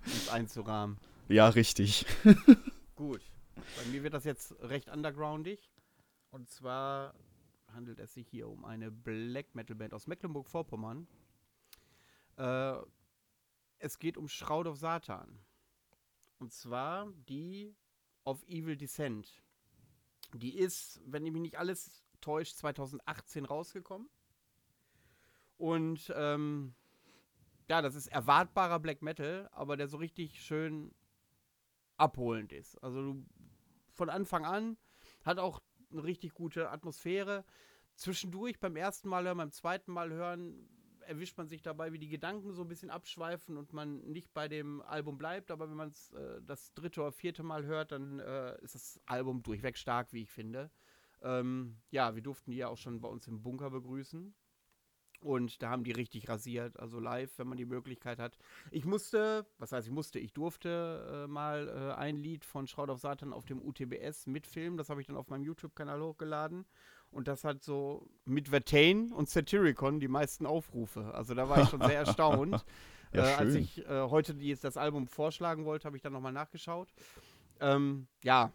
[0.05, 0.97] es einzurahmen.
[1.29, 2.05] Ja, richtig.
[2.95, 3.21] Gut.
[3.55, 5.71] Bei mir wird das jetzt recht undergroundig.
[6.29, 7.13] Und zwar
[7.73, 11.07] handelt es sich hier um eine Black Metal Band aus Mecklenburg-Vorpommern.
[12.37, 12.73] Äh,
[13.79, 15.39] es geht um Shroud of Satan.
[16.39, 17.73] Und zwar die
[18.25, 19.42] of Evil Descent.
[20.33, 24.09] Die ist, wenn ich mich nicht alles täuscht, 2018 rausgekommen.
[25.57, 26.73] Und ähm,
[27.69, 30.93] ja, das ist erwartbarer Black Metal, aber der so richtig schön
[31.97, 32.81] abholend ist.
[32.83, 33.25] Also du,
[33.93, 34.77] von Anfang an
[35.23, 35.61] hat auch
[35.91, 37.45] eine richtig gute Atmosphäre.
[37.95, 40.67] Zwischendurch beim ersten Mal hören, beim zweiten Mal hören,
[41.07, 44.47] erwischt man sich dabei, wie die Gedanken so ein bisschen abschweifen und man nicht bei
[44.47, 45.51] dem Album bleibt.
[45.51, 48.99] Aber wenn man es äh, das dritte oder vierte Mal hört, dann äh, ist das
[49.05, 50.71] Album durchweg stark, wie ich finde.
[51.21, 54.35] Ähm, ja, wir durften die ja auch schon bei uns im Bunker begrüßen.
[55.23, 58.37] Und da haben die richtig rasiert, also live, wenn man die Möglichkeit hat.
[58.71, 62.89] Ich musste, was heißt ich musste, ich durfte äh, mal äh, ein Lied von Shroud
[62.89, 64.77] of Satan auf dem UTBS mitfilmen.
[64.77, 66.65] Das habe ich dann auf meinem YouTube-Kanal hochgeladen.
[67.13, 71.13] Und das hat so mit Vertain und Satyricon die meisten Aufrufe.
[71.13, 72.65] Also da war ich schon sehr erstaunt.
[73.13, 76.33] Ja, äh, als ich äh, heute die, das Album vorschlagen wollte, habe ich dann nochmal
[76.33, 76.93] nachgeschaut.
[77.59, 78.51] Ähm, ja,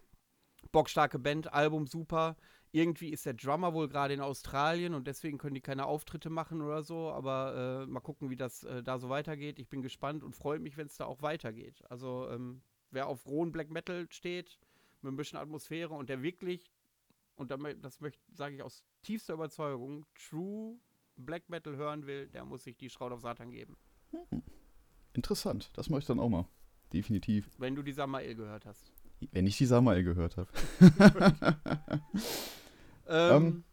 [0.73, 2.37] bockstarke Band, Album super.
[2.71, 6.61] Irgendwie ist der Drummer wohl gerade in Australien und deswegen können die keine Auftritte machen
[6.61, 7.11] oder so.
[7.11, 9.59] Aber äh, mal gucken, wie das äh, da so weitergeht.
[9.59, 11.83] Ich bin gespannt und freue mich, wenn es da auch weitergeht.
[11.89, 12.61] Also ähm,
[12.91, 14.59] wer auf rohen Black Metal steht,
[15.01, 16.71] mit ein bisschen Atmosphäre und der wirklich,
[17.39, 17.99] und das
[18.33, 20.77] sage ich aus tiefster Überzeugung, True
[21.17, 23.77] Black Metal hören will, der muss sich die Shroud of Satan geben.
[25.13, 25.71] Interessant.
[25.75, 26.47] Das mache ich dann auch mal.
[26.93, 27.51] Definitiv.
[27.59, 28.93] Wenn du die Samael gehört hast.
[29.33, 30.49] Wenn ich die Samael gehört habe.
[33.11, 33.65] Ähm, Ähm.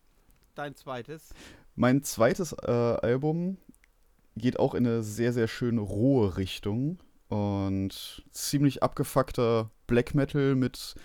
[0.55, 1.33] dein zweites.
[1.75, 3.57] Mein zweites äh, Album
[4.37, 10.95] geht auch in eine sehr, sehr schöne rohe Richtung und ziemlich abgefuckter Black Metal mit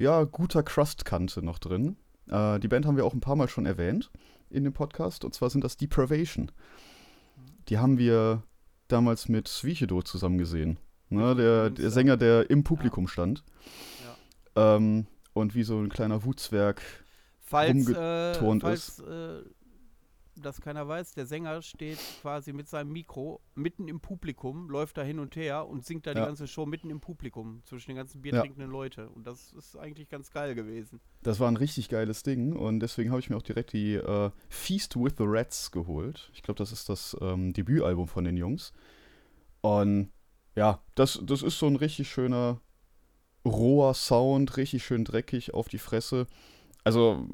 [0.00, 1.96] ja, guter Crustkante noch drin.
[2.28, 4.10] Äh, die Band haben wir auch ein paar Mal schon erwähnt
[4.48, 6.50] in dem Podcast und zwar sind das Depravation.
[7.68, 8.42] Die haben wir
[8.88, 10.78] damals mit Svichedo zusammen gesehen.
[11.10, 13.44] Ne, der, der Sänger, der im Publikum stand.
[14.56, 16.80] Ähm, und wie so ein kleiner Wutzwerk
[17.40, 19.42] Falls, äh, rumgeturnt falls äh,
[20.40, 25.02] das keiner weiß, der Sänger steht quasi mit seinem Mikro mitten im Publikum, läuft da
[25.02, 26.26] hin und her und singt da die Ja.
[26.26, 28.22] ganze Show mitten im Publikum zwischen den ganzen Ja.
[28.22, 29.08] biertrinkenden Leute.
[29.10, 31.00] Und das ist eigentlich ganz geil gewesen.
[31.22, 34.30] Das war ein richtig geiles Ding und deswegen habe ich mir auch direkt die äh,
[34.48, 36.30] Feast with the Rats geholt.
[36.34, 38.72] Ich glaube, das ist das ähm, Debütalbum von den Jungs.
[39.60, 40.10] Und
[40.56, 42.60] ja, das, das ist so ein richtig schöner,
[43.44, 46.26] roher Sound, richtig schön dreckig auf die Fresse.
[46.84, 47.26] Also,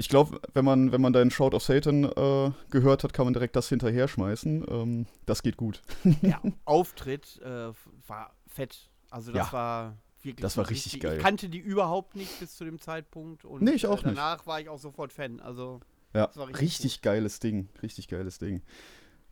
[0.00, 3.34] ich glaube, wenn man, wenn man deinen Shout of Satan äh, gehört hat, kann man
[3.34, 4.64] direkt das hinterher schmeißen.
[4.66, 5.82] Ähm, das geht gut.
[6.22, 7.72] Der Auftritt äh,
[8.06, 8.88] war fett.
[9.10, 9.52] Also das Ja.
[9.52, 10.42] war wirklich.
[10.42, 11.18] Das war richtig geil.
[11.18, 13.44] Ich kannte die überhaupt nicht bis zu dem Zeitpunkt.
[13.44, 14.18] Und Nee, ich auch äh, nicht.
[14.18, 15.38] danach war ich auch sofort Fan.
[15.40, 15.80] Also
[16.14, 17.68] Ja, Das war richtig richtig, geiles Ding.
[17.82, 18.62] Richtig geiles Ding.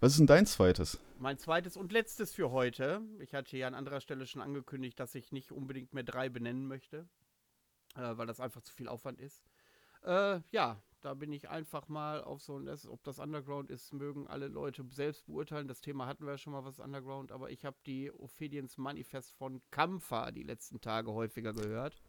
[0.00, 0.98] Was ist denn dein zweites?
[1.18, 3.00] mein zweites und letztes für heute.
[3.20, 6.68] Ich hatte ja an anderer Stelle schon angekündigt, dass ich nicht unbedingt mehr drei benennen
[6.68, 7.08] möchte,
[7.96, 9.42] äh, weil das einfach zu viel Aufwand ist.
[10.02, 14.26] Äh, ja, da bin ich einfach mal auf so ein, ob das Underground ist, mögen
[14.26, 15.68] alle Leute selbst beurteilen.
[15.68, 19.32] Das Thema hatten wir ja schon mal, was Underground, aber ich habe die Ophidians Manifest
[19.32, 22.02] von Kampfer die letzten Tage häufiger gehört.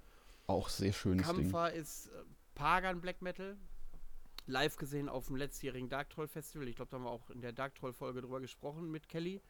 [0.48, 1.36] Auch sehr schönes Ding.
[1.36, 2.24] Kampfer ist äh,
[2.56, 3.58] Pagan Black Metal.
[4.48, 6.68] Live gesehen auf dem letztjährigen Dark Troll Festival.
[6.68, 9.42] Ich glaube, da haben wir auch in der Dark Troll Folge drüber gesprochen mit Kelly.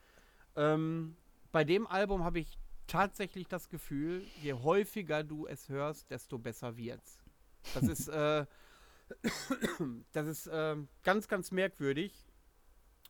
[0.57, 1.15] Ähm,
[1.53, 6.75] bei dem Album habe ich tatsächlich das Gefühl, je häufiger du es hörst, desto besser
[6.75, 7.17] wird's.
[7.73, 8.45] Das ist, äh,
[10.11, 12.13] das ist äh, ganz, ganz merkwürdig.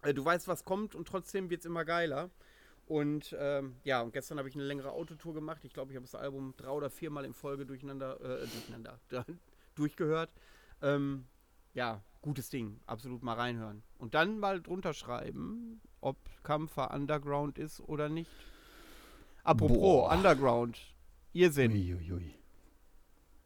[0.01, 2.29] Äh, du weißt, was kommt und trotzdem wird es immer geiler.
[2.85, 5.63] Und ähm, ja, und gestern habe ich eine längere Autotour gemacht.
[5.63, 8.99] Ich glaube, ich habe das Album drei oder viermal in Folge durcheinander, äh, durcheinander,
[9.75, 10.31] durchgehört.
[10.81, 11.27] Ähm,
[11.75, 12.79] ja, gutes Ding.
[12.87, 13.83] Absolut mal reinhören.
[13.99, 18.31] Und dann mal drunter schreiben, ob Kampfer Underground ist oder nicht.
[19.43, 20.11] Apropos Boah.
[20.11, 20.79] Underground.
[21.33, 21.71] Irrsinn.
[21.71, 22.38] Uiuiui.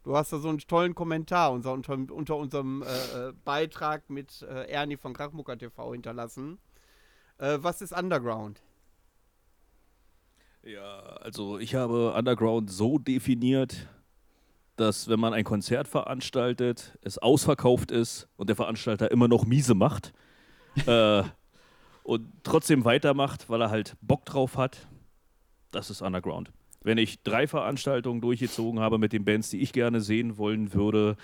[0.03, 2.85] Du hast da so einen tollen Kommentar unser, unter, unter unserem äh,
[3.29, 6.59] äh, Beitrag mit äh, Ernie von Krachmucker TV hinterlassen.
[7.37, 8.61] Äh, was ist Underground?
[10.61, 13.87] Ja, also ich habe Underground so definiert,
[14.75, 19.73] dass wenn man ein Konzert veranstaltet, es ausverkauft ist und der Veranstalter immer noch miese
[19.73, 20.13] macht
[20.85, 21.23] äh,
[22.03, 24.87] und trotzdem weitermacht, weil er halt Bock drauf hat,
[25.71, 26.51] das ist Underground.
[26.83, 31.17] Wenn ich drei Veranstaltungen durchgezogen habe mit den Bands, die ich gerne sehen wollen würde,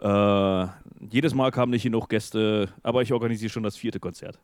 [0.00, 0.66] äh,
[1.08, 4.38] jedes Mal kamen nicht genug Gäste, aber ich organisiere schon das vierte Konzert.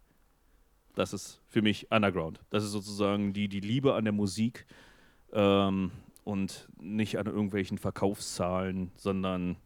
[0.94, 2.40] Das ist für mich Underground.
[2.50, 4.66] Das ist sozusagen die, die Liebe an der Musik
[5.32, 5.90] ähm,
[6.24, 9.56] und nicht an irgendwelchen Verkaufszahlen, sondern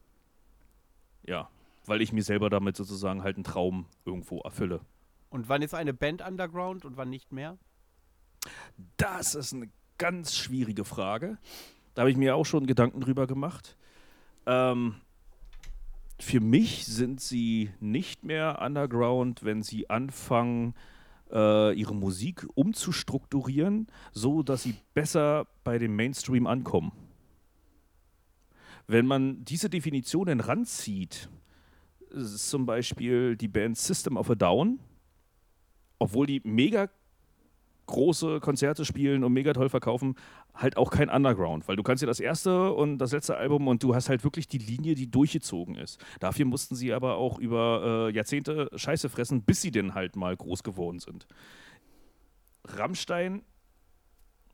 [1.25, 1.49] ja,
[1.85, 4.81] weil ich mir selber damit sozusagen halt einen Traum irgendwo erfülle.
[5.31, 7.59] Und wann ist eine Band Underground und wann nicht mehr?
[8.97, 9.69] Das ist eine
[9.99, 11.39] ganz schwierige Frage.
[11.95, 13.77] Da habe ich mir auch schon Gedanken drüber gemacht.
[14.47, 14.97] Ähm,
[16.19, 20.75] für mich sind sie nicht mehr underground, wenn sie anfangen,
[21.31, 26.93] äh, ihre Musik umzustrukturieren, so dass sie besser bei dem Mainstream ankommen.
[28.87, 31.29] Wenn man diese Definitionen ranzieht,
[32.11, 34.79] ist zum Beispiel die Band System of a Down,
[35.99, 36.89] obwohl die mega
[37.87, 40.17] große Konzerte spielen und mega toll verkaufen,
[40.55, 43.83] halt auch kein Underground, weil du kannst ja das erste und das letzte Album und
[43.83, 46.05] du hast halt wirklich die Linie, die durchgezogen ist.
[46.21, 50.37] Dafür mussten sie aber auch über äh, Jahrzehnte Scheiße fressen, bis sie denn halt mal
[50.37, 51.27] groß geworden sind.
[52.65, 53.43] Rammstein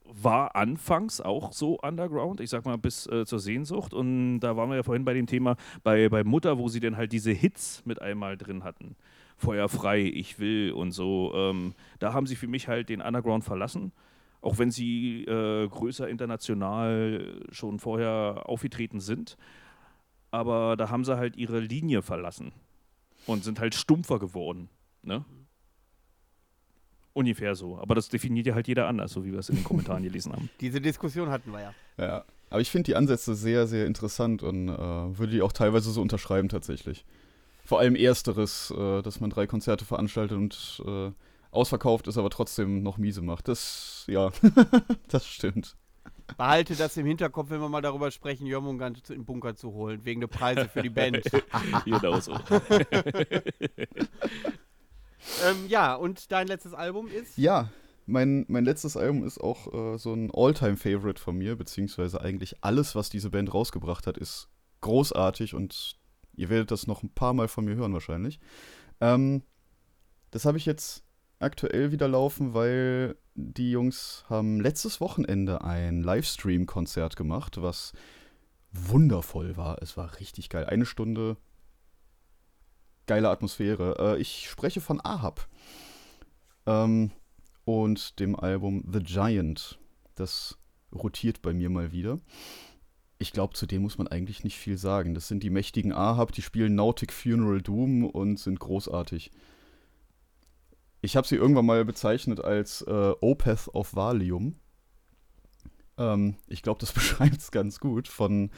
[0.04, 4.68] war anfangs auch so underground, ich sag mal bis äh, zur Sehnsucht und da waren
[4.68, 7.82] wir ja vorhin bei dem Thema bei, bei Mutter, wo sie dann halt diese Hits
[7.86, 8.96] mit einmal drin hatten.
[9.42, 11.32] Feuer frei, ich will und so.
[11.34, 13.92] Ähm, da haben sie für mich halt den Underground verlassen.
[14.40, 19.36] Auch wenn sie äh, größer international schon vorher aufgetreten sind.
[20.30, 22.52] Aber da haben sie halt ihre Linie verlassen
[23.26, 24.68] und sind halt stumpfer geworden.
[25.02, 25.24] Ne?
[27.12, 27.78] Ungefähr so.
[27.78, 30.32] Aber das definiert ja halt jeder anders, so wie wir es in den Kommentaren gelesen
[30.32, 30.48] haben.
[30.60, 31.74] Diese Diskussion hatten wir ja.
[31.98, 32.24] Ja.
[32.48, 36.02] Aber ich finde die Ansätze sehr, sehr interessant und äh, würde die auch teilweise so
[36.02, 37.04] unterschreiben tatsächlich.
[37.64, 41.12] Vor allem ersteres, äh, dass man drei Konzerte veranstaltet und äh,
[41.52, 43.46] ausverkauft ist, aber trotzdem noch miese macht.
[43.48, 44.30] Das, ja,
[45.08, 45.76] das stimmt.
[46.36, 50.20] Behalte das im Hinterkopf, wenn wir mal darüber sprechen, Jörmungand im Bunker zu holen, wegen
[50.20, 51.22] der Preise für die Band.
[51.84, 52.32] genau so.
[55.44, 57.36] ähm, ja, und dein letztes Album ist?
[57.36, 57.68] Ja,
[58.06, 62.94] mein, mein letztes Album ist auch äh, so ein All-Time-Favorite von mir, beziehungsweise eigentlich alles,
[62.94, 64.48] was diese Band rausgebracht hat, ist
[64.80, 65.96] großartig und
[66.34, 68.40] ihr werdet das noch ein paar Mal von mir hören wahrscheinlich.
[69.00, 69.42] Ähm,
[70.30, 71.04] das habe ich jetzt
[71.38, 77.92] aktuell wieder laufen, weil die Jungs haben letztes Wochenende ein Livestream-Konzert gemacht, was
[78.72, 79.82] wundervoll war.
[79.82, 80.66] Es war richtig geil.
[80.66, 81.36] Eine Stunde
[83.06, 84.16] geile Atmosphäre.
[84.16, 85.48] Äh, ich spreche von Ahab.
[86.66, 87.10] Ähm,
[87.64, 89.78] und dem Album The Giant.
[90.14, 90.58] Das
[90.92, 92.18] rotiert bei mir mal wieder.
[93.22, 95.14] Ich glaube, zu dem muss man eigentlich nicht viel sagen.
[95.14, 99.30] Das sind die mächtigen Ahab, die spielen Nautic Funeral Doom und sind großartig.
[101.02, 104.56] Ich habe sie irgendwann mal bezeichnet als äh, Opeth of Valium.
[105.98, 108.08] Ähm, ich glaube, das beschreibt es ganz gut.
[108.08, 108.50] Von,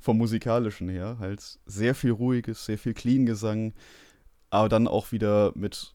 [0.00, 1.16] vom musikalischen her.
[1.18, 3.72] Halt sehr viel ruhiges, sehr viel clean Gesang,
[4.50, 5.94] aber dann auch wieder mit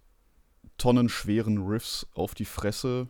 [0.79, 3.07] tonnenschweren Riffs auf die Fresse,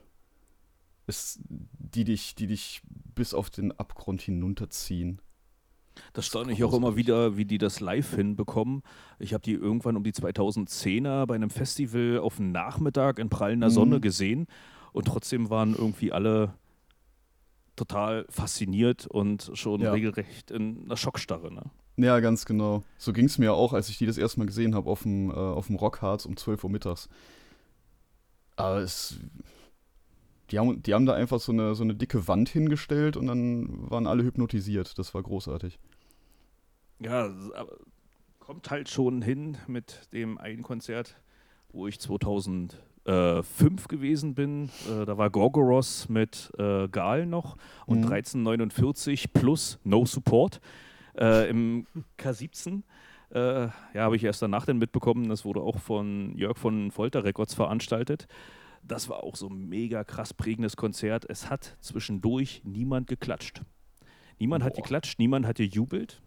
[1.07, 2.81] ist, die, dich, die dich
[3.13, 5.21] bis auf den Abgrund hinunterziehen.
[6.13, 8.81] Das staune ich auch immer wieder, wie die das live hinbekommen.
[9.17, 13.69] Ich habe die irgendwann um die 2010er bei einem Festival auf dem Nachmittag in prallender
[13.69, 13.73] mhm.
[13.73, 14.47] Sonne gesehen
[14.91, 16.53] und trotzdem waren irgendwie alle
[17.75, 19.91] total fasziniert und schon ja.
[19.91, 21.53] regelrecht in einer Schockstarre.
[21.53, 21.63] Ne?
[21.97, 22.83] Ja, ganz genau.
[22.97, 25.29] So ging es mir auch, als ich die das erste Mal gesehen habe auf dem,
[25.29, 27.09] äh, auf dem Rockharz um 12 Uhr mittags.
[28.55, 29.19] Aber es,
[30.51, 33.89] die, haben, die haben da einfach so eine, so eine dicke Wand hingestellt und dann
[33.89, 34.97] waren alle hypnotisiert.
[34.97, 35.79] Das war großartig.
[36.99, 37.29] Ja,
[38.39, 41.15] kommt halt schon hin mit dem einen Konzert,
[41.73, 44.69] wo ich 2005 gewesen bin.
[44.87, 48.11] Äh, da war Gorgoros mit äh, Gal noch und mhm.
[48.11, 50.61] 1349 plus No Support
[51.17, 51.87] äh, im
[52.19, 52.83] K17.
[53.31, 55.27] Äh, ja, habe ich erst danach dann mitbekommen.
[55.27, 58.27] Das wurde auch von Jörg von Folter Records veranstaltet.
[58.87, 61.25] Das war auch so ein mega krass prägendes Konzert.
[61.27, 63.61] Es hat zwischendurch niemand geklatscht.
[64.39, 64.67] Niemand Boah.
[64.67, 66.21] hat geklatscht, niemand hat gejubelt.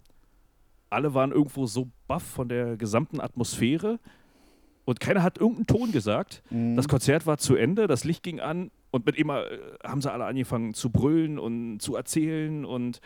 [0.91, 4.01] Alle waren irgendwo so baff von der gesamten Atmosphäre
[4.85, 6.43] und keiner hat irgendeinen Ton gesagt.
[6.51, 6.75] Mhm.
[6.77, 10.11] Das Konzert war zu Ende, das Licht ging an und mit immer äh, haben sie
[10.11, 13.01] alle angefangen zu brüllen und zu erzählen und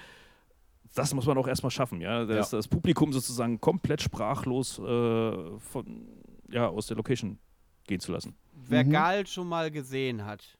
[0.94, 2.24] das muss man auch erstmal schaffen, ja.
[2.24, 2.58] Das, ja.
[2.58, 6.06] das Publikum sozusagen komplett sprachlos äh, von,
[6.50, 7.38] ja, aus der Location
[7.86, 8.36] gehen zu lassen.
[8.68, 8.90] Wer mhm.
[8.90, 10.58] Gal schon mal gesehen hat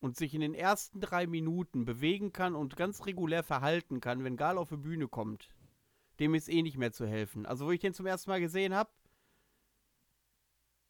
[0.00, 4.36] und sich in den ersten drei Minuten bewegen kann und ganz regulär verhalten kann, wenn
[4.36, 5.48] Gal auf die Bühne kommt,
[6.18, 7.46] dem ist eh nicht mehr zu helfen.
[7.46, 8.90] Also, wo ich den zum ersten Mal gesehen habe,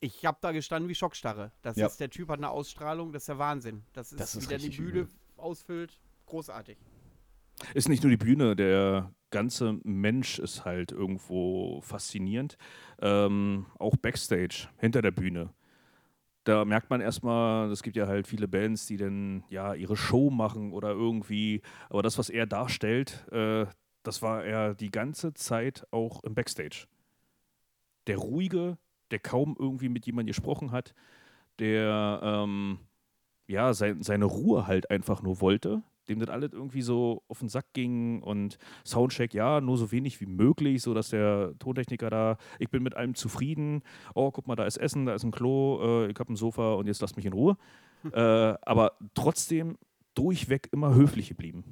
[0.00, 1.52] ich habe da gestanden wie Schockstarre.
[1.62, 1.86] Das ja.
[1.86, 3.84] ist, der Typ hat eine Ausstrahlung, das ist der Wahnsinn.
[3.92, 5.08] Das ist, das ist wie der die Bühne übel.
[5.36, 5.98] ausfüllt.
[6.26, 6.76] Großartig.
[7.72, 12.58] Ist nicht nur die Bühne, der ganze Mensch ist halt irgendwo faszinierend.
[13.00, 15.54] Ähm, auch Backstage, hinter der Bühne.
[16.46, 20.30] Da merkt man erstmal, es gibt ja halt viele Bands, die dann ja ihre Show
[20.30, 21.60] machen oder irgendwie,
[21.90, 23.66] aber das, was er darstellt, äh,
[24.04, 26.86] das war er die ganze Zeit auch im Backstage.
[28.06, 28.78] Der ruhige,
[29.10, 30.94] der kaum irgendwie mit jemandem gesprochen hat,
[31.58, 32.78] der ähm,
[33.48, 37.48] ja sein, seine Ruhe halt einfach nur wollte dem das alles irgendwie so auf den
[37.48, 42.70] Sack ging und Soundcheck, ja, nur so wenig wie möglich, sodass der Tontechniker da, ich
[42.70, 43.82] bin mit allem zufrieden,
[44.14, 46.74] oh, guck mal, da ist Essen, da ist ein Klo, äh, ich habe ein Sofa
[46.74, 47.56] und jetzt lass mich in Ruhe.
[48.12, 48.20] äh,
[48.62, 49.78] aber trotzdem
[50.14, 51.64] durchweg immer höflich geblieben.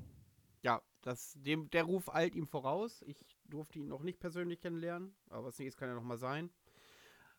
[0.62, 3.02] Ja, das, dem, der Ruf eilt ihm voraus.
[3.06, 6.19] Ich durfte ihn noch nicht persönlich kennenlernen, aber was nicht ist, kann ja noch mal
[6.19, 6.51] sein.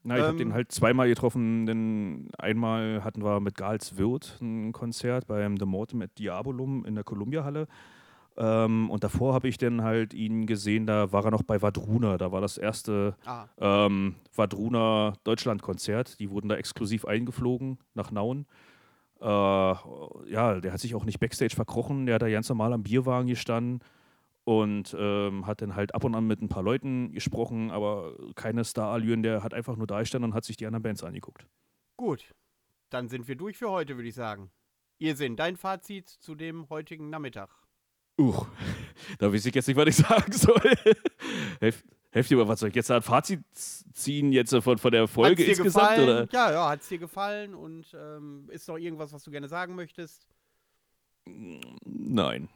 [0.05, 4.37] Na, ich ähm, habe den halt zweimal getroffen, denn einmal hatten wir mit Gals Wirt
[4.39, 7.67] ein Konzert beim The Mortem at Diabolum in der Columbia-Halle.
[8.37, 12.19] Ähm, und davor habe ich dann halt ihn gesehen, da war er noch bei Vadruna.
[12.19, 13.45] Da war das erste ah.
[13.57, 16.19] ähm, Vadruna Deutschland-Konzert.
[16.19, 18.45] Die wurden da exklusiv eingeflogen nach Nauen.
[19.21, 22.05] Äh, ja, der hat sich auch nicht Backstage verkrochen.
[22.05, 23.81] Der hat da ganz normal am Bierwagen gestanden
[24.45, 28.63] und ähm, hat dann halt ab und an mit ein paar Leuten gesprochen, aber keine
[28.63, 31.47] Star-Allüren, der hat einfach nur da gestanden und hat sich die anderen Bands angeguckt.
[31.97, 32.33] Gut,
[32.91, 34.51] dann sind wir durch für heute, würde ich sagen.
[34.99, 37.49] Ihr Sinn, dein Fazit zu dem heutigen Nachmittag.
[38.17, 38.47] Uch,
[39.17, 40.75] da weiß ich jetzt nicht, was ich sagen soll.
[41.59, 45.31] Helft, helft mal, was soll ich jetzt ein Fazit ziehen jetzt von, von der Folge
[45.31, 45.95] hat's dir insgesamt?
[45.95, 46.09] Gefallen?
[46.09, 46.27] Oder?
[46.31, 49.73] Ja, ja, hat es dir gefallen und ähm, ist noch irgendwas, was du gerne sagen
[49.73, 50.27] möchtest?
[51.25, 52.47] Nein.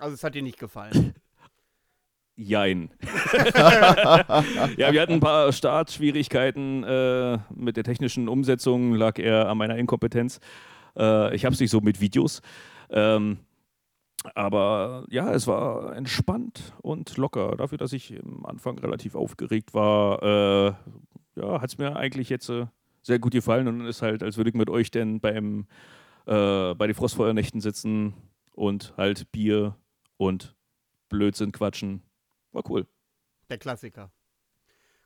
[0.00, 1.14] Also es hat dir nicht gefallen.
[2.36, 2.90] Jein.
[3.56, 9.76] ja, wir hatten ein paar Startschwierigkeiten äh, mit der technischen Umsetzung, lag eher an meiner
[9.76, 10.38] Inkompetenz.
[10.96, 12.40] Äh, ich habe es nicht so mit Videos.
[12.90, 13.38] Ähm,
[14.34, 17.56] aber ja, es war entspannt und locker.
[17.56, 20.72] Dafür, dass ich am Anfang relativ aufgeregt war, äh,
[21.40, 22.66] ja, hat es mir eigentlich jetzt äh,
[23.02, 25.66] sehr gut gefallen und ist halt, als würde ich mit euch denn beim,
[26.26, 28.14] äh, bei den Frostfeuernächten sitzen
[28.52, 29.76] und halt Bier
[30.18, 30.54] und
[31.08, 32.02] Blödsinn quatschen.
[32.52, 32.86] War cool.
[33.48, 34.12] Der Klassiker.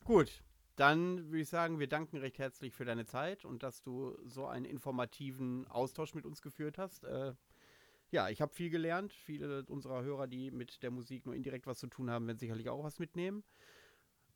[0.03, 0.43] Gut,
[0.75, 4.47] dann würde ich sagen, wir danken recht herzlich für deine Zeit und dass du so
[4.47, 7.05] einen informativen Austausch mit uns geführt hast.
[7.05, 7.33] Äh,
[8.11, 9.13] ja, ich habe viel gelernt.
[9.13, 12.69] Viele unserer Hörer, die mit der Musik nur indirekt was zu tun haben, werden sicherlich
[12.69, 13.43] auch was mitnehmen.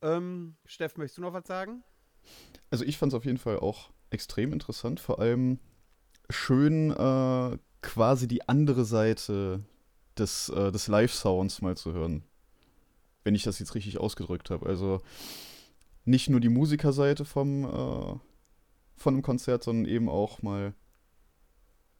[0.01, 1.83] Ähm, Steff, möchtest du noch was sagen?
[2.69, 5.59] Also ich fand es auf jeden Fall auch extrem interessant, vor allem
[6.29, 9.63] schön äh, quasi die andere Seite
[10.19, 12.23] des, äh, des Live-Sounds mal zu hören.
[13.23, 14.65] Wenn ich das jetzt richtig ausgedrückt habe.
[14.65, 15.01] Also
[16.05, 18.19] nicht nur die Musikerseite vom, äh,
[18.95, 20.73] von einem Konzert, sondern eben auch mal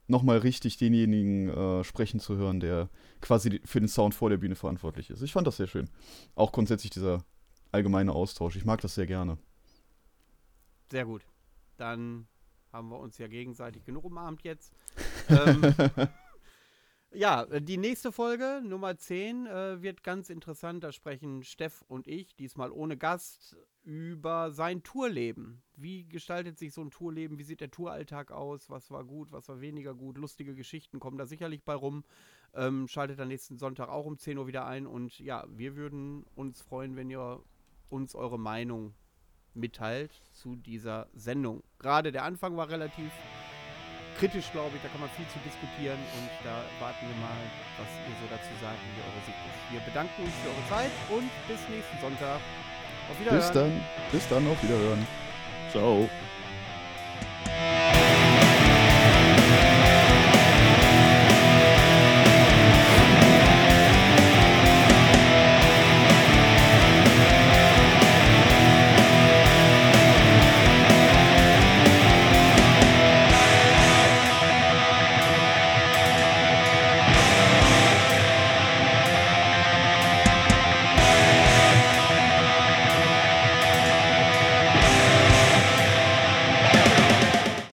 [0.08, 2.90] nochmal richtig denjenigen äh, sprechen zu hören, der
[3.22, 5.22] quasi für den Sound vor der Bühne verantwortlich ist.
[5.22, 5.90] Ich fand das sehr schön.
[6.36, 7.26] Auch grundsätzlich dieser
[7.72, 8.56] allgemeine Austausch.
[8.56, 9.38] Ich mag das sehr gerne.
[10.90, 11.26] Sehr gut.
[11.76, 12.28] Dann
[12.72, 14.74] haben wir uns ja gegenseitig genug umarmt jetzt.
[15.30, 15.76] ähm,
[17.18, 20.84] ja, die nächste Folge, Nummer 10, äh, wird ganz interessant.
[20.84, 25.64] Da sprechen Steff und ich, diesmal ohne Gast, über sein Tourleben.
[25.76, 27.40] Wie gestaltet sich so ein Tourleben?
[27.40, 28.70] Wie sieht der Touralltag aus?
[28.70, 30.20] Was war gut, was war weniger gut?
[30.20, 32.04] Lustige Geschichten kommen da sicherlich bei rum.
[32.54, 34.86] Ähm, schaltet dann nächsten Sonntag auch um 10 Uhr wieder ein.
[34.86, 37.42] Und ja, wir würden uns freuen, wenn ihr
[37.90, 38.94] uns eure Meinung
[39.56, 41.64] mitteilt zu dieser Sendung.
[41.80, 43.12] Gerade der Anfang war relativ
[44.18, 44.82] kritisch, glaube ich.
[44.82, 47.38] Da kann man viel zu diskutieren und da warten wir mal,
[47.78, 49.60] was ihr so dazu sagt, wie eure Sicht ist.
[49.72, 52.42] Wir bedanken uns für eure Zeit und bis nächsten Sonntag.
[53.10, 53.40] Auf Wiederhören.
[53.40, 53.72] Bis dann.
[54.12, 54.44] Bis dann.
[54.50, 55.08] Auf Wiederhören.
[55.72, 56.10] Ciao.